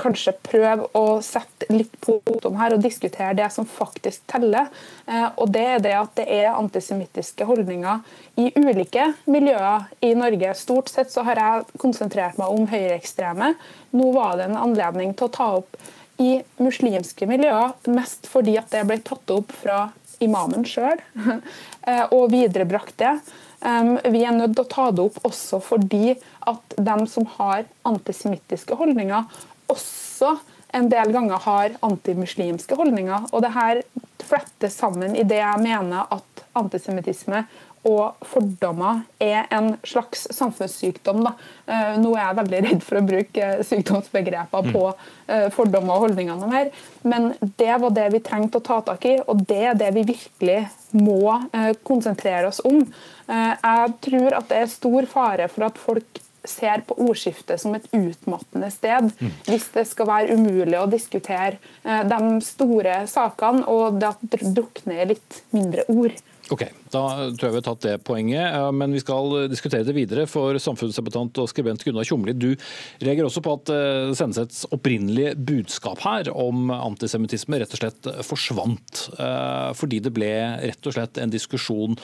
kanskje 0.00 0.32
prøve 0.46 0.86
å 0.96 1.18
sette 1.24 1.68
litt 1.72 1.92
på 2.04 2.16
punktum 2.24 2.56
her 2.58 2.74
og 2.74 2.82
diskutere 2.84 3.36
det 3.36 3.48
som 3.52 3.66
faktisk 3.68 4.24
teller. 4.30 4.70
Eh, 5.06 5.28
og 5.36 5.52
Det 5.52 5.64
er 5.74 5.84
det 5.84 5.94
at 5.98 6.14
det 6.16 6.26
er 6.38 6.54
antisemittiske 6.54 7.44
holdninger 7.48 8.00
i 8.40 8.48
ulike 8.56 9.10
miljøer 9.28 9.88
i 10.00 10.14
Norge. 10.16 10.54
Stort 10.56 10.92
sett 10.92 11.12
så 11.12 11.26
har 11.28 11.40
jeg 11.42 11.78
konsentrert 11.82 12.38
meg 12.40 12.54
om 12.54 12.68
høyreekstreme. 12.70 13.52
Nå 13.98 14.10
var 14.16 14.38
det 14.38 14.48
en 14.48 14.60
anledning 14.62 15.12
til 15.18 15.28
å 15.28 15.34
ta 15.34 15.50
opp 15.60 15.76
i 16.18 16.38
muslimske 16.58 17.28
miljøer, 17.30 17.76
mest 17.94 18.26
fordi 18.30 18.56
at 18.58 18.72
det 18.74 18.86
ble 18.88 18.98
tatt 19.06 19.30
opp 19.30 19.52
fra 19.54 19.88
imamen 20.24 20.64
sjøl, 20.66 20.98
eh, 21.86 22.06
og 22.10 22.30
viderebrakt 22.32 22.96
det. 22.98 23.12
Vi 23.58 24.20
er 24.22 24.36
nødt 24.36 24.54
til 24.54 24.64
å 24.64 24.70
ta 24.70 24.84
det 24.94 25.02
opp 25.08 25.18
også 25.26 25.58
fordi 25.64 26.14
at 26.46 26.76
de 26.78 26.98
som 27.10 27.26
har 27.38 27.66
antisemittiske 27.88 28.76
holdninger, 28.78 29.26
også 29.68 30.36
en 30.76 30.88
del 30.92 31.12
ganger 31.14 31.42
har 31.42 31.74
antimuslimske 31.84 32.76
holdninger. 32.78 33.28
Og 33.32 33.42
det 33.44 33.54
her 33.56 33.82
flettes 34.28 34.76
sammen 34.78 35.16
i 35.16 35.24
det 35.26 35.40
jeg 35.40 35.64
mener 35.64 36.10
at 36.14 36.44
antisemittisme 36.58 37.44
og 37.86 38.18
fordommer 38.26 39.02
er 39.22 39.46
en 39.54 39.74
slags 39.86 40.26
samfunnssykdom. 40.34 41.22
Da. 41.26 41.32
Eh, 41.66 41.96
nå 42.02 42.12
er 42.16 42.24
jeg 42.24 42.38
veldig 42.40 42.62
redd 42.66 42.84
for 42.86 43.00
å 43.00 43.06
bruke 43.06 43.50
sykdomsbegreper 43.66 44.70
på 44.74 44.84
eh, 44.90 45.48
fordommer 45.54 45.94
og 45.94 46.08
holdningene 46.08 46.50
mer, 46.50 46.70
men 47.08 47.32
det 47.60 47.74
var 47.82 47.94
det 47.94 48.08
vi 48.14 48.22
trengte 48.24 48.60
å 48.60 48.64
ta 48.64 48.80
tak 48.90 49.06
i, 49.08 49.18
og 49.24 49.44
det 49.48 49.62
er 49.72 49.78
det 49.78 49.92
vi 49.96 50.06
virkelig 50.14 50.60
må 50.98 51.20
eh, 51.52 51.74
konsentrere 51.86 52.50
oss 52.50 52.62
om. 52.66 52.82
Jeg 53.28 53.90
tror 54.00 54.38
at 54.38 54.48
det 54.48 54.62
er 54.62 54.70
stor 54.72 55.06
fare 55.10 55.50
for 55.52 55.66
at 55.66 55.76
folk 55.76 56.22
ser 56.48 56.80
på 56.88 56.94
ordskiftet 57.04 57.60
som 57.60 57.74
et 57.76 57.84
utmattende 57.92 58.70
sted. 58.72 59.10
Mm. 59.20 59.34
Hvis 59.50 59.66
det 59.74 59.84
skal 59.90 60.08
være 60.08 60.38
umulig 60.38 60.78
å 60.80 60.86
diskutere 60.88 61.58
de 61.84 62.38
store 62.46 63.02
sakene, 63.10 63.66
og 63.68 63.98
det 64.00 64.08
at 64.14 64.38
drukner 64.56 65.10
litt 65.12 65.42
mindre 65.52 65.84
ord. 65.92 66.16
Ok, 66.48 66.62
Da 66.88 67.02
tror 67.36 67.44
jeg 67.44 67.52
vi 67.52 67.58
har 67.58 67.66
tatt 67.66 67.84
det 67.84 67.96
poenget, 68.08 68.54
eh, 68.56 68.68
men 68.72 68.94
vi 68.96 69.02
skal 69.02 69.48
diskutere 69.52 69.84
det 69.84 69.92
videre. 69.96 70.24
For 70.30 70.56
samfunnsdebattant 70.56 71.40
og 71.42 71.50
skribent 71.50 71.84
Gunnar 71.84 72.08
Tjomli, 72.08 72.32
du 72.32 72.54
reagerer 73.02 73.28
også 73.28 73.42
på 73.44 73.56
at 73.58 73.68
det 73.68 74.62
opprinnelige 74.72 75.34
budskap 75.36 76.00
her 76.06 76.30
om 76.32 76.72
antisemittisme 76.72 77.60
rett 77.60 77.74
og 77.76 77.82
slett 77.82 78.08
forsvant. 78.24 79.10
eh, 79.18 79.72
Fordi 79.76 80.00
det 80.00 80.14
ble 80.16 80.32
rett 80.64 80.86
og 80.86 80.96
slett 80.96 81.18
en 81.18 81.30
diskusjon 81.30 81.98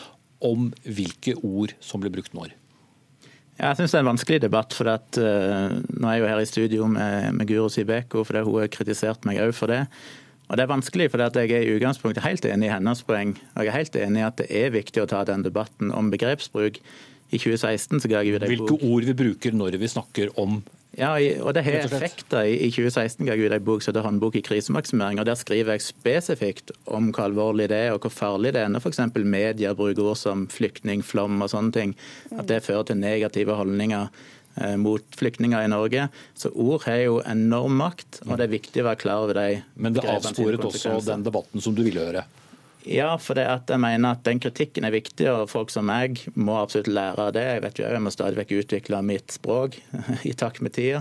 om 0.44 0.68
hvilke 0.84 1.34
ord 1.40 1.72
som 1.80 2.02
ble 2.02 2.12
brukt 2.12 2.36
når. 2.36 2.52
Ja, 3.54 3.70
jeg 3.70 3.78
syns 3.78 3.92
det 3.94 4.00
er 4.00 4.04
en 4.04 4.12
vanskelig 4.12 4.40
debatt. 4.42 4.74
for 4.74 4.90
at, 4.90 5.18
uh, 5.18 5.70
Nå 5.94 6.08
er 6.08 6.16
jeg 6.16 6.24
jo 6.24 6.28
her 6.32 6.42
i 6.42 6.50
studio 6.50 6.86
med, 6.90 7.34
med 7.38 7.46
Guro 7.46 7.68
Sibeko, 7.70 8.24
fordi 8.26 8.42
hun 8.42 8.60
har 8.60 8.68
kritisert 8.68 9.24
meg 9.24 9.38
òg 9.44 9.54
for 9.54 9.70
det. 9.70 9.84
Og 10.48 10.56
Det 10.56 10.62
er 10.62 10.70
vanskelig, 10.70 11.10
for 11.10 11.18
jeg 11.18 11.50
er 11.50 11.64
i 11.64 11.74
utgangspunktet 11.76 12.24
helt 12.24 12.44
enig 12.44 12.68
i 12.68 12.74
hennes 12.74 13.02
poeng. 13.02 13.34
Og 13.56 13.64
jeg 13.64 13.72
er 13.72 13.78
helt 13.78 13.96
enig 13.96 14.20
i 14.20 14.28
at 14.28 14.38
det 14.38 14.46
er 14.50 14.70
viktig 14.74 15.02
å 15.02 15.08
ta 15.08 15.24
den 15.24 15.42
debatten 15.42 15.90
om 15.90 16.10
begrepsbruk. 16.12 16.80
I 17.32 17.38
2016 17.40 18.04
så 18.04 18.08
ga 18.10 18.20
jeg 18.22 18.36
ut 18.36 18.44
ei 18.44 18.52
Hvilke 18.52 18.76
ord 18.84 19.08
vi 19.08 19.16
bruker 19.16 19.56
når 19.56 19.78
vi 19.80 19.88
snakker 19.90 20.34
om 20.38 20.60
ja, 20.94 21.14
og 21.42 21.54
det 21.54 21.64
har 21.66 21.80
effekter. 21.88 22.46
I 22.46 22.68
2016 22.70 23.26
ga 23.26 23.34
jeg 23.34 23.48
ut 23.48 23.56
en 23.56 23.64
bok 23.66 23.82
som 23.82 23.90
heter 23.90 24.04
'Håndbok 24.06 24.36
i 24.36 24.42
krisemaksimering'. 24.46 25.18
og 25.18 25.26
Der 25.26 25.34
skriver 25.34 25.72
jeg 25.72 25.82
spesifikt 25.82 26.70
om 26.86 27.12
hvor 27.12 27.24
alvorlig 27.24 27.68
det 27.68 27.76
er 27.76 27.92
og 27.92 28.00
hvor 28.00 28.10
farlig 28.10 28.52
det 28.52 28.62
er 28.62 28.68
når 28.68 28.80
f.eks. 28.80 29.00
medier 29.24 29.74
bruker 29.74 30.02
ord 30.02 30.16
som 30.16 30.46
flyktning, 30.48 31.02
flom 31.02 31.42
og 31.42 31.50
sånne 31.50 31.72
ting. 31.72 31.96
At 32.38 32.46
det 32.46 32.62
fører 32.62 32.82
til 32.82 32.96
negative 32.96 33.54
holdninger 33.54 34.08
mot 34.78 35.16
flyktninger 35.18 35.64
i 35.64 35.70
Norge. 35.72 36.06
Så 36.38 36.52
ord 36.52 36.84
har 36.86 37.00
jo 37.02 37.18
enorm 37.26 37.74
makt, 37.80 38.20
og 38.26 38.36
det 38.38 38.46
er 38.46 38.52
viktig 38.54 38.84
å 38.84 38.88
være 38.90 39.00
klar 39.02 39.24
over 39.24 39.40
de 39.40 39.48
Men 39.74 39.96
det 39.96 40.06
avsporet 40.06 40.62
også 40.62 41.00
den 41.08 41.26
debatten 41.26 41.64
som 41.64 41.74
du 41.74 41.82
ville 41.86 42.04
høre? 42.04 42.24
Ja, 42.84 43.14
for 43.16 43.36
det 43.38 43.46
at 43.48 43.70
jeg 43.72 43.80
mener 43.80 44.12
at 44.12 44.26
den 44.26 44.40
kritikken 44.44 44.84
er 44.84 44.92
viktig, 44.92 45.24
og 45.32 45.48
folk 45.48 45.72
som 45.72 45.86
meg 45.88 46.20
må 46.36 46.58
absolutt 46.60 46.90
lære 46.92 47.30
av 47.30 47.32
det. 47.36 47.44
Jeg 47.56 47.62
vet 47.64 47.80
jo, 47.80 47.86
jeg 47.88 48.04
må 48.04 48.12
stadig 48.12 48.38
vekk 48.42 48.52
utvikle 48.60 49.00
mitt 49.06 49.32
språk 49.32 49.78
i 50.30 50.34
takt 50.36 50.60
med 50.64 50.76
tida. 50.76 51.00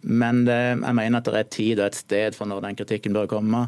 Men 0.00 0.44
det, 0.48 0.58
jeg 0.80 0.96
mener 0.96 1.20
at 1.20 1.28
det 1.28 1.40
er 1.42 1.52
tid 1.52 1.80
og 1.80 1.90
et 1.90 1.98
sted 1.98 2.36
for 2.36 2.48
når 2.50 2.64
den 2.64 2.78
kritikken 2.78 3.14
bør 3.14 3.28
komme. 3.30 3.66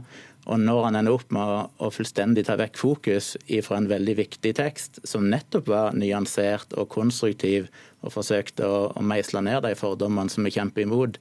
Og 0.51 0.59
når 0.59 0.88
han 0.88 0.99
ender 0.99 1.14
opp 1.14 1.30
med 1.34 1.70
å 1.78 1.90
fullstendig 1.95 2.47
ta 2.49 2.57
vekk 2.59 2.80
fokus 2.80 3.32
fra 3.62 3.78
en 3.78 3.86
veldig 3.90 4.16
viktig 4.18 4.55
tekst, 4.59 4.99
som 5.07 5.28
nettopp 5.30 5.70
var 5.70 5.95
nyansert 5.95 6.74
og 6.74 6.90
konstruktiv, 6.90 7.70
og 8.03 8.16
forsøkte 8.16 8.66
å, 8.66 8.88
å 8.99 9.07
meisle 9.07 9.45
ned 9.47 9.62
de 9.62 9.76
fordommene 9.78 10.32
som 10.32 10.43
vi 10.43 10.55
kjemper 10.57 10.82
imot, 10.82 11.20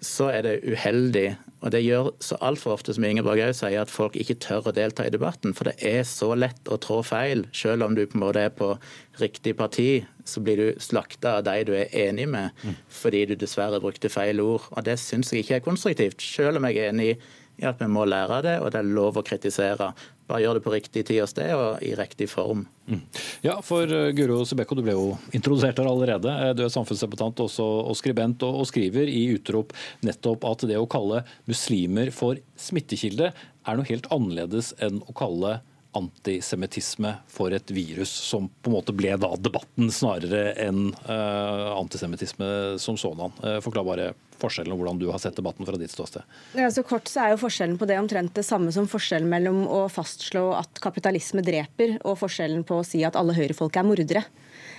så 0.00 0.30
er 0.32 0.44
det 0.46 0.60
uheldig. 0.64 1.36
Og 1.60 1.72
det 1.74 1.82
gjør 1.84 2.08
så 2.24 2.38
altfor 2.40 2.78
ofte, 2.78 2.94
som 2.96 3.04
Ingeborg 3.04 3.42
òg 3.44 3.52
sier, 3.56 3.82
at 3.82 3.92
folk 3.92 4.16
ikke 4.16 4.38
tør 4.40 4.70
å 4.70 4.74
delta 4.74 5.04
i 5.04 5.12
debatten. 5.12 5.52
For 5.56 5.68
det 5.68 5.76
er 5.84 6.06
så 6.08 6.32
lett 6.34 6.70
å 6.72 6.78
trå 6.80 7.02
feil. 7.04 7.44
Selv 7.54 7.84
om 7.84 7.94
du 7.94 8.06
på 8.08 8.16
en 8.16 8.24
måte 8.24 8.46
er 8.48 8.54
på 8.56 8.72
riktig 9.20 9.54
parti, 9.58 9.90
så 10.24 10.40
blir 10.44 10.56
du 10.56 10.80
slakta 10.80 11.36
av 11.38 11.44
de 11.46 11.58
du 11.68 11.74
er 11.76 11.92
enig 12.08 12.26
med, 12.32 12.56
fordi 12.88 13.26
du 13.28 13.36
dessverre 13.38 13.82
brukte 13.82 14.10
feil 14.12 14.40
ord. 14.40 14.70
Og 14.72 14.88
det 14.88 14.96
syns 15.02 15.34
jeg 15.34 15.44
ikke 15.44 15.60
er 15.60 15.66
konstruktivt. 15.68 16.24
Selv 16.24 16.60
om 16.60 16.68
jeg 16.70 16.80
er 16.80 16.94
enig 16.94 17.12
i 17.60 17.68
at 17.68 17.80
vi 17.80 17.88
må 17.92 18.06
lære 18.08 18.40
det, 18.46 18.56
og 18.62 18.72
det 18.72 18.80
er 18.80 18.88
lov 18.88 19.20
å 19.20 19.24
kritisere. 19.26 19.90
Bare 20.30 20.42
gjør 20.44 20.58
det 20.58 20.64
på 20.64 20.72
riktig 20.72 21.04
tid 21.08 21.22
og 21.24 21.30
sted 21.30 21.50
og 21.54 21.82
i 21.84 21.92
riktig 21.98 22.28
form. 22.30 22.64
Mm. 22.88 23.02
Ja, 23.44 23.58
for 23.64 23.90
uh, 23.90 24.10
Guro 24.16 24.40
Sebekko, 24.48 24.78
du 24.78 24.84
ble 24.86 24.96
jo 24.96 25.14
introdusert 25.36 25.78
her 25.80 25.90
allerede. 25.90 26.32
Eh, 26.32 26.52
du 26.56 26.64
er 26.64 26.72
samfunnsdebattant 26.72 27.42
og 27.44 27.94
skribent, 27.98 28.44
og, 28.46 28.62
skriver 28.70 29.10
i 29.10 29.24
utrop 29.34 29.74
nettopp 30.06 30.46
at 30.48 30.66
det 30.70 30.78
å 30.78 30.88
kalle 30.90 31.24
muslimer 31.50 32.12
for 32.14 32.40
smittekilde 32.60 33.32
er 33.32 33.76
noe 33.76 33.88
helt 33.88 34.08
annerledes 34.14 34.72
enn 34.82 35.02
å 35.04 35.16
kalle 35.16 35.58
antisemittisme 35.96 37.14
for 37.30 37.54
et 37.54 37.70
virus, 37.74 38.10
som 38.10 38.48
på 38.62 38.70
en 38.70 38.76
måte 38.76 38.94
ble 38.96 39.16
da 39.20 39.30
debatten 39.42 39.90
snarere 39.92 40.52
enn 40.62 40.90
uh, 41.06 41.76
antisemittisme 41.76 42.78
som 42.82 42.98
sådan. 43.00 43.34
Uh, 43.42 43.58
forklar 43.64 43.86
bare 43.88 44.10
forskjellen 44.40 44.72
og 44.72 44.80
hvordan 44.80 45.00
du 45.02 45.08
har 45.10 45.20
sett 45.20 45.36
debatten 45.36 45.68
fra 45.68 45.76
ditt 45.80 45.92
ståsted. 45.92 46.24
Så 46.72 46.84
kort 46.86 47.10
så 47.10 47.26
er 47.26 47.34
jo 47.34 47.42
Forskjellen 47.42 47.76
på 47.80 47.88
det 47.90 47.98
omtrent 48.00 48.32
det 48.38 48.46
samme 48.46 48.72
som 48.72 48.88
forskjellen 48.88 49.28
mellom 49.28 49.66
å 49.68 49.82
fastslå 49.92 50.46
at 50.56 50.80
kapitalisme 50.80 51.44
dreper, 51.44 51.98
og 52.04 52.18
forskjellen 52.22 52.64
på 52.68 52.80
å 52.80 52.86
si 52.86 53.02
at 53.04 53.18
alle 53.20 53.36
høyrefolk 53.36 53.76
er 53.76 53.88
mordere. 53.90 54.24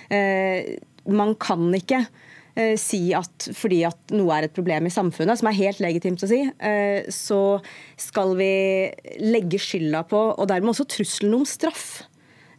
Uh, 0.10 0.78
man 1.12 1.36
kan 1.40 1.70
ikke 1.78 2.06
Eh, 2.06 2.31
si 2.80 3.14
at 3.16 3.48
fordi 3.56 3.82
at 3.88 4.14
noe 4.16 4.36
er 4.36 4.48
et 4.48 4.56
problem 4.56 4.88
i 4.88 4.94
samfunnet, 4.94 5.40
som 5.40 5.50
er 5.50 5.60
helt 5.60 5.82
legitimt 5.84 6.24
å 6.24 6.30
si, 6.30 6.42
eh, 6.60 7.08
så 7.12 7.62
skal 8.00 8.36
vi 8.40 8.92
legge 9.24 9.60
skylda 9.62 10.04
på, 10.10 10.22
og 10.36 10.50
dermed 10.52 10.74
også 10.74 10.88
trusselen 10.92 11.38
om 11.40 11.46
straff, 11.48 12.04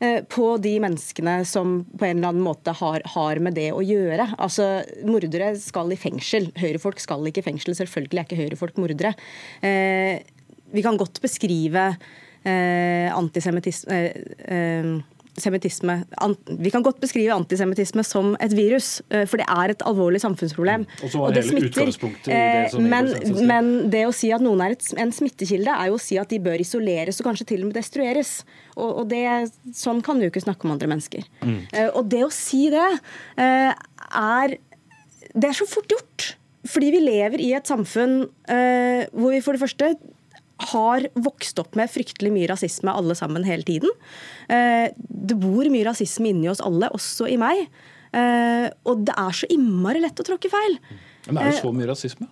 eh, 0.01 0.23
på 0.25 0.57
de 0.63 0.79
menneskene 0.83 1.45
som 1.49 1.85
på 1.85 2.09
en 2.09 2.19
eller 2.19 2.33
annen 2.33 2.47
måte 2.47 2.75
har, 2.79 3.05
har, 3.15 3.39
med 3.39 3.55
det 3.59 3.71
å 3.73 3.85
gjøre. 3.85 4.35
Altså, 4.39 4.83
Mordere 5.05 5.53
skal 5.61 5.93
i 5.93 6.01
fengsel. 6.01 6.51
Høyrefolk 6.59 6.99
skal 7.03 7.29
ikke 7.29 7.45
i 7.45 7.49
fengsel. 7.51 7.77
Selvfølgelig 7.77 8.19
er 8.23 8.27
ikke 8.27 8.43
høyrefolk 8.43 8.81
mordere. 8.83 9.15
Vi 10.73 10.83
kan 10.83 10.99
godt 10.99 11.21
beskrive 11.23 11.93
antisemittisme 12.43 14.01
vi 15.33 16.71
kan 16.71 16.83
godt 16.85 17.01
beskrive 17.01 17.33
antisemittisme 17.33 18.05
som 18.05 18.35
et 18.43 18.53
virus, 18.53 19.01
eh, 19.11 19.25
for 19.27 19.41
det 19.41 19.47
er 19.49 19.73
et 19.73 19.85
alvorlig 19.89 20.21
samfunnsproblem. 20.21 20.85
Mm. 20.85 21.21
Og 21.21 21.33
det 21.35 21.45
smitter. 21.47 21.89
det 22.27 22.35
eh, 22.37 22.77
men, 22.79 23.09
men 23.49 23.71
det 23.91 24.05
å 24.07 24.13
si 24.13 24.33
at 24.33 24.45
noen 24.45 24.61
er 24.61 24.77
et, 24.77 24.91
en 25.01 25.13
smittekilde, 25.13 25.73
er 25.73 25.89
jo 25.89 25.97
å 25.97 26.03
si 26.03 26.19
at 26.21 26.29
de 26.29 26.41
bør 26.43 26.61
isoleres 26.61 27.21
og 27.21 27.31
kanskje 27.31 27.49
til 27.55 27.63
og 27.63 27.71
med 27.71 27.79
destrueres. 27.81 28.43
Og, 28.77 29.03
og 29.03 29.09
det, 29.09 29.25
sånn 29.77 30.05
kan 30.05 30.21
du 30.21 30.29
ikke 30.29 30.45
snakke 30.45 30.69
om 30.69 30.77
andre 30.77 30.91
mennesker. 30.93 31.25
Mm. 31.41 31.59
Eh, 31.73 31.89
og 31.89 32.13
det 32.13 32.25
å 32.27 32.33
si 32.33 32.67
det 32.73 32.89
er 33.39 34.59
Det 35.33 35.49
er 35.49 35.57
så 35.57 35.65
fort 35.65 35.89
gjort. 35.89 36.35
Fordi 36.69 36.93
vi 36.93 37.01
lever 37.03 37.41
i 37.43 37.55
et 37.57 37.67
samfunn 37.67 38.21
hvor 38.29 39.33
vi 39.33 39.41
for 39.43 39.57
det 39.57 39.63
første 39.65 39.89
har 40.71 41.09
vokst 41.15 41.59
opp 41.63 41.77
med 41.79 41.91
fryktelig 41.91 42.33
mye 42.35 42.51
rasisme 42.51 42.93
alle 42.93 43.17
sammen 43.19 43.47
hele 43.47 43.67
tiden. 43.67 43.91
Eh, 44.53 44.91
det 44.97 45.39
bor 45.41 45.69
mye 45.73 45.87
rasisme 45.89 46.31
inni 46.33 46.51
oss 46.53 46.63
alle, 46.65 46.91
også 46.95 47.29
i 47.31 47.39
meg. 47.41 47.67
Eh, 48.13 48.69
og 48.89 49.07
det 49.09 49.17
er 49.17 49.37
så 49.37 49.49
innmari 49.53 50.03
lett 50.05 50.21
å 50.21 50.27
tråkke 50.27 50.53
feil. 50.53 50.79
Men 51.29 51.43
er 51.43 51.53
det 51.53 51.61
så 51.63 51.73
mye 51.75 51.91
rasisme? 51.91 52.29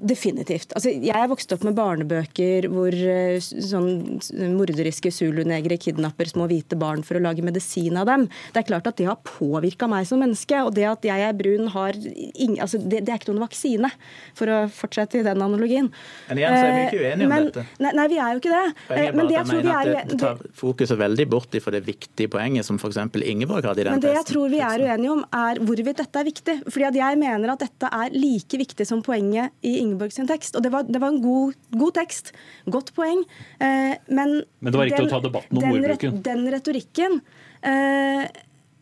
Definitivt. 0.00 0.72
Altså, 0.72 0.92
jeg 0.94 1.12
er 1.12 1.28
vokst 1.28 1.50
opp 1.52 1.64
med 1.66 1.74
barnebøker 1.76 2.66
hvor 2.72 2.94
uh, 2.94 3.36
sånn 3.40 4.20
morderiske 4.56 5.10
zulunegere 5.12 5.76
kidnapper 5.80 6.30
små 6.30 6.46
hvite 6.48 6.78
barn 6.80 7.02
for 7.04 7.18
å 7.18 7.22
lage 7.24 7.44
medisin 7.44 7.98
av 8.00 8.08
dem. 8.08 8.24
Det 8.54 8.62
er 8.62 8.68
klart 8.70 8.88
at 8.88 8.96
det 8.96 9.08
har 9.10 9.18
påvirka 9.26 9.88
meg 9.90 10.08
som 10.08 10.22
menneske. 10.24 10.56
Og 10.64 10.72
det 10.76 10.86
at 10.88 11.04
jeg 11.04 11.26
er 11.26 11.36
brun, 11.36 11.68
har 11.74 11.98
ing, 12.00 12.56
altså, 12.62 12.80
det, 12.80 13.02
det, 13.04 13.12
er 13.12 13.20
ikke 13.20 13.34
noen 13.34 13.44
vaksine, 13.44 13.90
for 14.38 14.48
å 14.48 14.60
fortsette 14.72 15.20
i 15.20 15.26
den 15.26 15.44
analogien. 15.44 15.90
Men 16.30 16.40
igjen 16.40 16.56
så 16.56 16.62
er 16.62 16.72
vi 16.72 16.86
ikke 16.86 17.02
uenige 17.02 17.28
om 17.28 17.34
men, 17.34 17.50
dette. 17.50 17.66
Nei, 17.84 17.92
nei, 18.00 18.08
vi 18.14 18.22
er 18.24 18.32
jo 18.32 18.42
ikke 18.42 18.54
det. 18.54 18.64
Eh, 18.96 19.10
men 19.18 19.28
det 19.28 19.36
jeg 19.36 19.50
tror 19.50 19.62
vi 19.68 19.74
er 19.74 19.92
det, 19.92 20.06
det 20.14 20.20
tar 20.24 20.42
fokuset 20.62 21.00
veldig 21.04 21.28
bort 21.36 21.60
fra 21.60 21.76
det 21.76 21.82
viktige 21.84 22.32
poenget 22.32 22.68
som 22.68 22.80
f.eks. 22.80 23.02
Ingeborg 23.20 23.68
hadde 23.68 23.84
i 23.84 23.88
den 23.90 24.00
testen. 24.00 24.00
Men 24.00 24.06
det 24.08 24.16
jeg 24.16 24.30
tror 24.32 24.48
vi 24.56 24.64
er 24.64 24.86
uenige 24.88 25.12
om, 25.18 25.22
er 25.44 25.60
hvorvidt 25.60 26.00
dette 26.00 26.24
er 26.24 26.30
viktig. 26.32 26.58
Fordi 26.70 26.88
at 26.88 27.00
jeg 27.02 27.20
mener 27.20 27.52
at 27.52 27.68
dette 27.68 27.94
er 28.00 28.16
like 28.16 28.64
viktig 28.64 28.88
som 28.88 29.04
poenget 29.04 29.52
i 29.60 29.76
Ingeborg 29.82 29.89
sin 30.14 30.28
tekst. 30.30 30.58
Og 30.58 30.64
det 30.64 30.72
var, 30.74 30.86
det 30.88 31.00
var 31.02 31.14
en 31.14 31.22
god, 31.24 31.56
god, 31.72 31.94
tekst. 32.00 32.34
Godt 32.70 32.92
poeng. 32.96 33.24
Eh, 33.58 33.96
men, 34.08 34.40
men 34.60 34.72
det 34.72 34.78
var 34.78 34.90
riktig 34.90 35.06
den, 35.06 35.10
å 35.10 35.16
ta 35.16 35.24
debatten 35.24 35.58
om 35.58 35.72
ordbruken? 35.72 36.22
Den 36.26 36.46
retorikken 36.52 37.18
eh, 37.66 38.28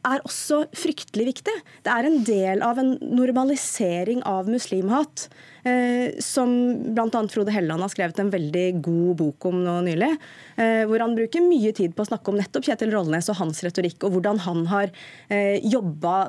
er 0.06 0.24
også 0.26 0.62
fryktelig 0.76 1.26
viktig. 1.32 1.54
Det 1.84 1.92
er 1.92 2.08
en 2.08 2.18
del 2.26 2.62
av 2.64 2.78
en 2.80 2.94
normalisering 3.02 4.22
av 4.28 4.48
muslimhat. 4.50 5.26
Eh, 5.68 6.18
som 6.24 6.50
bl.a. 6.94 7.22
Frode 7.32 7.52
Helleland 7.54 7.84
har 7.84 7.92
skrevet 7.92 8.20
en 8.22 8.32
veldig 8.32 8.66
god 8.84 9.16
bok 9.22 9.48
om 9.50 9.62
nå 9.64 9.78
nylig. 9.88 10.12
Eh, 10.56 10.84
hvor 10.88 11.02
han 11.04 11.16
bruker 11.18 11.44
mye 11.44 11.74
tid 11.76 11.96
på 11.96 12.04
å 12.04 12.10
snakke 12.12 12.32
om 12.32 12.38
nettopp 12.40 12.68
Kjetil 12.68 12.94
Rollnes 12.94 13.30
og 13.32 13.40
hans 13.42 13.62
retorikk, 13.66 14.00
og 14.06 14.16
hvordan 14.16 14.42
han 14.46 14.64
har 14.70 14.92
eh, 15.28 15.58
jobba 15.66 16.28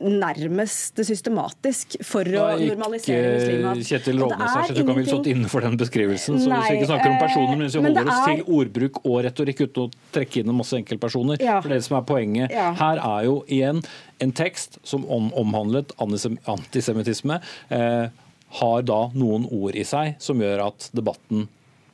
nærmest 0.00 1.00
systematisk 1.04 1.96
for 2.06 2.24
å 2.24 2.46
normalisere 2.60 3.34
muslimer. 3.34 3.82
Kjetil 3.84 4.22
Rådnes 4.22 4.54
her, 4.56 4.64
så 4.70 4.76
du 4.76 4.82
kan 4.88 4.96
vel 4.96 5.08
stått 5.08 5.28
innenfor 5.32 5.66
den 5.66 5.76
beskrivelsen. 5.80 6.40
Så 6.40 6.48
Nei, 6.50 6.60
hvis 6.62 6.72
vi 6.72 6.78
ikke 6.80 6.90
snakker 6.92 7.10
om 7.10 7.16
eh, 7.16 7.22
personer, 7.24 7.52
men 7.56 7.66
hvis 7.66 7.76
vi 7.76 7.84
holder 7.84 8.12
oss 8.14 8.22
til 8.30 8.42
ordbruk 8.60 9.02
og 9.04 9.18
retorikk 9.26 9.62
uten 9.66 9.84
å 9.84 10.08
trekke 10.16 10.42
inn 10.42 10.52
en 10.54 10.58
masse 10.60 10.80
enkeltpersoner, 10.80 11.44
ja. 11.44 11.60
for 11.60 11.74
det 11.74 11.82
som 11.86 11.98
er 12.00 12.08
poenget 12.08 12.56
ja. 12.56 12.70
her 12.80 13.02
er 13.04 13.28
jo 13.28 13.36
igjen 13.46 13.84
en 14.20 14.34
tekst 14.36 14.80
som 14.86 15.06
omhandlet 15.10 15.92
antisemittisme, 16.00 17.40
eh, 17.68 18.26
har 18.60 18.82
da 18.82 19.00
noen 19.14 19.46
ord 19.54 19.76
i 19.78 19.86
seg 19.86 20.16
som 20.22 20.40
gjør 20.42 20.66
at 20.70 20.90
debatten 20.96 21.46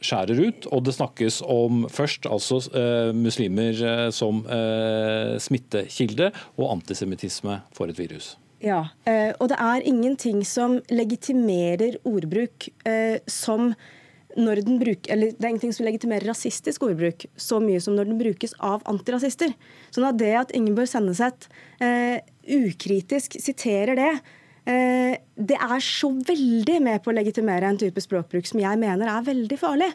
skjærer 0.05 0.41
ut. 0.49 0.69
Og 0.73 0.85
det 0.87 0.97
snakkes 0.97 1.41
om 1.43 1.85
først 1.93 2.29
altså 2.31 2.61
eh, 2.71 3.13
muslimer 3.17 3.77
eh, 3.77 4.09
som 4.15 4.43
eh, 4.47 5.37
smittekilde 5.43 6.33
og 6.57 6.73
antisemittisme 6.79 7.61
for 7.77 7.93
et 7.93 8.01
virus. 8.01 8.35
Ja, 8.65 8.87
og 9.37 9.51
det 9.53 9.59
er 9.61 9.85
ingenting 9.85 10.39
som 10.49 10.79
legitimerer 10.89 11.99
ordbruk 12.09 12.71
som 13.29 13.75
når 14.37 14.63
den 14.65 14.79
bruk, 14.81 15.11
eller 15.13 15.35
Det 15.37 15.45
er 15.45 15.51
ingenting 15.53 15.75
som 15.77 15.85
legitimerer 15.85 16.27
rasistisk 16.27 16.87
ordbruk 16.89 17.27
så 17.37 17.61
mye 17.61 17.83
som 17.85 17.95
når 17.97 18.09
den 18.09 18.19
brukes 18.19 18.57
av 18.59 18.81
antirasister. 18.89 19.53
Sånn 19.93 20.09
at 20.09 20.19
det 20.21 20.33
at 20.41 20.57
Ingeborg 20.57 20.89
Senneset 20.89 21.49
eh, 21.85 22.25
ukritisk 22.49 23.37
siterer 23.45 23.97
det, 24.01 24.11
Eh, 24.17 24.43
det 24.67 25.57
er 25.63 25.83
så 25.85 26.09
veldig 26.11 26.79
med 26.83 27.03
på 27.05 27.13
å 27.13 27.15
legitimere 27.15 27.69
en 27.69 27.79
type 27.79 28.03
språkbruk 28.03 28.49
som 28.49 28.59
jeg 28.59 28.79
mener 28.81 29.07
er 29.13 29.27
veldig 29.27 29.59
farlig. 29.61 29.89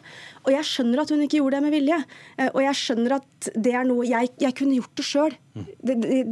Og 0.46 0.52
jeg 0.54 0.68
skjønner 0.68 1.02
at 1.02 1.10
hun 1.12 1.24
ikke 1.26 1.40
gjorde 1.40 1.58
det 1.58 1.64
med 1.66 1.74
vilje. 1.74 1.98
Eh, 2.38 2.48
og 2.52 2.60
jeg 2.64 2.78
skjønner 2.78 3.16
at 3.18 3.48
det 3.58 3.74
er 3.76 3.88
noe 3.88 4.06
Jeg, 4.06 4.30
jeg 4.40 4.56
kunne 4.56 4.78
gjort 4.78 4.94
det 4.96 5.06
sjøl. 5.06 5.36
Det, 5.52 5.96
det, 6.00 6.22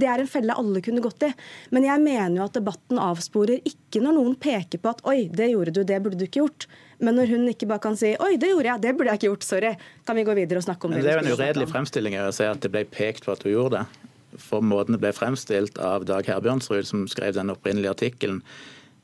det, 0.00 0.08
er 0.08 0.22
en 0.22 0.30
felle 0.30 0.56
alle 0.56 0.82
kunne 0.82 1.04
gått 1.04 1.28
i. 1.28 1.30
Men 1.76 1.86
jeg 1.86 2.02
mener 2.02 2.40
jo 2.40 2.48
at 2.48 2.56
debatten 2.56 3.02
avsporer 3.02 3.62
ikke 3.62 4.02
når 4.02 4.18
noen 4.18 4.34
peker 4.40 4.82
på 4.82 4.94
at 4.96 5.04
oi, 5.06 5.28
det 5.30 5.52
gjorde 5.52 5.76
du, 5.76 5.84
det 5.86 6.00
burde 6.02 6.18
du 6.18 6.26
ikke 6.26 6.42
gjort. 6.42 6.66
Men 6.98 7.20
når 7.20 7.36
hun 7.36 7.46
ikke 7.52 7.68
bare 7.68 7.84
kan 7.86 8.00
si 8.00 8.16
oi, 8.16 8.34
det 8.40 8.50
gjorde 8.50 8.72
jeg, 8.72 8.82
det 8.82 8.96
burde 8.96 9.12
jeg 9.12 9.20
ikke 9.20 9.30
gjort, 9.30 9.46
sorry. 9.46 9.76
Kan 10.08 10.18
vi 10.18 10.26
gå 10.26 10.40
videre 10.40 10.64
og 10.64 10.66
snakke 10.66 10.88
om 10.88 10.96
det. 10.96 11.04
Men 11.04 11.06
det? 11.06 11.12
Det 11.12 11.14
er 11.14 11.22
jo 11.22 11.28
en 11.28 11.40
uredelig 11.44 11.70
fremstilling 11.70 12.18
å 12.24 12.34
si 12.34 12.48
at 12.48 12.64
det 12.64 12.72
ble 12.72 12.86
pekt 12.88 13.28
på 13.28 13.36
at 13.36 13.44
hun 13.46 13.52
gjorde 13.52 13.82
det 13.84 14.12
for 14.42 14.64
måten 14.64 14.96
det 14.96 15.02
ble 15.02 15.12
fremstilt 15.16 15.78
av 15.82 16.06
Dag 16.08 16.26
Herbjørnsrud, 16.28 16.86
som 16.88 17.06
skrev 17.10 17.34
den 17.36 17.52
opprinnelige 17.52 17.94
artikkelen, 17.96 18.42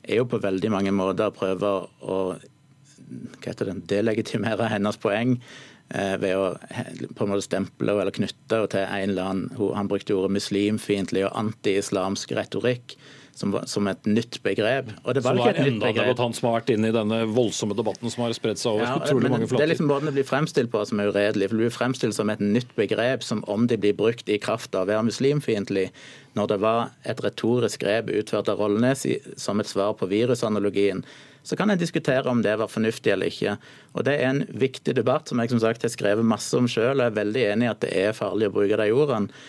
er 0.03 0.19
jo 0.19 0.27
på 0.27 0.41
veldig 0.43 0.71
mange 0.73 0.91
måter 0.95 1.29
å 1.29 1.35
prøve 1.35 1.69
å 2.03 2.17
det, 3.43 3.75
delegitimere 3.91 4.67
hennes 4.71 4.97
poeng 4.99 5.35
eh, 5.93 6.15
ved 6.19 6.37
å 6.39 6.45
på 7.15 7.25
en 7.25 7.33
måte 7.33 7.45
stemple 7.45 7.95
eller 7.95 8.15
knytte 8.15 8.61
til 8.73 8.83
en 8.83 9.13
eller 9.13 9.29
annen 9.29 9.75
Han 9.77 9.91
brukte 9.91 10.15
ordet 10.15 10.37
muslimfiendtlig 10.39 11.25
og 11.27 11.35
anti-islamsk 11.39 12.35
retorikk 12.37 12.97
som, 13.35 13.55
som, 13.65 13.87
et 13.89 14.05
nytt 14.05 14.39
begrep. 14.45 14.91
Og 15.03 15.17
det 15.17 15.23
var 15.25 15.37
som 15.37 15.49
er 15.49 15.59
enda 15.63 15.89
en 15.89 15.97
debattant 15.97 16.37
som 16.37 16.49
har 16.49 16.59
vært 16.59 16.71
inne 16.75 16.91
i 16.91 16.95
denne 16.95 17.19
voldsomme 17.33 17.77
debatten 17.77 18.13
som 18.13 18.25
har 18.25 18.35
spredt 18.37 18.61
seg 18.61 18.75
over 18.75 18.85
ja, 18.85 18.93
utrolig 18.99 19.31
mange 19.33 19.49
flater. 19.49 19.63
Det 19.63 19.67
er 19.67 19.73
liksom 19.73 19.89
måten 19.89 20.11
det 20.11 20.15
blir 20.19 20.29
fremstilt 20.29 20.71
på 20.73 20.83
som 20.89 21.01
er 21.01 21.09
uredelig. 21.09 21.49
for 21.49 21.57
Det 21.57 21.65
blir 21.65 21.75
fremstilt 21.75 22.17
som 22.17 22.31
et 22.33 22.43
nytt 22.43 22.71
begrep 22.77 23.25
som 23.25 23.43
om 23.49 23.67
det 23.67 23.79
blir 23.83 23.97
brukt 23.97 24.29
i 24.29 24.39
kraft 24.41 24.77
av 24.77 24.85
å 24.85 24.91
være 24.93 25.09
muslimfiendtlig, 25.09 25.89
når 26.37 26.53
det 26.53 26.61
var 26.63 26.95
et 27.09 27.21
retorisk 27.25 27.83
grep 27.85 28.13
utført 28.13 28.49
av 28.49 28.61
Rollnes 28.61 29.05
som 29.37 29.61
et 29.61 29.69
svar 29.69 29.97
på 29.97 30.09
virusanalogien 30.09 31.05
så 31.43 31.57
kan 31.59 31.69
en 31.69 31.77
diskutere 31.77 32.29
om 32.29 32.41
det 32.41 32.55
var 32.55 32.71
fornuftig 32.71 33.11
eller 33.11 33.27
ikke. 33.27 33.57
Og 33.93 34.05
Det 34.07 34.13
er 34.15 34.29
en 34.29 34.45
viktig 34.47 34.95
debatt 34.95 35.27
som 35.27 35.39
jeg 35.39 35.51
som 35.51 35.59
sagt 35.59 35.83
har 35.83 35.91
skrevet 35.91 36.25
masse 36.25 36.55
om 36.57 36.69
sjøl, 36.71 37.01
og 37.01 37.05
er 37.05 37.19
veldig 37.19 37.43
enig 37.51 37.67
i 37.67 37.71
at 37.73 37.83
det 37.83 37.91
er 37.99 38.15
farlig 38.15 38.47
å 38.47 38.55
bruke 38.55 38.79
de 38.79 38.87
ordene. 38.95 39.43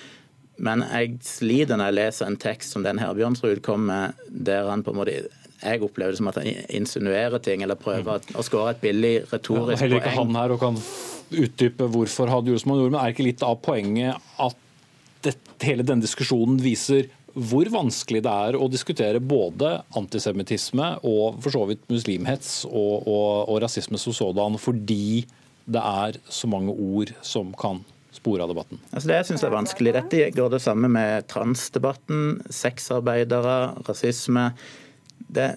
Men 0.57 0.85
jeg 0.87 1.17
sliter 1.27 1.79
når 1.79 1.91
jeg 1.91 1.99
leser 1.99 2.29
en 2.31 2.39
tekst 2.41 2.75
som 2.75 2.85
den 2.87 3.01
her 3.03 3.15
Bjørnsrud 3.17 3.63
kom 3.65 3.89
med, 3.91 4.21
der 4.29 4.69
han 4.71 4.85
på 4.87 4.95
en 4.95 5.01
måte 5.01 5.17
jeg 5.65 5.81
opplever 5.81 6.13
det 6.13 6.21
som 6.21 6.29
at 6.29 6.39
han 6.43 6.51
insinuerer 6.77 7.41
ting 7.43 7.63
eller 7.65 7.79
prøver 7.81 8.21
å 8.37 8.45
skåre 8.45 8.75
et 8.75 8.83
billig 8.83 9.15
retorisk 9.31 9.65
poeng. 9.65 9.73
ja, 9.73 9.81
heller 9.81 10.03
ikke 10.03 10.17
han 10.19 10.37
her 10.37 10.53
og 10.53 10.61
kan 10.61 10.81
utdype 11.45 11.89
hvorfor 11.95 12.31
han 12.31 12.49
gjorde 12.51 12.63
som 12.63 12.75
han 12.75 12.83
gjorde, 12.83 12.95
men 12.95 13.01
er 13.01 13.15
ikke 13.15 13.29
litt 13.29 13.45
av 13.47 13.57
poenget 13.65 14.33
at 14.45 14.59
det, 15.25 15.39
hele 15.65 15.87
denne 15.87 16.05
diskusjonen 16.05 16.59
viser 16.61 17.09
hvor 17.35 17.67
vanskelig 17.73 18.21
det 18.23 18.35
er 18.49 18.59
å 18.59 18.69
diskutere 18.71 19.23
både 19.23 19.73
antisemittisme 19.99 20.93
og 21.03 21.41
for 21.43 21.57
så 21.57 21.65
vidt 21.71 21.83
muslimhets 21.91 22.61
og, 22.69 23.09
og, 23.09 23.49
og 23.51 23.59
rasisme 23.65 23.99
som 23.99 24.15
sådan, 24.15 24.61
fordi 24.61 25.25
det 25.65 25.81
er 25.81 26.21
så 26.29 26.51
mange 26.51 26.77
ord 26.77 27.11
som 27.25 27.51
kan 27.59 27.81
spor 28.15 28.43
av 28.45 28.51
debatten? 28.53 28.81
Altså 28.93 29.11
det 29.11 29.21
jeg 29.21 29.43
er 29.43 29.55
vanskelig. 29.55 29.95
Dette 29.97 30.31
går 30.37 30.51
det 30.55 30.63
samme 30.65 30.91
med 30.93 31.29
transdebatten, 31.31 32.43
sexarbeidere, 32.53 33.75
rasisme. 33.89 34.51
Det 35.35 35.55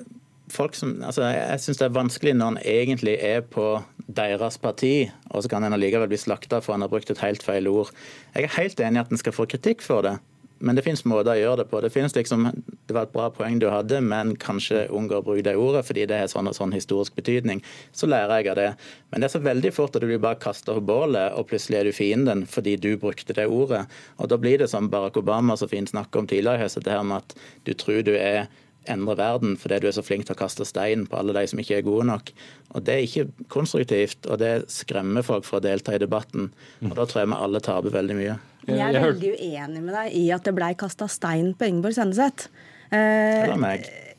som, 0.47 0.93
altså 1.03 1.27
jeg 1.27 1.59
syns 1.59 1.79
det 1.81 1.85
er 1.89 1.95
vanskelig 1.97 2.33
når 2.39 2.53
en 2.53 2.59
egentlig 2.63 3.17
er 3.19 3.41
på 3.43 3.81
deres 4.07 4.57
parti, 4.57 5.09
og 5.29 5.43
så 5.43 5.51
kan 5.51 5.65
en 5.67 5.75
allikevel 5.75 6.07
bli 6.07 6.19
slakta 6.19 6.61
for 6.63 6.73
han 6.73 6.85
har 6.85 6.91
brukt 6.91 7.11
et 7.11 7.19
helt 7.19 7.43
feil 7.43 7.67
ord. 7.67 7.91
Jeg 8.33 8.47
er 8.47 8.55
helt 8.55 8.79
enig 8.79 9.01
i 9.01 9.03
at 9.03 9.11
en 9.11 9.19
skal 9.19 9.35
få 9.35 9.47
kritikk 9.49 9.83
for 9.83 10.07
det. 10.07 10.15
Men 10.59 10.77
det 10.77 10.83
finnes 10.85 11.03
måter 11.05 11.33
å 11.33 11.39
gjøre 11.39 11.61
det 11.61 11.67
på. 11.71 11.79
Det 11.83 11.91
finnes 11.93 12.15
liksom, 12.15 12.47
det 12.87 12.95
var 12.95 13.07
et 13.07 13.13
bra 13.13 13.27
poeng 13.33 13.59
du 13.61 13.67
hadde, 13.69 13.99
men 14.01 14.35
kanskje 14.41 14.87
unngå 14.93 15.19
å 15.19 15.25
bruke 15.25 15.45
det 15.45 15.55
ordet 15.59 15.83
fordi 15.87 16.05
det 16.09 16.21
har 16.21 16.31
sånn 16.31 16.49
og 16.49 16.57
sånn 16.57 16.75
historisk 16.75 17.17
betydning. 17.17 17.63
Så 17.95 18.09
lærer 18.09 18.41
jeg 18.41 18.51
av 18.53 18.59
det. 18.59 18.69
Men 19.11 19.21
det 19.21 19.29
er 19.29 19.35
så 19.37 19.43
veldig 19.45 19.73
fort 19.75 19.95
at 19.95 20.03
du 20.03 20.09
blir 20.09 20.21
bare 20.23 20.41
kasta 20.41 20.75
på 20.77 20.85
bålet, 20.89 21.35
og 21.37 21.49
plutselig 21.51 21.81
er 21.81 21.89
du 21.89 21.95
fienden 21.95 22.45
fordi 22.49 22.77
du 22.81 22.93
brukte 23.01 23.35
det 23.37 23.47
ordet. 23.47 23.85
Og 24.17 24.31
da 24.31 24.39
blir 24.41 24.61
det 24.61 24.71
som 24.73 24.89
Barack 24.91 25.19
Obama 25.21 25.57
så 25.59 25.69
fint 25.69 25.93
snakka 25.93 26.23
om 26.23 26.29
tidligere 26.29 26.63
i 26.63 26.65
høst, 26.65 26.81
det 26.87 27.03
med 27.03 27.21
at 27.21 27.37
du 27.67 27.75
tror 27.77 28.01
du 28.05 28.15
er 28.17 28.47
endre 28.91 29.17
verden 29.19 29.55
fordi 29.59 29.81
du 29.83 29.89
er 29.89 29.95
så 29.95 30.03
flink 30.05 30.27
til 30.27 30.35
å 30.35 30.39
kaste 30.39 30.65
stein 30.67 31.05
på 31.09 31.17
alle 31.19 31.35
de 31.35 31.45
som 31.51 31.61
ikke 31.61 31.79
er 31.79 31.87
gode 31.87 32.07
nok. 32.09 32.31
Og 32.75 32.83
Det 32.87 32.93
er 32.93 33.05
ikke 33.05 33.47
konstruktivt, 33.51 34.27
og 34.27 34.39
det 34.39 34.69
skremmer 34.71 35.25
folk 35.27 35.47
fra 35.47 35.59
å 35.59 35.63
delta 35.63 35.95
i 35.95 36.01
debatten. 36.01 36.51
Og 36.83 36.95
Da 36.95 37.05
tror 37.05 37.23
jeg 37.23 37.31
vi 37.33 37.41
alle 37.41 37.63
taper 37.63 37.97
veldig 37.97 38.15
mye. 38.15 38.37
Jeg 38.67 38.93
er 38.93 39.03
veldig 39.03 39.33
uenig 39.37 39.83
med 39.83 39.95
deg 39.95 40.15
i 40.19 40.25
at 40.35 40.47
det 40.47 40.55
blei 40.57 40.73
kasta 40.79 41.07
stein 41.11 41.53
på 41.55 41.69
Ingeborg 41.69 41.95
Senneset. 41.95 42.49
Eh, 42.91 43.47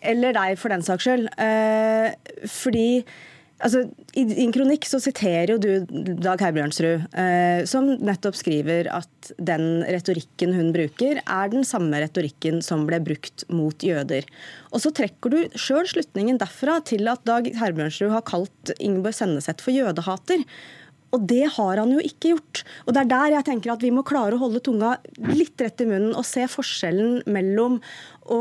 eller 0.09 0.37
deg, 0.37 0.55
for 0.61 0.73
den 0.73 0.85
saks 0.85 1.07
skyld. 1.07 1.27
Eh, 1.41 2.15
fordi 2.49 2.89
altså, 3.65 3.83
I 4.19 4.25
din 4.31 4.55
kronikk 4.55 4.87
så 4.89 5.01
siterer 5.03 5.53
jo 5.55 5.59
du 5.61 6.15
Dag 6.23 6.41
Herbjørnsrud, 6.47 7.09
eh, 7.19 7.63
som 7.69 7.91
nettopp 7.97 8.39
skriver 8.39 8.91
at 8.95 9.33
den 9.37 9.83
retorikken 9.89 10.55
hun 10.57 10.73
bruker, 10.77 11.21
er 11.25 11.53
den 11.53 11.67
samme 11.67 12.01
retorikken 12.05 12.63
som 12.65 12.87
ble 12.89 13.03
brukt 13.05 13.45
mot 13.53 13.85
jøder. 13.85 14.27
Og 14.73 14.85
så 14.85 14.95
trekker 14.95 15.35
du 15.35 15.59
sjøl 15.59 15.89
slutningen 15.91 16.41
derfra 16.41 16.81
til 16.89 17.11
at 17.11 17.25
Dag 17.29 17.51
Herbjørnsrud 17.59 18.15
har 18.15 18.27
kalt 18.29 18.75
Ingeborg 18.79 19.19
Senneset 19.19 19.65
for 19.65 19.75
jødehater. 19.77 20.45
Og 21.17 21.29
det 21.29 21.45
har 21.57 21.81
han 21.81 21.93
jo 21.95 22.01
ikke 22.05 22.35
gjort. 22.35 22.65
Og 22.87 22.95
det 22.95 23.05
er 23.05 23.13
der 23.13 23.37
jeg 23.39 23.49
tenker 23.49 23.75
at 23.75 23.85
vi 23.85 23.93
må 23.95 24.05
klare 24.07 24.37
å 24.37 24.43
holde 24.43 24.63
tunga 24.65 24.97
litt 25.31 25.61
rett 25.61 25.85
i 25.85 25.89
munnen 25.89 26.17
og 26.17 26.27
se 26.29 26.45
forskjellen 26.51 27.23
mellom 27.31 27.81
å 28.29 28.41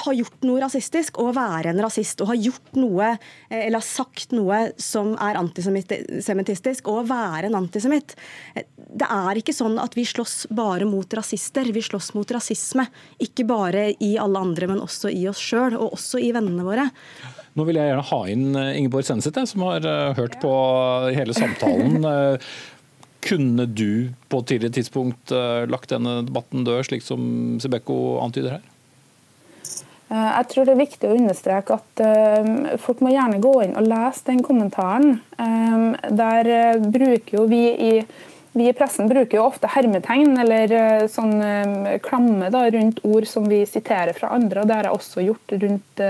ha 0.00 0.12
gjort 0.14 0.44
noe 0.46 0.60
rasistisk 0.62 1.18
og 1.20 1.34
være 1.36 1.72
en 1.72 1.82
rasist 1.82 2.22
og 2.22 2.30
ha 2.30 2.36
gjort 2.38 2.76
noe 2.78 3.08
eh, 3.10 3.66
eller 3.66 3.80
ha 3.80 3.84
sagt 3.84 4.32
noe 4.36 4.60
som 4.80 5.12
er 5.20 5.38
antisemittistisk 5.40 6.88
og 6.90 7.08
være 7.10 7.50
en 7.50 7.58
antisemitt. 7.58 8.14
Det 8.54 9.08
er 9.08 9.40
ikke 9.40 9.54
sånn 9.56 9.76
at 9.82 9.96
vi 9.98 10.06
slåss 10.08 10.46
bare 10.56 10.88
mot 10.88 11.18
rasister, 11.18 11.68
vi 11.74 11.84
slåss 11.84 12.12
mot 12.16 12.32
rasisme. 12.32 12.86
Ikke 13.22 13.46
bare 13.48 13.90
i 13.98 14.14
alle 14.20 14.40
andre, 14.40 14.70
men 14.70 14.82
også 14.84 15.12
i 15.12 15.26
oss 15.30 15.42
sjøl, 15.42 15.76
og 15.78 15.98
også 15.98 16.22
i 16.22 16.32
vennene 16.34 16.66
våre. 16.66 16.88
Nå 17.58 17.66
vil 17.66 17.80
jeg 17.80 17.90
gjerne 17.90 18.08
ha 18.10 18.18
inn 18.30 18.58
eh, 18.58 18.76
Ingeborg 18.78 19.06
Senneset, 19.06 19.38
som 19.50 19.64
har 19.66 19.86
eh, 19.86 20.10
hørt 20.18 20.38
på 20.42 20.52
hele 21.16 21.36
samtalen. 21.36 22.04
Eh, 22.10 22.52
kunne 23.20 23.66
du 23.68 24.10
på 24.32 24.38
et 24.40 24.46
tidligere 24.48 24.72
tidspunkt 24.78 25.32
lagt 25.68 25.90
denne 25.92 26.22
debatten 26.24 26.62
død, 26.64 26.86
slik 26.86 27.02
som 27.04 27.20
Sibeko 27.60 28.16
antyder 28.24 28.54
her? 28.54 28.62
Jeg 30.08 30.46
tror 30.48 30.64
det 30.64 30.72
er 30.72 30.78
viktig 30.80 31.10
å 31.10 31.18
understreke 31.18 31.76
at 31.76 32.00
folk 32.80 33.02
må 33.04 33.12
gjerne 33.12 33.42
gå 33.44 33.52
inn 33.66 33.76
og 33.76 33.90
lese 33.92 34.24
den 34.30 34.40
kommentaren. 34.46 35.18
Der 35.36 36.80
bruker 36.80 37.36
jo 37.42 37.44
vi 37.52 37.60
i 37.76 37.90
vi 38.56 38.70
i 38.70 38.74
pressen 38.74 39.12
bruker 39.12 39.36
jo 39.36 39.44
ofte 39.50 39.68
hermetegn 39.70 40.40
eller 40.40 41.04
sånn 41.12 41.36
klamme 42.02 42.48
da, 42.50 42.64
rundt 42.72 43.04
ord 43.04 43.28
som 43.28 43.52
vi 43.52 43.60
siterer 43.68 44.16
fra 44.16 44.32
andre. 44.38 44.64
og 44.64 44.72
Det 44.72 44.80
har 44.80 44.88
jeg 44.88 44.96
også 44.96 45.28
gjort 45.28 45.54
rundt 45.60 46.02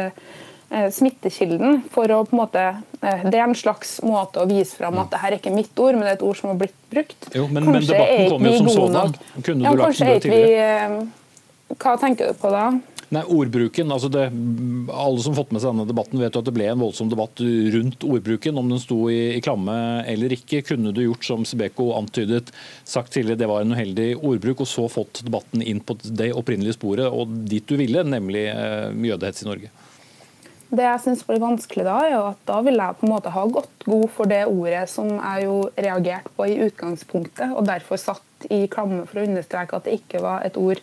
smittekilden. 0.70 1.82
for 1.90 2.06
å 2.14 2.22
på 2.26 2.36
en 2.36 2.40
måte, 2.42 2.64
eh, 3.02 3.24
Det 3.24 3.34
er 3.34 3.44
en 3.44 3.54
slags 3.54 4.00
måte 4.02 4.42
å 4.42 4.48
vise 4.48 4.76
fram 4.76 4.98
at 4.98 5.10
det 5.10 5.18
her 5.18 5.32
er 5.32 5.38
ikke 5.38 5.54
mitt 5.54 5.78
ord, 5.78 5.94
men 5.94 6.06
det 6.06 6.12
er 6.12 6.18
et 6.20 6.22
ord 6.22 6.36
som 6.36 6.50
har 6.50 6.58
blitt 6.58 6.76
brukt. 6.90 7.34
Jo, 7.34 7.48
men, 7.48 7.64
men 7.64 7.82
debatten 7.82 8.30
kom 8.30 8.46
jo 8.46 8.56
som 8.58 8.68
sådan. 8.68 9.14
Kunne 9.42 9.64
ja, 9.64 9.70
du 9.70 9.82
lagt 9.82 9.98
den 9.98 10.20
tidligere? 10.20 11.00
Vi, 11.00 11.76
hva 11.78 11.96
tenker 11.98 12.30
du 12.30 12.38
på 12.38 12.50
da? 12.50 12.70
Nei, 13.10 13.24
ordbruken, 13.26 13.90
altså 13.90 14.06
det, 14.06 14.28
Alle 14.94 15.22
som 15.22 15.32
har 15.32 15.40
fått 15.40 15.50
med 15.50 15.62
seg 15.62 15.72
denne 15.72 15.86
debatten, 15.88 16.20
vet 16.22 16.36
jo 16.36 16.42
at 16.44 16.46
det 16.46 16.54
ble 16.54 16.68
en 16.70 16.78
voldsom 16.78 17.10
debatt 17.10 17.42
rundt 17.74 18.06
ordbruken. 18.06 18.58
Om 18.60 18.70
den 18.70 18.82
sto 18.82 19.00
i, 19.10 19.34
i 19.34 19.42
klamme 19.42 19.74
eller 20.06 20.30
ikke. 20.36 20.62
Kunne 20.68 20.94
du 20.94 21.02
gjort 21.02 21.26
som 21.26 21.46
Sibeko 21.46 21.90
antydet, 21.98 22.52
sagt 22.86 23.10
tidligere 23.16 23.42
det 23.42 23.50
var 23.50 23.64
en 23.64 23.74
uheldig 23.74 24.12
ordbruk, 24.14 24.62
og 24.62 24.70
så 24.70 24.86
fått 24.86 25.24
debatten 25.26 25.64
inn 25.66 25.82
på 25.82 25.98
det 26.06 26.30
opprinnelige 26.38 26.78
sporet 26.78 27.10
og 27.10 27.34
dit 27.50 27.66
du 27.66 27.74
ville, 27.80 28.06
nemlig 28.06 28.46
eh, 28.52 28.94
jødehets 29.10 29.42
i 29.42 29.50
Norge? 29.50 29.74
Det 30.70 30.84
jeg 30.86 31.02
synes 31.02 31.22
blir 31.26 31.42
vanskelig 31.42 31.84
da, 31.86 31.96
er 32.06 32.16
at 32.20 32.42
da 32.46 32.60
vil 32.62 32.78
jeg 32.78 32.98
på 33.00 33.06
en 33.06 33.12
måte 33.12 33.32
ha 33.34 33.42
gått 33.50 33.86
god 33.86 34.06
for 34.14 34.30
det 34.30 34.44
ordet 34.46 34.84
som 34.92 35.08
jeg 35.16 35.46
jo 35.48 35.56
reagerte 35.74 36.30
på 36.36 36.46
i 36.46 36.60
utgangspunktet, 36.68 37.50
og 37.50 37.66
derfor 37.66 37.98
satt 37.98 38.46
i 38.54 38.62
klamme 38.70 39.02
for 39.08 39.20
å 39.20 39.26
understreke 39.26 39.76
at 39.76 39.88
det 39.88 39.98
ikke 39.98 40.22
var 40.22 40.46
et 40.46 40.58
ord 40.60 40.78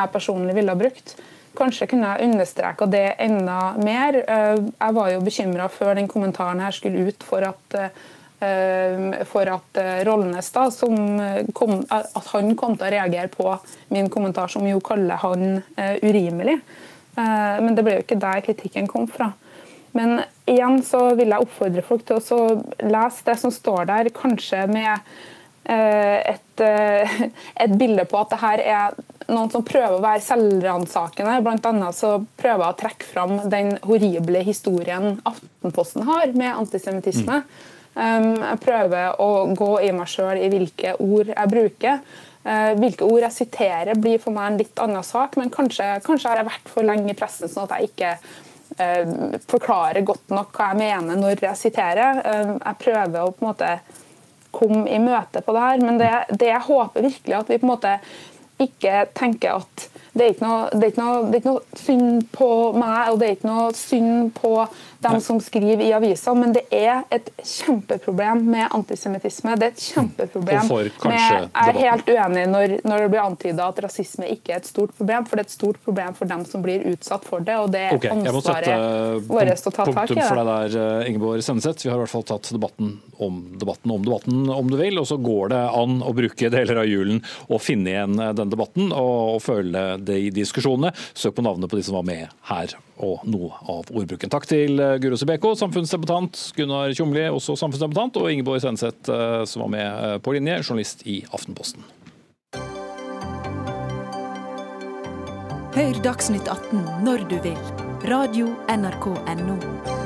jeg 0.00 0.12
personlig 0.12 0.56
ville 0.56 0.72
ha 0.72 0.80
brukt. 0.80 1.16
Kanskje 1.56 1.88
kunne 1.90 2.12
jeg 2.12 2.28
understreka 2.30 2.86
det 2.86 3.06
enda 3.18 3.58
mer. 3.82 4.20
Eh, 4.22 4.60
jeg 4.60 4.96
var 4.96 5.10
jo 5.10 5.24
bekymra 5.24 5.66
før 5.72 5.96
den 5.98 6.08
kommentaren 6.08 6.62
her 6.62 6.76
skulle 6.76 7.08
ut 7.08 7.26
for 7.26 7.44
at 7.48 7.78
eh, 7.80 9.24
for 9.28 9.50
at 9.52 9.80
eh, 9.80 9.98
Rollnes 10.08 10.52
da, 10.54 10.68
kom, 11.52 11.74
at 11.92 12.30
han 12.30 12.54
kom 12.56 12.76
til 12.78 12.86
å 12.86 12.92
reagere 12.94 13.28
på 13.34 13.50
min 13.92 14.08
kommentar, 14.12 14.48
som 14.48 14.64
jo 14.68 14.78
kaller 14.80 15.20
han 15.20 15.60
urimelig. 15.76 16.56
Eh, 17.20 17.60
men 17.62 17.76
det 17.76 17.84
ble 17.86 17.98
jo 17.98 18.04
ikke 18.04 18.20
der 18.20 18.44
kritikken 18.44 18.88
kom 18.90 19.08
fra. 19.10 19.32
Men 19.96 20.20
igjen 20.48 20.80
så 20.86 21.10
vil 21.18 21.32
jeg 21.32 21.46
oppfordre 21.46 21.84
folk 21.84 22.06
til 22.06 22.20
å 22.20 22.42
lese 22.86 23.26
det 23.26 23.36
som 23.40 23.52
står 23.54 23.88
der, 23.90 24.12
kanskje 24.14 24.62
med 24.70 24.92
eh, 25.64 26.36
et, 26.36 26.62
eh, 26.62 27.16
et 27.64 27.74
bilde 27.78 28.06
på 28.10 28.20
at 28.20 28.30
det 28.34 28.42
her 28.44 28.62
er 28.76 29.00
noen 29.30 29.50
som 29.50 29.66
prøver 29.66 29.98
å 29.98 30.04
være 30.04 30.22
selvransakende. 30.26 31.58
Annet 31.70 31.98
så 31.98 32.16
prøver 32.38 32.64
jeg 32.64 32.74
å 32.74 32.78
trekke 32.84 33.10
fram 33.10 33.36
den 33.50 33.76
horrible 33.86 34.42
historien 34.46 35.20
Aftenposten 35.28 36.06
har 36.08 36.32
med 36.34 36.54
antisemittisme. 36.54 37.42
Mm. 37.42 37.68
Um, 37.90 38.36
jeg 38.38 38.58
prøver 38.62 39.16
å 39.18 39.30
gå 39.58 39.70
i 39.82 39.90
meg 39.94 40.08
sjøl 40.08 40.38
i 40.38 40.50
hvilke 40.52 40.94
ord 41.02 41.32
jeg 41.32 41.50
bruker. 41.50 42.02
Uh, 42.40 42.72
hvilke 42.80 43.04
ord 43.04 43.20
jeg 43.26 43.36
siterer 43.36 43.98
blir 44.00 44.20
for 44.22 44.32
meg 44.32 44.46
en 44.48 44.60
litt 44.62 44.80
annen 44.80 45.04
sak, 45.04 45.36
men 45.36 45.52
kanskje, 45.52 45.98
kanskje 46.06 46.30
har 46.30 46.40
jeg 46.40 46.48
vært 46.48 46.70
for 46.72 46.88
lenge 46.88 47.12
i 47.12 47.16
pressen 47.18 47.50
sånn 47.52 47.66
at 47.66 47.74
jeg 47.76 47.90
ikke 47.90 48.12
eh, 48.80 49.12
forklarer 49.50 50.06
godt 50.08 50.32
nok 50.32 50.56
hva 50.56 50.70
jeg 50.70 50.80
mener 50.80 51.20
når 51.20 51.44
jeg 51.44 51.60
siterer. 51.60 52.22
Uh, 52.24 52.54
jeg 52.56 52.80
prøver 52.86 53.18
å 53.20 53.34
på 53.34 53.44
en 53.44 53.50
måte 53.50 53.74
komme 54.56 54.86
i 54.88 54.98
møte 55.02 55.44
på 55.44 55.54
det 55.54 55.66
her, 55.66 55.84
men 55.84 56.00
det, 56.00 56.10
det 56.40 56.48
jeg 56.48 56.68
håper 56.70 57.06
virkelig 57.10 57.36
at 57.42 57.52
vi 57.52 57.60
på 57.60 57.68
en 57.68 57.74
måte 57.74 57.94
ikke 58.60 59.04
tenker 59.16 59.60
at 59.60 59.86
det 60.12 60.26
er, 60.26 60.40
noe, 60.42 60.66
det, 60.74 60.90
er 60.90 60.98
noe, 60.98 61.20
det 61.30 61.38
er 61.38 61.40
ikke 61.40 61.52
noe, 61.52 61.78
synd 61.78 62.24
på 62.34 62.48
meg 62.76 63.12
og 63.12 63.20
det 63.20 63.28
er 63.28 63.36
ikke 63.36 63.48
noe 63.48 63.68
synd 63.78 64.32
på 64.36 64.50
dem 65.00 65.20
som 65.20 65.40
skriver 65.40 65.84
i 65.84 65.92
aviser, 65.96 66.34
men 66.36 66.52
det 66.52 66.66
er 66.74 67.04
et 67.14 67.30
kjempeproblem 67.40 68.42
med 68.52 68.68
antisemittisme. 68.76 69.54
Det 69.60 69.68
er 69.68 69.74
et 69.74 69.84
kjempeproblem. 69.84 70.68
Med, 71.08 71.46
jeg 71.48 71.72
er 71.72 71.78
helt 71.80 72.10
uenig 72.10 72.44
når, 72.50 72.74
når 72.84 73.04
det 73.04 73.10
blir 73.14 73.22
antyda 73.22 73.68
at 73.72 73.80
rasisme 73.86 74.28
ikke 74.34 74.54
er 74.54 74.60
et 74.60 74.68
stort 74.68 74.92
problem, 74.98 75.24
for 75.28 75.38
det 75.40 75.46
er 75.46 75.48
et 75.48 75.54
stort 75.54 75.80
problem 75.86 76.16
for 76.18 76.30
dem 76.30 76.44
som 76.48 76.64
blir 76.64 76.84
utsatt 76.92 77.24
for 77.28 77.44
det. 77.46 77.56
og 77.56 77.72
det 77.72 77.84
er 77.86 77.96
okay, 77.96 78.12
ansvaret 78.12 79.24
vårt 79.30 79.70
å 79.70 79.74
ta 79.78 79.88
tak 79.88 80.12
i. 80.12 80.20
For 80.20 80.42
deg 80.42 80.50
der, 80.50 80.76
eh, 80.82 81.08
Ingeborg 81.10 81.44
Senneseth. 81.46 81.86
Vi 81.86 81.92
har 81.92 82.00
i 82.00 82.04
hvert 82.04 82.12
fall 82.12 82.26
tatt 82.28 82.52
debatten 82.52 82.92
om 83.20 83.40
debatten 83.60 83.96
om 83.96 84.04
debatten, 84.04 84.44
om 84.52 84.70
du 84.70 84.76
vil. 84.80 85.00
Og 85.00 85.08
så 85.08 85.16
går 85.20 85.54
det 85.54 85.62
an 85.80 86.00
å 86.04 86.14
bruke 86.16 86.52
deler 86.56 86.84
av 86.84 86.90
julen 86.90 87.24
og 87.48 87.64
finne 87.64 87.94
igjen 87.94 88.20
eh, 88.20 88.34
den 88.36 88.52
debatten 88.52 88.92
og, 88.92 89.36
og 89.38 89.42
føle 89.44 89.94
det 90.04 90.20
i 90.28 90.30
diskusjonene. 90.34 90.92
Søk 91.14 91.38
på 91.38 91.46
navnet 91.46 91.72
på 91.72 91.80
de 91.80 91.88
som 91.88 92.00
var 92.00 92.08
med 92.08 92.28
her 92.52 92.76
og 93.00 93.24
noe 93.28 93.52
av 93.70 93.90
ordbruken. 93.90 94.30
Takk 94.32 94.46
til 94.50 94.80
eh, 94.80 94.96
Guro 95.02 95.18
Sibeko, 95.20 95.54
samfunnsdebattant, 95.58 96.40
Gunnar 96.56 96.94
Tjomli, 96.96 97.26
også 97.32 97.56
samfunnsdebattant, 97.60 98.20
og 98.20 98.30
Ingeborg 98.32 98.62
Senseth, 98.64 99.10
eh, 99.10 99.44
som 99.48 99.66
var 99.66 99.72
med 99.76 99.88
eh, 99.88 100.18
på 100.22 100.36
linje, 100.36 100.60
journalist 100.64 101.06
i 101.08 101.22
Aftenposten. 101.34 101.86
Hør 105.70 106.02
Dagsnytt 106.02 106.50
18 106.50 106.82
når 107.06 107.24
du 107.30 107.38
vil. 107.46 107.58
Radio 108.10 108.50
NRK 108.66 109.10
Radio.nrk.no. 109.14 109.99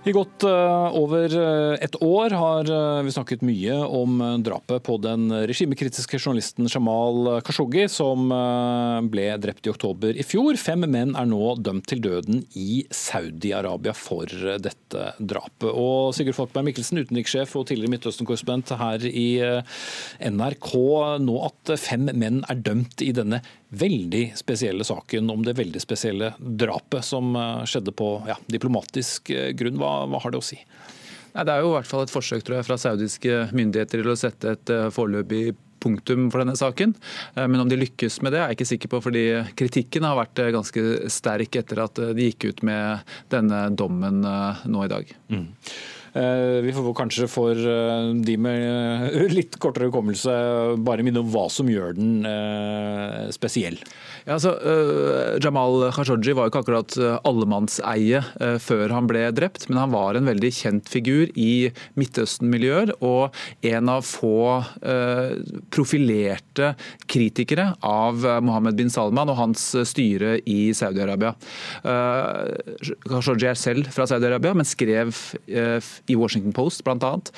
I 0.00 0.14
godt 0.16 0.46
uh, 0.48 0.94
over 0.96 1.28
uh, 1.28 1.74
et 1.76 1.96
år 2.00 2.32
har 2.32 2.70
uh, 2.72 3.02
vi 3.04 3.12
snakket 3.12 3.42
mye 3.44 3.74
om 3.84 4.22
drapet 4.40 4.80
på 4.86 4.94
den 5.04 5.26
regimekritiske 5.44 6.16
journalisten 6.16 6.70
Jamal 6.72 7.42
Khashoggi, 7.44 7.84
som 7.92 8.32
ble 9.12 9.26
drept 9.42 9.68
i 9.68 9.72
oktober 9.74 10.16
i 10.16 10.24
fjor. 10.24 10.56
Fem 10.56 10.86
menn 10.88 11.12
er 11.20 11.28
nå 11.28 11.52
dømt 11.60 11.84
til 11.90 12.00
døden 12.00 12.40
i 12.56 12.86
Saudi-Arabia 12.88 13.92
for 13.92 14.24
dette 14.64 15.12
drapet. 15.20 15.68
Og 15.68 16.16
Sigurd 16.16 16.38
Falkberg 16.38 16.70
Mikkelsen, 16.70 17.02
utenrikssjef 17.04 17.52
og 17.60 17.68
tidligere 17.68 17.92
Midtøsten-korrespondent 17.98 18.72
her 18.80 19.04
i 19.04 19.28
NRK. 20.32 20.72
Nå 21.28 21.40
at 21.50 21.76
fem 21.80 22.08
menn 22.14 22.40
er 22.48 22.64
dømt 22.64 23.04
i 23.04 23.12
denne 23.16 23.44
veldig 23.70 24.32
spesielle 24.38 24.84
saken 24.84 25.30
om 25.30 25.44
det 25.46 25.54
veldig 25.58 25.80
spesielle 25.82 26.32
drapet 26.38 27.06
som 27.06 27.34
eh, 27.36 27.64
skjedde 27.70 27.94
på 27.94 28.12
ja, 28.28 28.36
diplomatisk 28.50 29.30
eh, 29.30 29.50
grunn. 29.56 29.78
Hva, 29.80 30.04
hva, 30.10 30.20
har 30.24 30.34
det 30.34 30.40
å 30.40 30.44
si? 30.44 30.58
Nei, 31.30 31.44
det 31.46 31.54
er 31.54 31.62
jo 31.62 31.70
i 31.70 31.76
hvert 31.78 31.90
fall 31.90 32.02
et 32.04 32.12
forsøk 32.12 32.42
tror 32.46 32.58
jeg, 32.58 32.66
fra 32.66 32.78
saudiske 32.80 33.42
myndigheter 33.54 34.02
til 34.02 34.10
å 34.10 34.18
sette 34.18 34.56
et 34.56 34.72
eh, 34.74 34.88
foreløpig 34.94 35.44
punktum 35.80 36.26
for 36.28 36.42
denne 36.42 36.58
saken. 36.60 36.90
Men 37.40 37.62
om 37.62 37.68
de 37.70 37.78
lykkes 37.80 38.18
med 38.20 38.34
det, 38.34 38.40
er 38.42 38.50
jeg 38.50 38.58
ikke 38.58 38.66
sikker 38.68 38.90
på, 38.92 38.98
fordi 39.06 39.22
kritikken 39.56 40.04
har 40.04 40.18
vært 40.18 40.42
ganske 40.52 40.82
sterk 41.08 41.56
etter 41.56 41.80
at 41.86 41.96
de 42.18 42.26
gikk 42.26 42.50
ut 42.50 42.60
med 42.68 43.14
denne 43.32 43.62
dommen 43.72 44.20
nå 44.20 44.82
i 44.84 44.90
dag. 44.92 45.14
Mm. 45.32 45.46
Eh, 46.14 46.60
vi 46.64 46.72
får 46.74 46.94
kanskje 46.98 47.28
for 47.30 47.54
eh, 47.54 48.08
de 48.26 48.34
med 48.42 48.64
eh, 49.14 49.30
litt 49.38 49.54
kortere 49.62 49.90
hukommelse 49.90 50.32
bare 50.82 51.04
minne 51.06 51.22
om 51.22 51.30
hva 51.30 51.46
som 51.52 51.70
gjør 51.70 51.94
den 51.98 52.08
spesiell. 53.34 53.78
Ja, 54.26 54.36
altså, 54.36 54.52
Jamal 55.42 55.86
Khashoggi 55.94 56.34
var 56.36 56.46
jo 56.46 56.52
ikke 56.52 56.62
akkurat 56.64 56.96
allemannseie 57.26 58.20
før 58.62 58.92
han 58.92 59.08
ble 59.08 59.22
drept, 59.34 59.66
men 59.70 59.78
han 59.80 59.94
var 59.94 60.18
en 60.18 60.28
veldig 60.28 60.50
kjent 60.54 60.90
figur 60.92 61.30
i 61.38 61.70
Midtøsten-miljøer 61.98 62.92
og 63.06 63.36
en 63.66 63.90
av 63.92 64.04
få 64.06 64.60
profilerte 65.72 66.72
kritikere 67.10 67.70
av 67.86 68.26
Mohammed 68.44 68.78
bin 68.78 68.92
Salman 68.92 69.32
og 69.32 69.40
hans 69.40 69.64
styre 69.88 70.36
i 70.44 70.74
Saudi-Arabia. 70.76 71.32
Khashoggi 71.80 73.50
er 73.50 73.58
selv 73.58 73.90
fra 73.94 74.08
Saudi-Arabia, 74.10 74.54
men 74.58 74.68
skrev 74.68 75.14
i 76.10 76.16
Washington 76.18 76.54
Post 76.56 76.84
bl.a. 76.86 76.96
annet, 77.00 77.30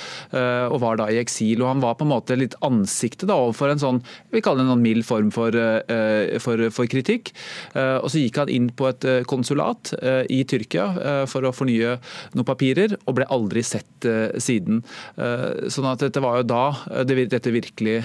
og 0.73 0.79
var 0.83 0.99
da 0.99 1.09
i 1.13 1.21
eksil. 1.21 1.63
og 1.63 1.71
Han 1.71 1.83
var 1.85 1.97
på 1.99 2.07
en 2.07 2.13
måte 2.13 2.37
litt 2.39 2.57
ansiktet 2.65 3.29
da 3.31 3.37
overfor 3.39 3.73
en 3.73 3.83
sånn 3.83 4.01
vi 4.33 4.41
kaller 4.45 4.67
det 4.67 4.73
en 4.73 4.83
mild 4.83 5.05
form 5.07 5.31
for, 5.35 5.55
eh, 5.55 6.39
for, 6.43 6.61
for, 6.73 6.89
kritikk. 6.91 7.33
Eh, 7.75 7.99
og 8.01 8.09
Så 8.13 8.23
gikk 8.23 8.41
han 8.41 8.53
inn 8.53 8.71
på 8.71 8.89
et 8.89 9.05
konsulat 9.29 9.93
i 10.33 10.43
Tyrkia 10.49 11.27
for 11.31 11.45
å 11.45 11.53
fornye 11.55 11.97
noen 12.35 12.47
papirer, 12.47 12.95
og 13.07 13.17
ble 13.17 13.27
aldri 13.33 13.63
sett 13.67 14.07
siden. 14.43 14.83
Sånn 15.17 15.89
at 15.89 16.03
dette 16.03 16.23
var 16.23 16.41
jo 16.41 16.47
da 16.49 16.65
dette 17.07 17.53
virkelig 17.53 17.97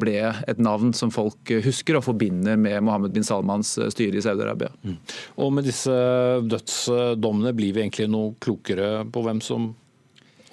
ble 0.00 0.16
et 0.48 0.62
navn 0.62 0.92
som 0.96 1.12
folk 1.14 1.52
husker 1.64 1.98
og 1.98 2.06
forbinder 2.08 2.58
med 2.60 2.82
Mohammed 2.84 3.14
bin 3.14 3.26
Salmans 3.26 3.76
styre 3.94 4.20
i 4.20 4.24
Saudi-Arabia. 4.24 4.72
Mm. 4.84 4.98
Og 5.42 5.52
Med 5.54 5.68
disse 5.68 5.94
dødsdommene 6.50 7.54
blir 7.56 7.74
vi 7.74 7.84
egentlig 7.84 8.10
noe 8.10 8.34
klokere 8.42 9.04
på 9.10 9.24
hvem 9.24 9.42
som 9.44 9.72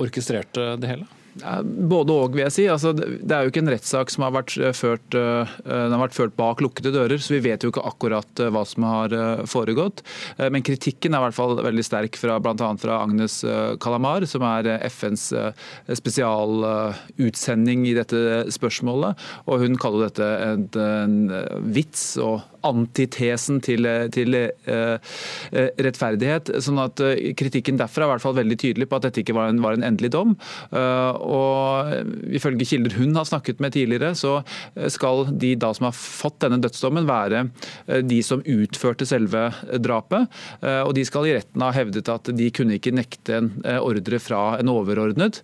orkestrerte 0.01 0.73
det 0.81 0.95
hele? 0.95 1.09
Både 1.31 2.11
og, 2.11 2.33
vil 2.35 2.43
jeg 2.43 2.53
si. 2.53 2.63
Altså, 2.71 2.91
det 2.93 3.31
er 3.31 3.45
jo 3.45 3.51
ikke 3.51 3.61
en 3.63 3.71
rettssak 3.71 4.11
som 4.11 4.25
har 4.25 4.33
vært 4.35 4.55
eh, 4.59 4.73
ført, 4.75 5.15
eh, 5.15 5.53
den 5.63 5.95
har 5.95 6.03
vært 6.03 6.17
ført 6.17 6.35
bak 6.39 6.63
lukkede 6.63 6.91
dører, 6.93 7.21
så 7.23 7.37
vi 7.37 7.43
vet 7.45 7.63
jo 7.63 7.71
ikke 7.71 7.85
akkurat 7.87 8.43
eh, 8.43 8.51
hva 8.51 8.65
som 8.67 8.85
har 8.87 9.15
foregått. 9.49 10.03
Men 10.41 10.63
kritikken 10.65 11.15
er 11.15 11.21
i 11.21 11.25
hvert 11.27 11.37
fall 11.37 11.55
veldig 11.61 11.85
sterk 11.85 12.19
fra 12.19 12.37
bl.a. 12.43 12.69
fra 12.81 12.99
Agnes 13.05 13.41
Kalamar, 13.83 14.25
som 14.29 14.43
er 14.47 14.69
FNs 14.89 15.29
spesialutsending 15.99 17.85
i 17.89 17.95
dette 17.97 18.51
spørsmålet. 18.53 19.19
Og 19.47 19.63
hun 19.63 19.77
kaller 19.81 20.09
dette 20.09 20.29
en 20.81 21.17
vits 21.73 22.05
og 22.21 22.41
antitesen 22.67 23.59
til, 23.63 23.87
til 24.13 24.37
uh, 24.37 24.97
rettferdighet. 25.81 26.53
sånn 26.63 26.81
at 26.81 27.01
uh, 27.03 27.13
Kritikken 27.37 27.79
derfor 27.79 28.03
er 28.03 28.09
i 28.09 28.11
hvert 28.13 28.25
fall 28.25 28.37
veldig 28.37 28.57
tydelig 28.61 28.87
på 28.89 28.99
at 28.99 29.07
dette 29.07 29.23
ikke 29.23 29.35
var 29.37 29.51
en, 29.51 29.61
var 29.63 29.77
en 29.77 29.85
endelig 29.87 30.11
dom. 30.15 30.35
Uh, 30.73 31.11
og 31.21 32.31
Ifølge 32.31 32.67
kilder 32.67 32.95
hun 32.99 33.15
har 33.17 33.27
snakket 33.27 33.61
med 33.63 33.73
tidligere, 33.75 34.13
så 34.17 34.39
skal 34.91 35.25
de 35.39 35.53
da 35.59 35.71
som 35.75 35.87
har 35.87 35.95
fått 35.95 36.39
denne 36.43 36.59
dødsdommen, 36.63 37.07
være 37.09 37.43
de 38.07 38.19
som 38.25 38.43
utførte 38.47 39.05
selve 39.07 39.43
drapet. 39.81 40.29
Og 40.61 40.93
de 40.95 41.03
skal 41.07 41.27
i 41.27 41.33
retten 41.35 41.63
ha 41.63 41.71
hevdet 41.75 42.09
at 42.11 42.29
de 42.35 42.47
kunne 42.55 42.77
ikke 42.77 42.93
nekte 42.95 43.37
en 43.39 43.49
ordre 43.81 44.19
fra 44.23 44.41
en 44.61 44.71
overordnet, 44.71 45.41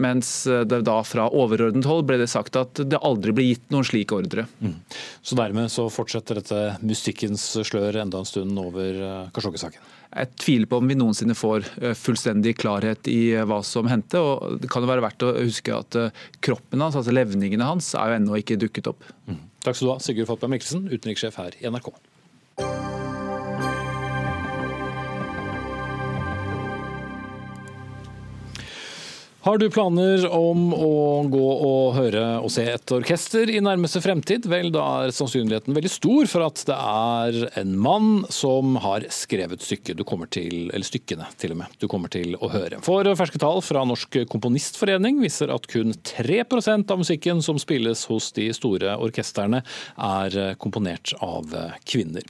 mens 0.00 0.32
det 0.68 0.80
da 0.86 0.96
fra 1.06 1.26
overordnet 1.32 1.88
hold 1.88 2.06
ble 2.08 2.20
det 2.20 2.30
sagt 2.32 2.58
at 2.60 2.82
det 2.84 3.02
aldri 3.04 3.34
ble 3.36 3.48
gitt 3.50 3.66
noen 3.74 3.86
slik 3.88 4.14
ordre. 4.14 4.46
Mm. 4.60 4.76
Så 5.24 5.38
dermed 5.38 5.72
så 5.72 5.88
fortsetter 5.92 6.33
dette 6.38 6.60
mystikkens 6.84 7.42
slør 7.66 8.00
enda 8.02 8.20
en 8.20 8.28
stund 8.28 8.58
over 8.60 9.00
eh, 9.00 9.28
Kashoggi-saken? 9.34 9.90
Jeg 10.14 10.30
tviler 10.38 10.70
på 10.70 10.78
om 10.78 10.90
vi 10.90 10.96
noensinne 10.98 11.36
får 11.38 11.66
eh, 11.80 11.96
fullstendig 11.98 12.56
klarhet 12.60 13.10
i 13.10 13.34
eh, 13.34 13.46
hva 13.48 13.60
som 13.66 13.90
hendte. 13.90 14.20
og 14.20 14.60
Det 14.62 14.70
kan 14.72 14.84
jo 14.84 14.90
være 14.90 15.04
verdt 15.04 15.26
å 15.26 15.34
huske 15.40 15.74
at 15.76 15.98
kroppen 16.44 16.84
hans, 16.84 16.98
altså 17.00 17.14
levningene 17.14 17.68
hans, 17.68 17.92
er 17.98 18.12
jo 18.12 18.20
ennå 18.20 18.40
ikke 18.40 18.60
dukket 18.60 18.90
opp. 18.92 19.06
Mm. 19.28 19.42
Takk 19.64 19.78
skal 19.78 19.88
du 19.88 19.94
ha, 19.94 20.00
Sigurd 20.04 20.30
Falkberg 20.30 20.54
Mikkelsen, 20.56 20.88
utenrikssjef 20.92 21.40
her 21.40 21.56
i 21.60 21.70
NRK. 21.72 21.92
Har 29.44 29.58
du 29.60 29.66
planer 29.68 30.22
om 30.32 30.70
å 30.72 30.92
gå 31.28 31.48
og 31.52 31.90
høre 31.98 32.20
og 32.40 32.48
se 32.48 32.62
et 32.64 32.92
orkester 32.96 33.50
i 33.52 33.58
nærmeste 33.60 34.00
fremtid? 34.00 34.46
Vel, 34.48 34.70
da 34.72 34.84
er 35.02 35.10
sannsynligheten 35.12 35.76
veldig 35.76 35.90
stor 35.92 36.30
for 36.32 36.46
at 36.46 36.62
det 36.64 36.76
er 36.78 37.36
en 37.60 37.74
mann 37.76 38.06
som 38.32 38.78
har 38.80 39.04
skrevet 39.12 39.60
stykket 39.60 39.98
du 39.98 40.04
kommer 40.08 40.30
til, 40.32 40.70
eller 40.70 40.88
stykkene 40.88 41.26
til 41.36 41.52
og 41.52 41.58
med, 41.60 41.74
du 41.76 41.84
kommer 41.92 42.08
til 42.08 42.38
å 42.40 42.48
høre. 42.54 42.78
For 42.86 43.10
ferske 43.20 43.42
tall 43.42 43.60
fra 43.60 43.82
Norsk 43.84 44.16
Komponistforening 44.32 45.20
viser 45.20 45.52
at 45.52 45.68
kun 45.68 45.92
3% 45.92 46.96
av 46.96 47.04
musikken 47.04 47.44
som 47.44 47.60
spilles 47.60 48.06
hos 48.08 48.30
de 48.40 48.48
store 48.56 48.96
orkestrene, 48.96 49.60
er 50.00 50.56
komponert 50.56 51.12
av 51.20 51.52
kvinner. 51.84 52.24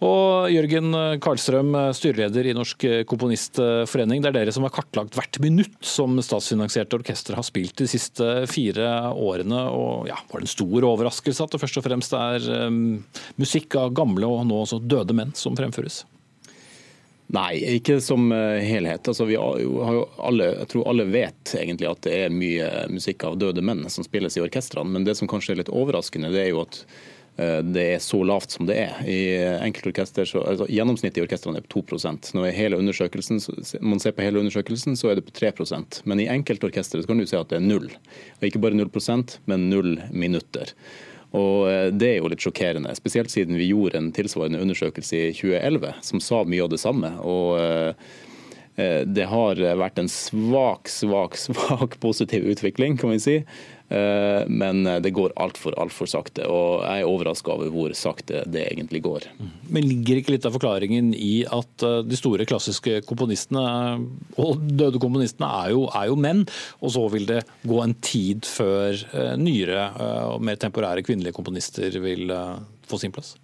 Og 0.00 0.48
Jørgen 0.48 0.96
Karlstrøm, 1.20 1.76
styreleder 2.00 2.48
i 2.48 2.56
Norsk 2.56 2.88
Komponistforening, 3.12 4.24
det 4.24 4.32
er 4.32 4.40
dere 4.40 4.56
som 4.56 4.64
har 4.64 4.72
kartlagt 4.80 5.20
hvert 5.20 5.42
minutt 5.44 5.76
som 5.84 6.16
statsfinansiert 6.24 6.53
statsfinansierte 6.54 6.96
orkesteret 6.96 7.36
har 7.36 7.44
spilt 7.44 7.76
de 7.76 7.86
siste 7.88 8.46
fire 8.46 9.12
årene. 9.12 9.60
og 9.70 10.08
ja, 10.08 10.16
Var 10.30 10.40
det 10.40 10.46
en 10.46 10.54
stor 10.54 10.84
overraskelse 10.84 11.44
at 11.44 11.52
det 11.52 11.60
først 11.60 11.78
og 11.78 11.84
fremst 11.84 12.12
er 12.12 12.66
um, 12.66 13.04
musikk 13.36 13.74
av 13.76 13.94
gamle 13.94 14.26
og 14.26 14.46
nå 14.46 14.62
også 14.62 14.80
døde 14.80 15.14
menn 15.14 15.34
som 15.34 15.56
fremføres? 15.56 16.04
Nei, 17.34 17.56
ikke 17.78 17.98
som 18.04 18.30
eh, 18.32 18.60
helhet. 18.62 19.08
Altså, 19.08 19.24
vi 19.24 19.34
har 19.34 19.58
jo 19.58 20.04
alle, 20.20 20.50
jeg 20.60 20.68
tror 20.70 20.88
alle 20.90 21.06
vet 21.08 21.54
egentlig 21.56 21.88
at 21.88 22.02
det 22.04 22.18
er 22.26 22.34
mye 22.34 22.68
musikk 22.92 23.24
av 23.24 23.38
døde 23.40 23.64
menn 23.64 23.88
som 23.90 24.04
spilles 24.04 24.36
i 24.36 24.42
orkestrene. 24.44 24.92
Men 24.92 25.06
det 25.08 25.16
som 25.18 25.28
kanskje 25.28 25.54
er 25.54 25.62
litt 25.62 25.72
overraskende, 25.72 26.30
det 26.30 26.44
er 26.44 26.52
jo 26.52 26.62
at 26.66 26.82
det 27.36 27.84
er 27.96 27.98
så 27.98 28.20
lavt 28.22 28.52
som 28.54 28.68
det 28.68 28.76
er. 28.78 28.98
I 29.10 29.18
enkeltorkester, 29.64 30.28
så, 30.28 30.44
altså, 30.46 30.68
Gjennomsnittet 30.70 31.18
i 31.18 31.24
orkestrene 31.24 31.58
er 31.58 31.64
på 31.66 31.82
2 31.82 32.12
Når 32.36 32.52
hele 32.54 32.78
undersøkelsen, 32.78 33.40
man 33.82 33.98
ser 33.98 34.14
på 34.14 34.22
hele 34.22 34.38
undersøkelsen, 34.38 34.94
så 34.94 35.10
er 35.10 35.18
det 35.18 35.26
på 35.26 35.34
3% 35.34 36.02
Men 36.04 36.22
i 36.22 36.28
enkeltorkestre 36.30 37.02
kan 37.02 37.18
du 37.18 37.26
se 37.26 37.40
at 37.40 37.50
det 37.50 37.58
er 37.58 37.66
null. 37.66 37.90
Og 38.38 38.46
ikke 38.46 38.62
bare 38.62 38.78
null 38.78 38.92
prosent, 38.92 39.40
men 39.50 39.66
null 39.70 39.98
minutter. 40.12 40.70
Og 41.34 41.70
eh, 41.70 41.88
Det 41.90 42.10
er 42.10 42.20
jo 42.20 42.30
litt 42.30 42.44
sjokkerende, 42.44 42.94
spesielt 42.98 43.32
siden 43.32 43.58
vi 43.58 43.70
gjorde 43.72 43.98
en 43.98 44.12
tilsvarende 44.14 44.62
undersøkelse 44.62 45.18
i 45.18 45.32
2011 45.34 45.98
som 46.06 46.22
sa 46.22 46.44
mye 46.46 46.62
av 46.64 46.70
det 46.70 46.80
samme. 46.82 47.16
og 47.20 47.58
eh, 47.60 48.22
det 49.06 49.28
har 49.30 49.60
vært 49.78 50.00
en 50.02 50.08
svak, 50.10 50.88
svak, 50.90 51.36
svak 51.38 51.92
positiv 52.02 52.42
utvikling, 52.50 52.96
kan 52.98 53.12
vi 53.12 53.20
si. 53.22 53.34
Eh, 53.94 54.42
men 54.48 54.82
det 55.02 55.12
går 55.14 55.34
altfor 55.40 55.76
altfor 55.80 56.08
sakte. 56.10 56.46
og 56.50 56.82
Jeg 56.82 57.04
er 57.04 57.10
overraska 57.10 57.54
over 57.54 57.70
hvor 57.74 57.94
sakte 57.98 58.42
det 58.50 58.66
egentlig 58.70 59.02
går. 59.04 59.28
Men 59.68 59.86
ligger 59.88 60.20
ikke 60.20 60.34
litt 60.34 60.48
av 60.48 60.56
forklaringen 60.56 61.12
i 61.14 61.44
at 61.44 61.86
eh, 61.86 62.00
de 62.06 62.18
store 62.18 62.46
klassiske 62.48 63.00
komponistene 63.08 63.64
og 64.40 64.64
døde 64.64 65.00
komponistene 65.02 65.50
er 65.64 65.74
jo, 65.74 65.86
er 65.92 66.10
jo 66.10 66.18
menn, 66.18 66.44
og 66.80 66.94
så 66.96 67.06
vil 67.12 67.28
det 67.30 67.42
gå 67.66 67.80
en 67.84 67.96
tid 68.04 68.48
før 68.48 68.98
eh, 69.12 69.34
nyere 69.40 69.86
og 70.34 70.42
mer 70.44 70.58
temporære 70.60 71.04
kvinnelige 71.06 71.36
komponister 71.36 71.94
vil 72.02 72.30
få 72.88 72.98
sin 73.00 73.12
plass? 73.14 73.34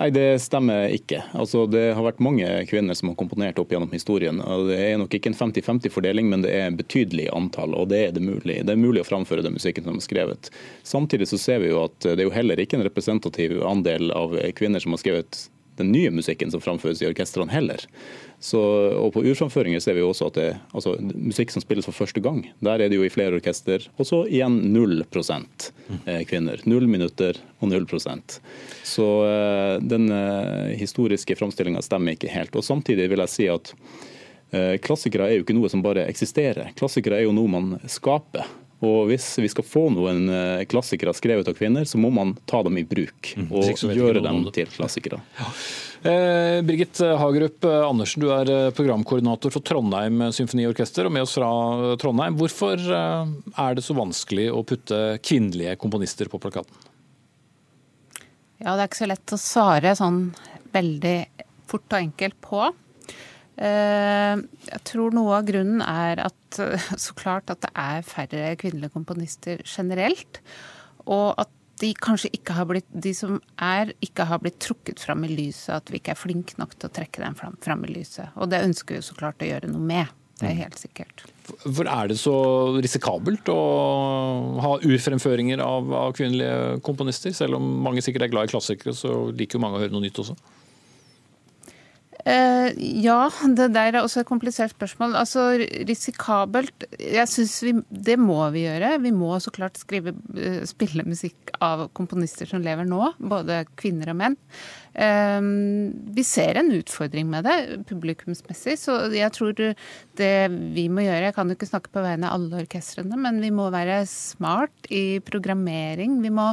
Nei, 0.00 0.06
det 0.16 0.38
stemmer 0.40 0.88
ikke. 0.96 1.18
Altså, 1.36 1.66
det 1.68 1.90
har 1.92 2.04
vært 2.06 2.22
mange 2.24 2.46
kvinner 2.70 2.96
som 2.96 3.10
har 3.10 3.18
komponert 3.20 3.58
opp 3.60 3.74
gjennom 3.74 3.90
historien. 3.92 4.38
og 4.40 4.70
Det 4.70 4.78
er 4.80 4.96
nok 4.96 5.12
ikke 5.12 5.28
en 5.28 5.36
50-50-fordeling, 5.36 6.30
men 6.32 6.40
det 6.46 6.54
er 6.56 6.70
en 6.70 6.78
betydelig 6.78 7.26
antall. 7.36 7.76
og 7.76 7.90
det 7.92 7.98
er 8.06 8.14
det 8.16 8.24
mulig. 8.24 8.62
Det 8.64 8.72
er 8.72 8.80
mulig 8.80 9.02
å 9.04 9.10
framføre 9.10 9.44
den 9.44 9.58
musikken 9.58 9.84
som 9.84 10.00
er 10.00 10.06
skrevet. 10.06 10.48
Samtidig 10.88 11.28
så 11.28 11.36
ser 11.42 11.60
vi 11.60 11.68
jo 11.74 11.82
at 11.84 11.98
det 12.00 12.16
er 12.16 12.30
jo 12.30 12.32
heller 12.32 12.56
ikke 12.56 12.80
en 12.80 12.86
representativ 12.88 13.58
andel 13.60 14.08
av 14.16 14.38
kvinner 14.56 14.80
som 14.80 14.96
har 14.96 15.04
skrevet 15.04 15.42
den 15.78 15.92
nye 15.92 16.10
musikken 16.10 16.50
som 16.50 16.60
framføres 16.60 17.02
i 17.02 17.08
orkestrene 17.08 17.52
heller. 17.52 17.84
Så, 18.40 18.60
og 18.96 19.12
På 19.12 19.22
urframføringer 19.24 19.82
ser 19.84 19.98
vi 19.98 20.04
også 20.04 20.30
at 20.30 20.38
det 20.38 20.48
altså, 20.72 20.94
musikk 21.12 21.52
som 21.52 21.60
spilles 21.60 21.84
for 21.84 21.96
første 21.96 22.22
gang, 22.24 22.42
der 22.64 22.80
er 22.80 22.88
det 22.88 22.96
jo 22.96 23.04
i 23.04 23.12
flere 23.12 23.36
orkester. 23.36 23.84
Og 24.00 24.08
så 24.08 24.22
igjen 24.28 24.62
prosent 25.12 25.70
eh, 26.06 26.22
kvinner. 26.28 26.60
Null 26.64 26.88
minutter 26.88 27.36
og 27.60 27.68
null 27.68 27.84
prosent. 27.86 28.40
Så 28.82 29.08
eh, 29.28 29.76
den 29.84 30.08
eh, 30.08 30.72
historiske 30.80 31.36
framstillinga 31.36 31.84
stemmer 31.84 32.16
ikke 32.16 32.32
helt. 32.32 32.56
Og 32.56 32.64
Samtidig 32.64 33.10
vil 33.12 33.20
jeg 33.26 33.34
si 33.34 33.50
at 33.52 33.74
klassikere 34.82 35.28
er 35.30 35.36
jo 35.36 35.44
ikke 35.44 35.54
noe 35.54 35.68
som 35.70 35.78
bare 35.84 36.08
eksisterer. 36.10 36.72
Klassikere 36.74 37.20
er 37.20 37.28
jo 37.28 37.34
noe 37.36 37.46
man 37.46 37.68
skaper. 37.86 38.48
Og 38.80 39.10
Hvis 39.10 39.26
vi 39.42 39.48
skal 39.52 39.66
få 39.66 39.82
noen 39.92 40.24
eh, 40.32 40.64
klassikere 40.70 41.12
skrevet 41.16 41.48
av 41.50 41.56
kvinner, 41.58 41.84
så 41.84 42.00
må 42.00 42.08
man 42.14 42.32
ta 42.48 42.62
dem 42.64 42.78
i 42.80 42.84
bruk. 42.88 43.34
Mm. 43.36 43.50
Og 43.52 43.84
gjøre 43.92 44.22
dem 44.24 44.42
til 44.56 44.70
klassikere. 44.72 45.20
Ja. 45.36 45.48
Eh, 46.00 46.62
Birgit 46.64 46.96
Hagerup 47.20 47.66
Andersen, 47.68 48.22
du 48.24 48.30
er 48.32 48.48
eh, 48.48 48.70
programkoordinator 48.72 49.52
for 49.52 49.64
Trondheim 49.68 50.30
symfoniorkester 50.32 51.04
og 51.04 51.12
med 51.12 51.26
oss 51.26 51.36
fra 51.36 51.50
Trondheim. 52.00 52.38
Hvorfor 52.40 52.80
eh, 52.80 53.34
er 53.60 53.76
det 53.76 53.84
så 53.84 53.96
vanskelig 53.98 54.48
å 54.54 54.64
putte 54.64 55.18
kvinnelige 55.20 55.76
komponister 55.82 56.32
på 56.32 56.40
plakaten? 56.40 56.88
Ja, 58.60 58.72
Det 58.76 58.80
er 58.80 58.88
ikke 58.88 59.02
så 59.02 59.10
lett 59.12 59.36
å 59.36 59.40
svare 59.40 59.92
sånn 59.96 60.22
veldig 60.72 61.18
fort 61.68 61.92
og 61.92 62.00
enkelt 62.00 62.40
på. 62.44 62.64
Eh, 63.60 64.42
jeg 64.70 64.82
tror 64.88 65.14
noe 65.14 65.36
av 65.36 65.48
grunnen 65.48 65.84
er 65.84 66.22
at 66.24 66.60
så 67.06 67.16
klart 67.18 67.52
at 67.52 67.62
det 67.66 67.72
er 67.78 68.06
færre 68.06 68.54
kvinnelige 68.60 68.94
komponister 68.96 69.64
generelt. 69.68 70.42
Og 71.06 71.34
at 71.40 71.52
de 71.80 71.90
kanskje 71.96 72.28
ikke 72.36 72.54
har 72.58 72.66
blitt, 72.68 72.88
de 72.92 73.12
som 73.16 73.38
er, 73.56 73.94
ikke 74.04 74.26
har 74.28 74.40
blitt 74.42 74.58
trukket 74.60 75.00
fram 75.00 75.24
i 75.24 75.32
lyset. 75.32 75.72
At 75.78 75.92
vi 75.92 76.00
ikke 76.00 76.12
er 76.14 76.20
flinke 76.20 76.58
nok 76.60 76.76
til 76.76 76.90
å 76.90 76.94
trekke 77.00 77.22
dem 77.24 77.36
fram, 77.38 77.56
fram 77.64 77.84
i 77.88 77.92
lyset. 77.92 78.34
Og 78.36 78.50
det 78.52 78.64
ønsker 78.66 78.98
vi 78.98 79.04
så 79.04 79.16
klart 79.16 79.44
å 79.44 79.48
gjøre 79.48 79.70
noe 79.72 79.84
med. 79.92 80.16
Det 80.40 80.48
er 80.48 80.56
helt 80.62 80.78
sikkert. 80.80 81.24
For 81.60 81.84
Er 81.84 82.08
det 82.08 82.16
så 82.16 82.34
risikabelt 82.80 83.48
å 83.52 83.58
ha 84.64 84.70
urfremføringer 84.80 85.60
av, 85.60 85.90
av 85.92 86.14
kvinnelige 86.16 86.80
komponister? 86.86 87.34
Selv 87.36 87.58
om 87.58 87.66
mange 87.84 88.04
sikkert 88.04 88.24
er 88.24 88.32
glad 88.32 88.48
i 88.48 88.54
klassikere, 88.54 88.96
så 88.96 89.26
liker 89.36 89.58
jo 89.58 89.64
mange 89.66 89.76
å 89.76 89.82
høre 89.82 89.92
noe 89.92 90.06
nytt 90.06 90.20
også. 90.22 90.36
Uh, 92.20 92.68
ja, 92.76 93.30
det 93.56 93.70
der 93.74 93.94
er 93.94 94.02
også 94.02 94.22
et 94.22 94.28
komplisert 94.28 94.74
spørsmål. 94.74 95.16
Altså, 95.16 95.46
Risikabelt 95.88 96.84
Jeg 97.00 97.28
syns 97.30 97.60
det 97.88 98.18
må 98.20 98.42
vi 98.54 98.66
gjøre. 98.66 98.96
Vi 99.00 99.14
må 99.14 99.32
så 99.40 99.52
klart 99.54 99.80
skrive, 99.80 100.14
uh, 100.36 100.60
spille 100.68 101.06
musikk 101.06 101.54
av 101.64 101.88
komponister 101.96 102.48
som 102.50 102.64
lever 102.64 102.88
nå. 102.88 103.12
Både 103.18 103.64
kvinner 103.80 104.12
og 104.12 104.20
menn. 104.20 104.38
Eh, 104.90 105.40
vi 106.16 106.22
ser 106.26 106.58
en 106.58 106.72
utfordring 106.74 107.28
med 107.30 107.46
det 107.46 107.84
publikumsmessig, 107.86 108.74
så 108.80 108.96
jeg 109.14 109.30
tror 109.36 109.54
det 109.54 110.32
vi 110.74 110.88
må 110.90 111.04
gjøre 111.04 111.28
Jeg 111.28 111.36
kan 111.36 111.46
jo 111.46 111.54
ikke 111.54 111.68
snakke 111.70 111.92
på 111.94 112.02
vegne 112.02 112.26
av 112.26 112.40
alle 112.40 112.64
orkestrene, 112.64 113.18
men 113.20 113.38
vi 113.42 113.52
må 113.54 113.68
være 113.70 114.02
smart 114.10 114.90
i 114.90 115.20
programmering. 115.22 116.18
Vi 116.24 116.32
må 116.34 116.50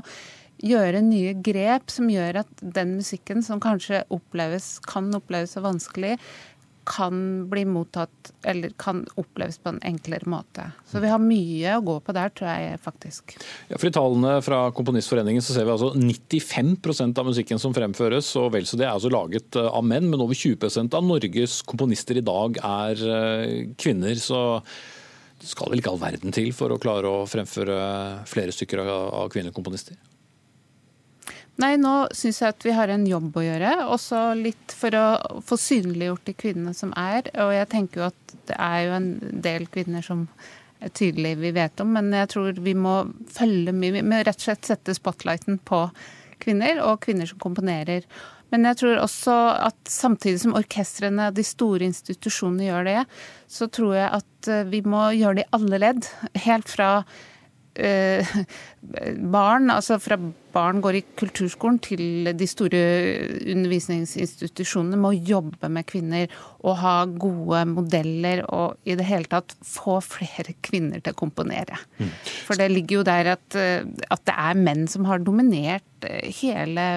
gjøre 0.63 1.03
nye 1.05 1.35
grep 1.45 1.91
som 1.93 2.09
gjør 2.11 2.43
at 2.43 2.61
den 2.61 2.97
musikken 2.99 3.43
som 3.45 3.61
kanskje 3.63 4.03
oppleves, 4.13 4.77
kan 4.87 5.09
oppleves 5.17 5.55
så 5.55 5.63
vanskelig, 5.65 6.17
kan 6.87 7.49
bli 7.49 7.65
mottatt 7.67 8.31
eller 8.47 8.71
kan 8.79 9.01
oppleves 9.19 9.57
på 9.59 9.73
en 9.73 9.79
enklere 9.83 10.29
måte. 10.29 10.69
Så 10.87 11.01
vi 11.03 11.11
har 11.11 11.19
mye 11.19 11.75
å 11.75 11.83
gå 11.83 11.97
på 12.03 12.15
der, 12.15 12.31
tror 12.31 12.47
jeg 12.47 12.79
faktisk. 12.83 13.35
Ja, 13.67 13.75
for 13.75 13.89
I 13.89 13.93
tallene 13.95 14.37
fra 14.45 14.61
Komponistforeningen 14.75 15.43
så 15.43 15.55
ser 15.55 15.67
vi 15.67 15.73
altså 15.75 15.91
95% 15.97 17.19
av 17.19 17.27
musikken 17.27 17.59
som 17.59 17.75
fremføres, 17.75 18.31
og 18.39 18.53
vel 18.55 18.67
så 18.69 18.79
det 18.79 18.87
er 18.87 18.93
altså 18.93 19.11
laget 19.11 19.59
eh, 19.59 19.67
av 19.67 19.83
menn, 19.87 20.07
men 20.11 20.23
over 20.23 20.37
20% 20.37 20.95
av 20.95 21.07
Norges 21.07 21.59
komponister 21.67 22.21
i 22.21 22.25
dag 22.25 22.61
er 22.63 23.07
eh, 23.17 23.55
kvinner. 23.75 24.15
så 24.15 24.61
det 25.37 25.51
skal 25.51 25.69
vel 25.69 25.83
ikke 25.83 25.91
all 25.91 26.01
verden 26.01 26.33
til 26.33 26.49
for 26.55 26.73
å 26.73 26.79
klare 26.81 27.09
å 27.11 27.25
fremføre 27.29 27.75
flere 28.25 28.55
stykker 28.55 28.81
av 28.81 29.27
kvinnekomponister? 29.29 29.99
Nei, 31.57 31.73
nå 31.81 31.93
syns 32.13 32.43
jeg 32.43 32.53
at 32.53 32.65
vi 32.65 32.73
har 32.77 32.91
en 32.93 33.07
jobb 33.09 33.39
å 33.39 33.43
gjøre. 33.45 33.71
Også 33.89 34.19
litt 34.37 34.75
for 34.77 34.93
å 34.93 35.41
få 35.45 35.57
synliggjort 35.57 36.27
de 36.29 36.35
kvinnene 36.37 36.73
som 36.77 36.93
er. 36.99 37.31
Og 37.41 37.53
jeg 37.55 37.69
tenker 37.71 38.01
jo 38.01 38.07
at 38.11 38.35
det 38.49 38.59
er 38.61 38.79
jo 38.85 38.95
en 38.99 39.09
del 39.47 39.65
kvinner 39.73 40.05
som 40.05 40.27
er 40.77 40.93
tydelig 40.93 41.33
vi 41.41 41.51
vet 41.55 41.81
om, 41.81 41.89
men 41.95 42.11
jeg 42.13 42.29
tror 42.35 42.59
vi 42.61 42.75
må 42.77 42.99
følge 43.33 43.73
mye. 43.73 43.95
Vi 43.95 44.05
må 44.05 44.21
rett 44.21 44.37
og 44.37 44.45
slett 44.45 44.69
sette 44.69 44.93
spotlighten 44.93 45.57
på 45.65 45.87
kvinner, 46.43 46.83
og 46.85 47.01
kvinner 47.05 47.25
som 47.25 47.39
komponerer. 47.41 48.05
Men 48.53 48.67
jeg 48.69 48.79
tror 48.79 49.01
også 49.01 49.33
at 49.65 49.89
samtidig 49.91 50.43
som 50.43 50.55
orkestrene, 50.55 51.31
og 51.31 51.39
de 51.39 51.43
store 51.43 51.87
institusjonene 51.89 52.69
gjør 52.69 52.85
det, 52.87 53.01
så 53.51 53.67
tror 53.73 53.97
jeg 53.97 54.11
at 54.21 54.51
eh, 54.51 54.67
vi 54.69 54.83
må 54.85 55.09
gjøre 55.17 55.41
det 55.41 55.47
i 55.47 55.51
alle 55.57 55.81
ledd. 55.83 56.07
Helt 56.45 56.71
fra 56.71 56.91
Eh, 57.77 58.25
barn, 59.31 59.69
altså 59.69 59.99
fra 60.01 60.17
barn 60.53 60.79
går 60.81 60.97
i 60.97 61.03
kulturskolen 61.19 61.77
til 61.85 62.31
de 62.33 62.47
store 62.49 62.79
undervisningsinstitusjonene, 63.53 64.97
må 64.97 65.11
jobbe 65.13 65.69
med 65.69 65.85
kvinner 65.89 66.33
og 66.65 66.79
ha 66.81 66.95
gode 67.05 67.61
modeller 67.69 68.41
og 68.47 68.79
i 68.89 68.97
det 68.97 69.05
hele 69.05 69.29
tatt 69.29 69.53
få 69.61 69.99
flere 70.01 70.57
kvinner 70.65 71.03
til 71.03 71.13
å 71.13 71.19
komponere. 71.21 71.77
Mm. 72.01 72.11
For 72.47 72.57
det 72.57 72.71
ligger 72.73 73.01
jo 73.01 73.07
der 73.11 73.33
at, 73.35 73.47
eh, 73.61 73.85
at 73.85 74.25
det 74.25 74.37
er 74.49 74.61
menn 74.65 74.87
som 74.89 75.05
har 75.09 75.21
dominert 75.21 76.09
eh, 76.09 76.31
hele 76.41 76.87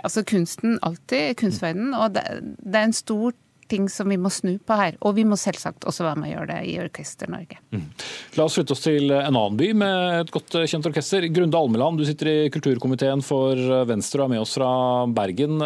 altså 0.00 0.22
kunsten 0.24 0.78
alltid, 0.86 1.34
kunstverdenen. 1.40 1.94
Og 1.98 2.14
det, 2.14 2.24
det 2.62 2.78
er 2.78 2.88
en 2.88 2.96
stor 2.96 3.34
ting 3.72 3.88
som 3.92 4.10
vi 4.12 4.18
må 4.20 4.30
snu 4.32 4.54
på 4.60 4.76
her. 4.78 4.98
Og 5.02 5.16
vi 5.16 5.24
må 5.28 5.38
selvsagt 5.40 5.86
også 5.88 6.06
være 6.06 6.20
med 6.20 6.30
å 6.30 6.32
gjøre 6.34 6.50
det 6.52 6.60
i 6.70 6.76
Orkester-Norge. 6.82 7.60
Mm. 7.74 7.86
La 8.38 8.46
oss 8.46 8.58
flytte 8.58 8.76
oss 8.76 8.84
til 8.84 9.10
en 9.16 9.32
annen 9.32 9.58
by 9.58 9.70
med 9.82 10.18
et 10.20 10.34
godt 10.34 10.60
kjent 10.60 10.90
orkester. 10.92 11.26
Grunde 11.32 11.58
Almeland, 11.58 12.00
du 12.00 12.06
sitter 12.08 12.30
i 12.30 12.52
kulturkomiteen 12.52 13.24
for 13.24 13.58
Venstre 13.88 14.22
og 14.22 14.28
er 14.28 14.34
med 14.36 14.44
oss 14.44 14.54
fra 14.58 14.70
Bergen. 15.16 15.58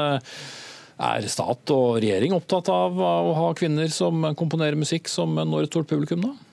Er 0.97 1.29
stat 1.29 1.75
og 1.75 1.99
regjering 2.01 2.33
opptatt 2.33 2.71
av 2.73 2.97
å 2.97 3.37
ha 3.37 3.53
kvinner 3.59 3.91
som 3.93 4.31
komponerer 4.39 4.79
musikk 4.81 5.11
som 5.13 5.35
når 5.37 5.67
et 5.67 5.75
stort 5.75 5.91
publikum, 5.91 6.25
da? 6.25 6.46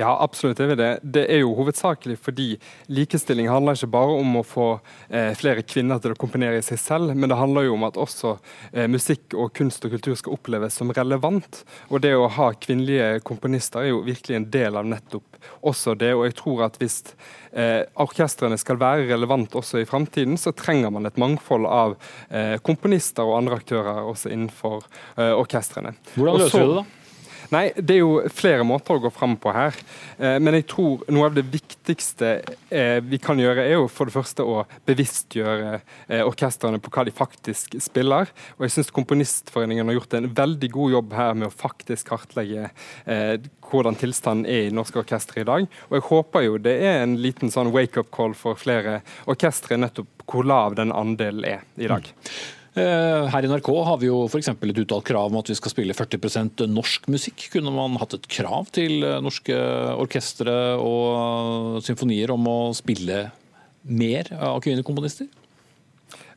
Ja, 0.00 0.14
absolutt. 0.24 0.56
Det, 0.56 0.74
det. 0.80 0.90
det 1.02 1.24
er 1.28 1.42
jo 1.42 1.52
hovedsakelig 1.58 2.16
fordi 2.24 2.48
likestilling 2.88 3.50
handler 3.50 3.76
ikke 3.76 3.90
bare 3.92 4.16
om 4.20 4.38
å 4.40 4.44
få 4.46 4.68
eh, 5.08 5.32
flere 5.38 5.64
kvinner 5.66 6.00
til 6.00 6.14
å 6.14 6.20
komponere 6.20 6.60
i 6.60 6.64
seg 6.64 6.80
selv, 6.80 7.14
men 7.14 7.30
det 7.30 7.38
handler 7.40 7.68
jo 7.68 7.76
om 7.76 7.84
at 7.88 7.98
også 8.00 8.36
eh, 8.72 8.88
musikk 8.90 9.36
og 9.36 9.52
kunst 9.56 9.84
og 9.84 9.94
kultur 9.96 10.16
skal 10.18 10.38
oppleves 10.38 10.78
som 10.80 10.92
relevant. 10.96 11.62
Og 11.90 12.00
det 12.04 12.14
å 12.16 12.30
ha 12.32 12.50
kvinnelige 12.56 13.20
komponister 13.26 13.84
er 13.84 13.92
jo 13.92 14.04
virkelig 14.06 14.38
en 14.38 14.48
del 14.52 14.80
av 14.80 14.88
nettopp 14.88 15.40
også 15.66 15.94
det. 16.00 16.12
Og 16.16 16.26
jeg 16.28 16.36
tror 16.40 16.64
at 16.68 16.78
hvis 16.80 17.00
eh, 17.52 17.82
orkestrene 18.00 18.58
skal 18.60 18.80
være 18.80 19.08
relevant 19.10 19.56
også 19.60 19.82
i 19.82 19.88
framtiden, 19.88 20.38
så 20.40 20.54
trenger 20.56 20.92
man 20.94 21.08
et 21.08 21.20
mangfold 21.20 21.68
av 21.68 21.96
eh, 22.28 22.56
komponister 22.64 23.26
og 23.26 23.40
andre 23.40 23.60
aktører 23.60 24.00
også 24.04 24.32
innenfor 24.32 24.80
eh, 25.16 25.34
orkestrene. 25.34 25.94
Hvordan 26.14 26.42
løser 26.44 26.64
du 26.64 26.72
det, 26.74 26.80
da? 26.80 26.99
Nei, 27.50 27.72
Det 27.74 27.96
er 27.96 28.04
jo 28.04 28.20
flere 28.30 28.64
måter 28.66 28.94
å 28.94 29.02
gå 29.02 29.10
fram 29.10 29.34
på 29.40 29.50
her. 29.54 29.74
Eh, 30.18 30.38
men 30.38 30.54
jeg 30.54 30.68
tror 30.70 31.02
noe 31.10 31.26
av 31.26 31.34
det 31.34 31.42
viktigste 31.50 32.28
eh, 32.70 33.00
vi 33.02 33.18
kan 33.22 33.38
gjøre, 33.40 33.64
er 33.64 33.74
jo 33.74 33.88
for 33.90 34.06
det 34.06 34.14
første 34.14 34.46
å 34.46 34.62
bevisstgjøre 34.86 35.72
eh, 35.80 36.22
orkestrene 36.22 36.78
på 36.82 36.92
hva 36.94 37.04
de 37.08 37.14
faktisk 37.14 37.74
spiller. 37.82 38.30
Og 38.58 38.66
jeg 38.66 38.76
syns 38.76 38.94
Komponistforeningen 38.94 39.90
har 39.90 39.98
gjort 39.98 40.14
en 40.18 40.30
veldig 40.36 40.70
god 40.76 40.94
jobb 40.94 41.16
her 41.18 41.34
med 41.40 41.48
å 41.48 41.54
faktisk 41.54 42.10
kartlegge 42.10 42.70
hvordan 43.70 43.96
tilstanden 43.98 44.46
er 44.50 44.68
i 44.68 44.74
norske 44.74 44.98
orkestre 45.02 45.42
i 45.42 45.48
dag. 45.48 45.66
Og 45.88 45.98
jeg 45.98 46.06
håper 46.06 46.46
jo 46.46 46.56
det 46.62 46.76
er 46.86 47.02
en 47.02 47.18
liten 47.22 47.52
sånn 47.52 47.72
wake-up 47.74 48.10
call 48.14 48.34
for 48.38 48.58
flere 48.58 49.00
orkestre, 49.30 49.78
nettopp 49.78 50.26
hvor 50.30 50.46
lav 50.46 50.78
den 50.78 50.94
andelen 50.94 51.46
er 51.46 51.66
i 51.78 51.90
dag. 51.90 52.06
Mm. 52.06 52.59
Eh, 52.80 53.26
her 53.32 53.44
i 53.44 53.50
NRK 53.50 53.68
har 53.86 53.98
vi 54.00 54.08
jo 54.08 54.22
f.eks. 54.28 54.50
et 54.52 54.80
uttalt 54.84 55.06
krav 55.08 55.30
om 55.30 55.40
at 55.40 55.50
vi 55.50 55.56
skal 55.58 55.72
spille 55.72 55.96
40% 55.96 56.64
norsk 56.70 57.08
musikk. 57.12 57.48
Kunne 57.54 57.72
man 57.74 57.98
hatt 58.00 58.16
et 58.16 58.28
krav 58.30 58.70
til 58.74 59.04
eh, 59.06 59.18
norske 59.24 59.56
orkestre 60.00 60.54
og 60.80 61.80
symfonier 61.86 62.32
om 62.34 62.48
å 62.50 62.58
spille 62.76 63.26
mer 63.90 64.32
av 64.38 64.60
kvinnekomponister? 64.64 65.28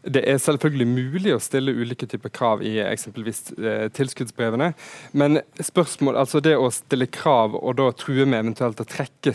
Det 0.03 0.19
er 0.27 0.39
selvfølgelig 0.41 0.87
mulig 0.89 1.31
å 1.31 1.39
stille 1.39 1.71
ulike 1.71 2.07
typer 2.11 2.31
krav 2.33 2.63
i 2.65 2.73
eksempelvis 2.83 3.53
eh, 3.55 3.85
tilskuddsbrevene. 3.95 4.73
Men 5.15 5.39
spørsmål, 5.63 6.19
altså 6.25 6.41
det 6.43 6.57
å 6.59 6.67
stille 6.75 7.07
krav 7.07 7.55
og 7.55 7.77
da 7.79 7.87
true 7.95 8.25
med 8.27 8.41
eventuelt 8.41 8.83
å 8.83 8.89
trekke 8.89 9.31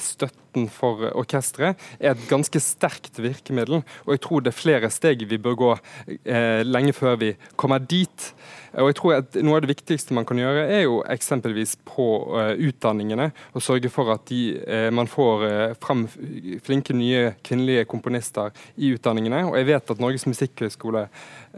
støtten 0.48 0.68
for 0.72 1.10
orkesteret, 1.14 1.76
er 2.00 2.14
et 2.14 2.28
ganske 2.28 2.60
sterkt 2.60 3.18
virkemiddel. 3.18 3.82
Og 4.06 4.14
jeg 4.14 4.20
tror 4.20 4.40
det 4.42 4.52
er 4.52 4.58
flere 4.58 4.90
steg 4.90 5.26
vi 5.28 5.38
bør 5.38 5.56
gå 5.56 5.72
eh, 6.24 6.64
lenge 6.64 6.92
før 6.92 7.18
vi 7.18 7.36
kommer 7.56 7.78
dit. 7.78 8.32
Og 8.74 8.90
jeg 8.90 8.96
tror 8.96 9.14
at 9.18 9.36
Noe 9.42 9.56
av 9.56 9.64
det 9.64 9.72
viktigste 9.72 10.14
man 10.14 10.26
kan 10.28 10.38
gjøre, 10.38 10.66
er 10.68 10.82
jo 10.84 11.02
eksempelvis 11.08 11.78
på 11.88 12.06
uh, 12.34 12.52
utdanningene. 12.52 13.30
Og 13.54 13.64
sørge 13.64 13.88
for 13.90 14.12
at 14.12 14.26
de, 14.28 14.58
uh, 14.60 14.90
man 14.92 15.08
får 15.08 15.44
uh, 15.44 15.76
fram 15.80 16.06
flinke 16.64 16.94
nye 16.94 17.34
kvinnelige 17.42 17.86
komponister 17.88 18.52
i 18.76 18.92
utdanningene. 18.94 19.46
Og 19.48 19.56
jeg 19.58 19.70
vet 19.70 19.92
at 19.94 20.02
Norges 20.02 20.26
musikkhøgskole 20.28 21.08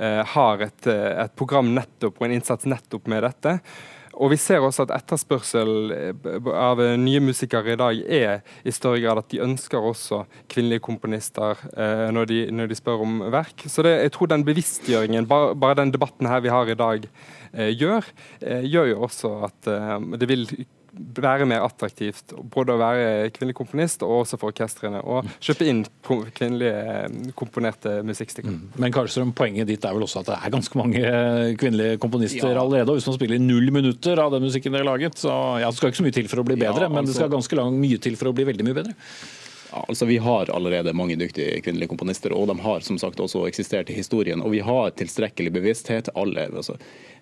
har 0.00 0.62
et, 0.64 0.86
et 0.86 1.32
program 1.36 1.74
nettopp 1.74 2.20
og 2.20 2.24
en 2.24 2.32
innsats 2.38 2.68
nettopp 2.70 3.08
med 3.10 3.24
dette. 3.26 3.58
Og 4.20 4.32
vi 4.34 4.36
ser 4.40 4.60
også 4.60 4.84
at 4.84 4.92
etterspørsel 4.98 5.92
eh, 5.94 6.48
av 6.52 6.80
nye 7.00 7.22
musikere 7.24 7.72
i 7.72 7.80
dag 7.80 8.00
er 8.04 8.42
i 8.68 8.74
større 8.74 9.00
grad 9.00 9.22
at 9.22 9.30
de 9.32 9.40
ønsker 9.44 9.80
også 9.80 10.24
kvinnelige 10.52 10.84
komponister 10.84 11.60
eh, 11.72 12.08
når, 12.12 12.28
de, 12.28 12.40
når, 12.52 12.68
de, 12.68 12.78
spør 12.78 13.06
om 13.06 13.22
verk. 13.32 13.64
Så 13.66 13.84
det, 13.86 13.96
jeg 14.04 14.12
tror 14.16 14.32
den 14.32 14.44
bevisstgjøringen, 14.44 15.28
bare, 15.30 15.54
bare, 15.56 15.78
den 15.80 15.94
debatten 15.94 16.28
her 16.28 16.44
vi 16.44 16.52
har 16.52 16.68
i 16.68 16.76
dag, 16.76 17.08
eh, 17.54 17.72
gjør, 17.72 18.12
eh, 18.44 18.68
gjør 18.68 18.92
jo 18.92 19.00
også 19.08 19.32
at 19.48 19.72
eh, 19.72 19.96
det 20.20 20.28
vil 20.28 20.46
være 20.92 21.46
mer 21.48 21.64
attraktivt 21.64 22.34
både 22.52 22.74
å 22.74 22.80
være 22.80 23.30
kvinnelig 23.34 23.56
komponist 23.58 24.02
og 24.06 24.22
også 24.22 24.38
for 24.40 24.52
orkestrene 24.52 25.02
å 25.02 25.20
kjøpe 25.42 25.68
inn 25.70 25.82
kvinnelige 26.06 26.84
eh, 26.94 27.32
komponerte 27.38 27.98
musikkstykker. 28.06 28.54
Mm. 28.54 28.78
Men 28.82 28.94
Karlstrøm, 28.94 29.34
poenget 29.36 29.70
ditt 29.70 29.86
er 29.86 29.96
vel 29.96 30.06
også 30.06 30.22
at 30.22 30.30
det 30.32 30.38
er 30.38 30.54
ganske 30.56 30.80
mange 30.80 31.02
eh, 31.02 31.52
kvinnelige 31.60 32.00
komponister 32.02 32.50
ja. 32.50 32.62
allerede. 32.62 32.88
og 32.90 33.00
Hvis 33.00 33.10
man 33.10 33.18
spiller 33.18 33.42
null 33.42 33.70
minutter 33.74 34.22
av 34.22 34.34
den 34.34 34.46
musikken 34.46 34.74
dere 34.74 34.84
har 34.84 34.92
laget, 34.92 35.20
så 35.20 35.36
ja, 35.62 35.68
det 35.70 35.78
skal 35.78 35.92
ikke 35.92 36.02
så 36.02 36.08
mye 36.08 36.18
til 36.20 36.32
for 36.32 36.42
å 36.42 36.48
bli 36.48 36.58
bedre, 36.58 36.86
ja, 36.86 36.88
altså, 36.88 36.96
men 36.96 37.10
det 37.10 37.18
skal 37.18 37.36
ganske 37.36 37.60
lang, 37.60 37.78
mye 37.80 38.00
til 38.02 38.18
for 38.20 38.32
å 38.32 38.34
bli 38.36 38.48
veldig 38.50 38.66
mye 38.66 38.80
bedre. 38.82 38.96
Altså 39.70 40.08
Vi 40.08 40.16
har 40.18 40.50
allerede 40.50 40.92
mange 40.98 41.14
dyktige 41.14 41.60
kvinnelige 41.62 41.92
komponister, 41.92 42.34
og 42.34 42.48
de 42.50 42.58
har 42.64 42.82
som 42.82 42.98
sagt 42.98 43.20
også 43.22 43.44
eksistert 43.46 43.90
i 43.90 43.98
historien. 43.98 44.42
Og 44.42 44.50
vi 44.56 44.64
har 44.66 44.90
tilstrekkelig 44.98 45.52
bevissthet. 45.54 46.10
alle, 46.14 46.48
altså 46.50 46.74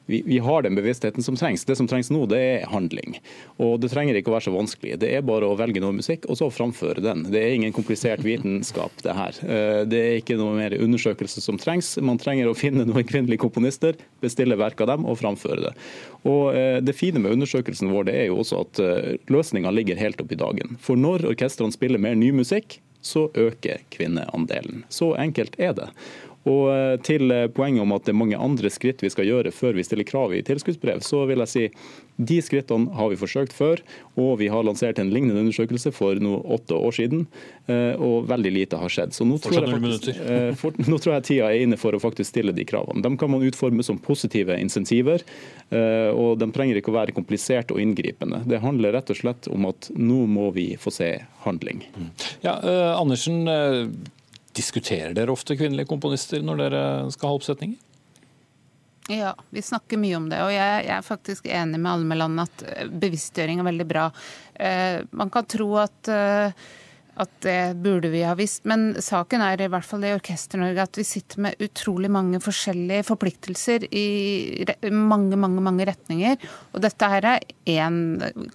vi, 0.09 0.22
vi, 0.26 0.38
har 0.38 0.62
den 0.64 0.74
bevisstheten 0.74 1.22
som 1.22 1.36
trengs. 1.36 1.66
Det 1.68 1.76
som 1.76 1.88
trengs 1.88 2.09
nå, 2.11 2.22
det 2.30 2.38
er 2.40 2.66
handling. 2.72 3.18
Og 3.61 3.76
Det 3.82 3.90
trenger 3.92 4.16
ikke 4.16 4.32
å 4.32 4.36
være 4.38 4.46
så 4.48 4.54
vanskelig. 4.54 4.96
Det 5.02 5.11
er 5.12 5.26
bare 5.28 5.50
å 5.50 5.59
velge 5.59 5.82
noe 5.84 5.92
musikk 5.98 6.24
og 6.32 6.38
så 6.40 6.48
framføre 6.48 7.04
den. 7.04 7.26
Det 7.28 7.42
er 7.42 7.56
ingen 7.59 7.74
komplisert 7.76 8.24
vitenskap, 8.24 8.94
det 9.04 9.16
her. 9.18 9.40
Eh, 9.44 9.82
det 9.84 10.00
er 10.00 10.16
ikke 10.22 10.38
noe 10.40 10.56
mer 10.56 10.78
undersøkelse 10.78 11.44
som 11.44 11.61
trengs. 11.61 11.92
Man 12.00 12.20
trenger 12.20 12.48
å 12.48 12.56
finne 12.56 12.88
noen 12.88 13.04
kvinnelige 13.04 13.44
komponister, 13.44 14.00
bestille 14.24 14.56
verk 14.56 14.80
av 14.80 14.94
dem 14.94 15.04
og 15.04 15.20
framføre 15.20 15.68
det. 15.68 15.76
Og 16.24 16.56
eh, 16.56 16.80
Det 16.80 16.96
fine 16.96 17.20
med 17.20 17.36
undersøkelsen 17.36 17.92
vår 17.92 18.09
det 18.09 18.18
er 18.22 18.28
jo 18.30 18.40
også 18.40 18.64
at 18.64 18.80
eh, 18.80 19.16
løsninga 19.28 19.76
ligger 19.76 20.00
helt 20.00 20.24
opp 20.24 20.32
i 20.32 20.40
dagen. 20.40 20.80
For 20.80 20.96
når 20.96 21.28
orkestrene 21.34 21.76
spiller 21.76 22.00
mer 22.00 22.16
ny 22.16 22.32
musikk, 22.32 22.80
så 23.00 23.28
øker 23.34 23.84
kvinneandelen. 23.94 24.84
Så 24.88 25.12
enkelt 25.20 25.54
er 25.61 25.76
det. 25.76 25.88
Og 26.49 26.68
eh, 26.72 26.96
Til 27.07 27.32
eh, 27.34 27.46
poenget 27.53 27.84
om 27.84 27.94
at 27.96 28.07
det 28.07 28.14
er 28.14 28.20
mange 28.20 28.40
andre 28.40 28.72
skritt 28.72 29.05
vi 29.05 29.12
skal 29.12 29.28
gjøre 29.28 29.55
før 29.55 29.76
vi 29.78 29.86
stiller 29.86 30.09
krav 30.09 30.34
i 30.34 30.42
tilskuddsbrev, 30.46 31.03
så 31.05 31.24
vil 31.28 31.44
jeg 31.44 31.55
si 31.55 31.66
de 32.18 32.40
skrittene 32.42 32.90
har 32.99 33.12
vi 33.12 33.18
forsøkt 33.20 33.53
før. 33.55 33.78
Og 34.18 34.40
vi 34.40 34.49
har 34.51 34.64
lansert 34.66 34.99
en 34.99 35.12
lignende 35.14 35.44
undersøkelse 35.44 35.92
for 35.94 36.18
noe 36.22 36.40
åtte 36.57 36.74
år 36.74 36.96
siden, 36.96 37.26
eh, 37.70 37.94
og 37.94 38.26
veldig 38.30 38.53
lite 38.57 38.80
har 38.80 38.90
skjedd. 38.90 39.14
Så 39.14 39.26
nå 39.28 39.38
tror, 39.42 39.68
faktisk, 39.70 40.11
for, 40.59 40.74
nå 40.90 40.99
tror, 40.99 41.14
jeg 41.18 41.26
tida 41.28 41.53
er 41.53 41.62
inne 41.62 41.78
for 41.78 41.94
å 41.94 42.03
faktisk 42.03 42.32
stille 42.32 42.55
de 42.57 42.66
kravene. 42.66 43.05
De 43.05 43.12
kan 43.20 43.30
man 43.30 43.44
utforme 43.46 43.86
som 43.86 44.01
positive 44.03 44.57
insentiver, 44.59 45.22
og 45.68 46.38
de 46.40 46.46
trenger 46.55 46.78
ikke 46.80 46.90
å 46.90 46.96
være 46.96 47.14
kompliserte 47.14 47.74
og 47.76 47.82
inngripende. 47.82 48.40
Det 48.49 48.62
handler 48.62 48.96
rett 48.96 49.11
og 49.12 49.18
slett 49.20 49.49
om 49.53 49.68
at 49.68 49.90
nå 49.94 50.22
må 50.30 50.49
vi 50.57 50.70
få 50.80 50.92
se 50.94 51.11
handling. 51.44 51.84
Ja, 52.40 52.59
eh, 52.62 53.01
Andersen, 53.01 53.49
Diskuterer 54.59 55.14
dere 55.14 55.30
ofte 55.34 55.54
kvinnelige 55.59 55.88
komponister 55.90 56.42
når 56.42 56.64
dere 56.64 56.82
skal 57.14 57.30
ha 57.30 57.38
oppsetninger? 57.38 57.84
Ja, 59.09 59.36
vi 59.50 59.62
snakker 59.62 59.96
mye 59.96 60.16
om 60.18 60.26
det. 60.28 60.42
Og 60.44 60.50
jeg, 60.52 60.82
jeg 60.84 60.92
er 60.98 61.06
faktisk 61.06 61.46
enig 61.48 61.78
med 61.80 61.92
Almeland 61.94 62.42
at 62.42 62.64
eh, 62.68 62.90
bevisstgjøring 62.92 63.62
er 63.62 63.68
veldig 63.70 63.86
bra. 63.88 64.09
Eh, 64.52 64.98
man 65.16 65.32
kan 65.32 65.48
tro 65.48 65.70
at 65.80 66.11
eh, 66.12 66.66
at 67.19 67.31
det 67.43 67.77
burde 67.83 68.11
vi 68.12 68.23
ha 68.27 68.35
visst. 68.39 68.64
Men 68.69 68.93
saken 69.03 69.43
er 69.45 69.61
i 69.61 69.69
hvert 69.71 69.87
fall 69.87 70.05
det 70.05 70.12
i 70.12 70.16
Orkester-Norge 70.16 70.85
at 70.85 70.99
vi 71.01 71.07
sitter 71.07 71.43
med 71.45 71.62
utrolig 71.64 72.11
mange 72.14 72.41
forskjellige 72.43 73.07
forpliktelser 73.09 73.89
i 73.91 74.07
mange, 74.95 75.37
mange, 75.37 75.62
mange 75.64 75.89
retninger. 75.89 76.39
Og 76.73 76.83
dette 76.85 77.11
her 77.12 77.29
er 77.35 77.47
én, 77.69 78.01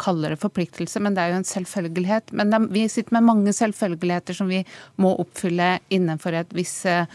kaldere 0.01 0.39
forpliktelse, 0.39 1.01
men 1.03 1.16
det 1.16 1.26
er 1.26 1.34
jo 1.34 1.41
en 1.41 1.49
selvfølgelighet. 1.51 2.36
Men 2.39 2.70
vi 2.74 2.88
sitter 2.91 3.20
med 3.20 3.30
mange 3.30 3.55
selvfølgeligheter 3.55 4.39
som 4.39 4.51
vi 4.51 4.64
må 5.01 5.16
oppfylle 5.24 5.78
innenfor 5.93 6.39
et 6.39 6.53
visst 6.55 6.88
eh, 6.89 7.09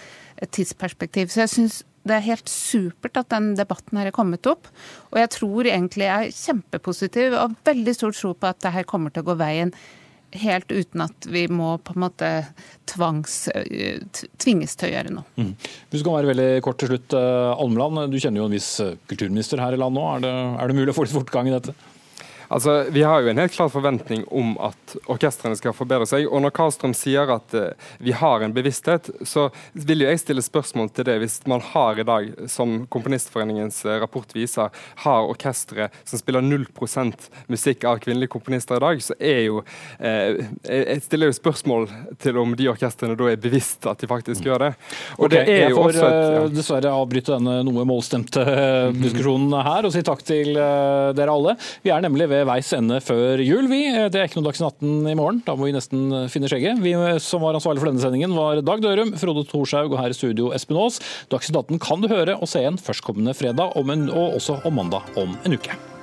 tidsperspektiv. 0.53 1.33
Så 1.33 1.47
jeg 1.47 1.55
synes 1.57 1.83
det 2.09 2.17
er 2.17 2.25
helt 2.25 2.49
supert 2.49 3.19
at 3.21 3.29
den 3.33 3.51
debatten 3.59 3.99
her 4.01 4.09
er 4.09 4.17
kommet 4.17 4.47
opp. 4.49 4.69
Og 5.13 5.21
jeg 5.21 5.33
tror 5.35 5.69
egentlig 5.69 6.07
jeg 6.07 6.29
er 6.29 6.37
kjempepositiv 6.37 7.33
og 7.33 7.41
har 7.43 7.57
veldig 7.73 7.95
stor 7.97 8.15
tro 8.17 8.35
på 8.35 8.49
at 8.49 8.61
det 8.65 8.75
her 8.77 8.89
kommer 8.89 9.13
til 9.13 9.25
å 9.25 9.31
gå 9.31 9.39
veien 9.41 9.75
helt 10.37 10.73
uten 10.73 11.03
at 11.05 11.29
vi 11.29 11.47
må 11.49 11.75
på 11.81 11.95
en 11.97 12.03
måte 12.05 12.31
tvangs, 12.89 13.49
tvinges 14.41 14.77
til 14.79 14.89
å 14.89 14.93
gjøre 14.93 15.13
noe. 15.15 15.25
Mm. 15.41 15.53
Vi 15.93 16.01
skal 16.03 16.19
være 16.19 16.33
veldig 16.33 16.49
kort 16.65 16.81
til 16.83 16.93
slutt. 16.93 17.17
Almland, 17.17 17.89
Almeland, 17.89 18.13
du 18.13 18.21
kjenner 18.21 18.43
jo 18.43 18.49
en 18.49 18.57
viss 18.57 18.71
eh, 18.85 18.97
kulturminister 19.11 19.63
her 19.63 19.77
i 19.77 19.81
landet 19.81 19.99
nå. 19.99 20.09
Er 20.17 20.25
det, 20.25 20.35
er 20.63 20.71
det 20.71 20.79
mulig 20.79 20.93
å 20.93 20.99
få 20.99 21.07
litt 21.07 21.17
fortgang 21.17 21.49
i 21.51 21.55
dette? 21.55 21.75
Altså, 22.49 22.85
Vi 22.89 23.03
har 23.03 23.21
jo 23.21 23.29
en 23.29 23.39
helt 23.39 23.53
klar 23.53 23.69
forventning 23.69 24.25
om 24.33 24.55
at 24.65 24.95
orkestrene 25.11 25.57
skal 25.59 25.75
forbedre 25.77 26.07
seg. 26.09 26.27
og 26.29 26.41
Når 26.43 26.55
Karlstrøm 26.57 26.95
sier 26.97 27.29
at 27.33 27.55
uh, 27.55 27.93
vi 28.01 28.15
har 28.17 28.45
en 28.45 28.55
bevissthet, 28.57 29.11
så 29.29 29.49
vil 29.75 30.05
jo 30.05 30.09
jeg 30.09 30.23
stille 30.23 30.45
spørsmål 30.45 30.89
til 30.97 31.09
det. 31.11 31.19
Hvis 31.21 31.39
man 31.51 31.61
har 31.75 32.01
i 32.01 32.07
dag, 32.09 32.31
som 32.49 32.87
Komponistforeningens 32.89 33.83
uh, 33.85 33.99
rapport 34.01 34.33
viser, 34.35 34.73
har 35.05 35.29
orkestre 35.29 35.91
som 36.09 36.21
spiller 36.21 36.45
0% 36.45 37.29
musikk 37.53 37.85
av 37.89 38.01
kvinnelige 38.05 38.33
komponister 38.33 38.81
i 38.81 38.85
dag, 38.87 39.05
så 39.05 39.17
er 39.21 39.43
jo 39.49 39.61
uh, 39.61 40.41
Jeg 40.65 41.05
stiller 41.05 41.29
jo 41.29 41.37
spørsmål 41.37 41.89
til 42.23 42.41
om 42.41 42.57
de 42.57 42.71
orkestrene 42.73 43.19
da 43.19 43.29
er 43.29 43.41
bevisst 43.41 43.85
at 43.89 44.01
de 44.01 44.09
faktisk 44.09 44.49
gjør 44.49 44.65
det. 44.69 44.73
Og 45.19 45.29
okay, 45.29 45.37
det 45.37 45.59
er 45.59 45.75
jo 45.75 45.83
får 45.83 46.01
et, 46.01 46.01
ja. 46.01 46.43
dessverre 46.57 46.97
avbryte 46.97 47.37
denne 47.37 47.61
noe 47.67 47.85
målstemte 47.89 48.45
diskusjonen 48.97 49.53
her 49.69 49.85
og 49.85 49.93
si 49.93 50.01
takk 50.07 50.25
til 50.25 50.55
dere 50.57 51.35
alle. 51.35 51.55
Vi 51.85 51.93
er 51.93 52.03
nemlig 52.05 52.29
ved 52.31 52.38
veis 52.47 52.71
ende 52.77 53.01
før 53.03 53.43
jul, 53.43 53.67
vi. 53.71 53.81
Det 54.13 54.21
er 54.21 54.29
ikke 54.29 54.39
noe 54.39 54.49
Dagsnytt 54.51 54.79
18 54.79 55.11
i 55.11 55.17
morgen. 55.19 55.43
Da 55.47 55.57
må 55.59 55.67
vi 55.69 55.75
nesten 55.77 56.31
finne 56.33 56.51
skjegget. 56.51 56.83
Vi 56.85 56.95
som 57.25 57.43
var 57.43 57.59
ansvarlig 57.59 57.83
for 57.83 57.91
denne 57.91 58.05
sendingen, 58.05 58.37
var 58.39 58.63
Dag 58.63 58.83
Dørum, 58.85 59.15
Frode 59.19 59.47
Thorshaug 59.51 59.93
og 59.93 60.01
her 60.03 60.15
i 60.15 60.19
studio 60.19 60.53
Espen 60.57 60.79
Aas. 60.81 61.03
Dagsnytt 61.33 61.59
18 61.65 61.83
kan 61.83 62.05
du 62.05 62.11
høre 62.13 62.39
og 62.39 62.51
se 62.51 62.63
igjen 62.63 62.81
førstkommende 62.81 63.37
fredag 63.39 63.79
en, 63.79 64.11
og 64.13 64.39
også 64.39 64.61
om 64.69 64.79
mandag 64.79 65.17
om 65.19 65.35
en 65.45 65.59
uke. 65.59 65.98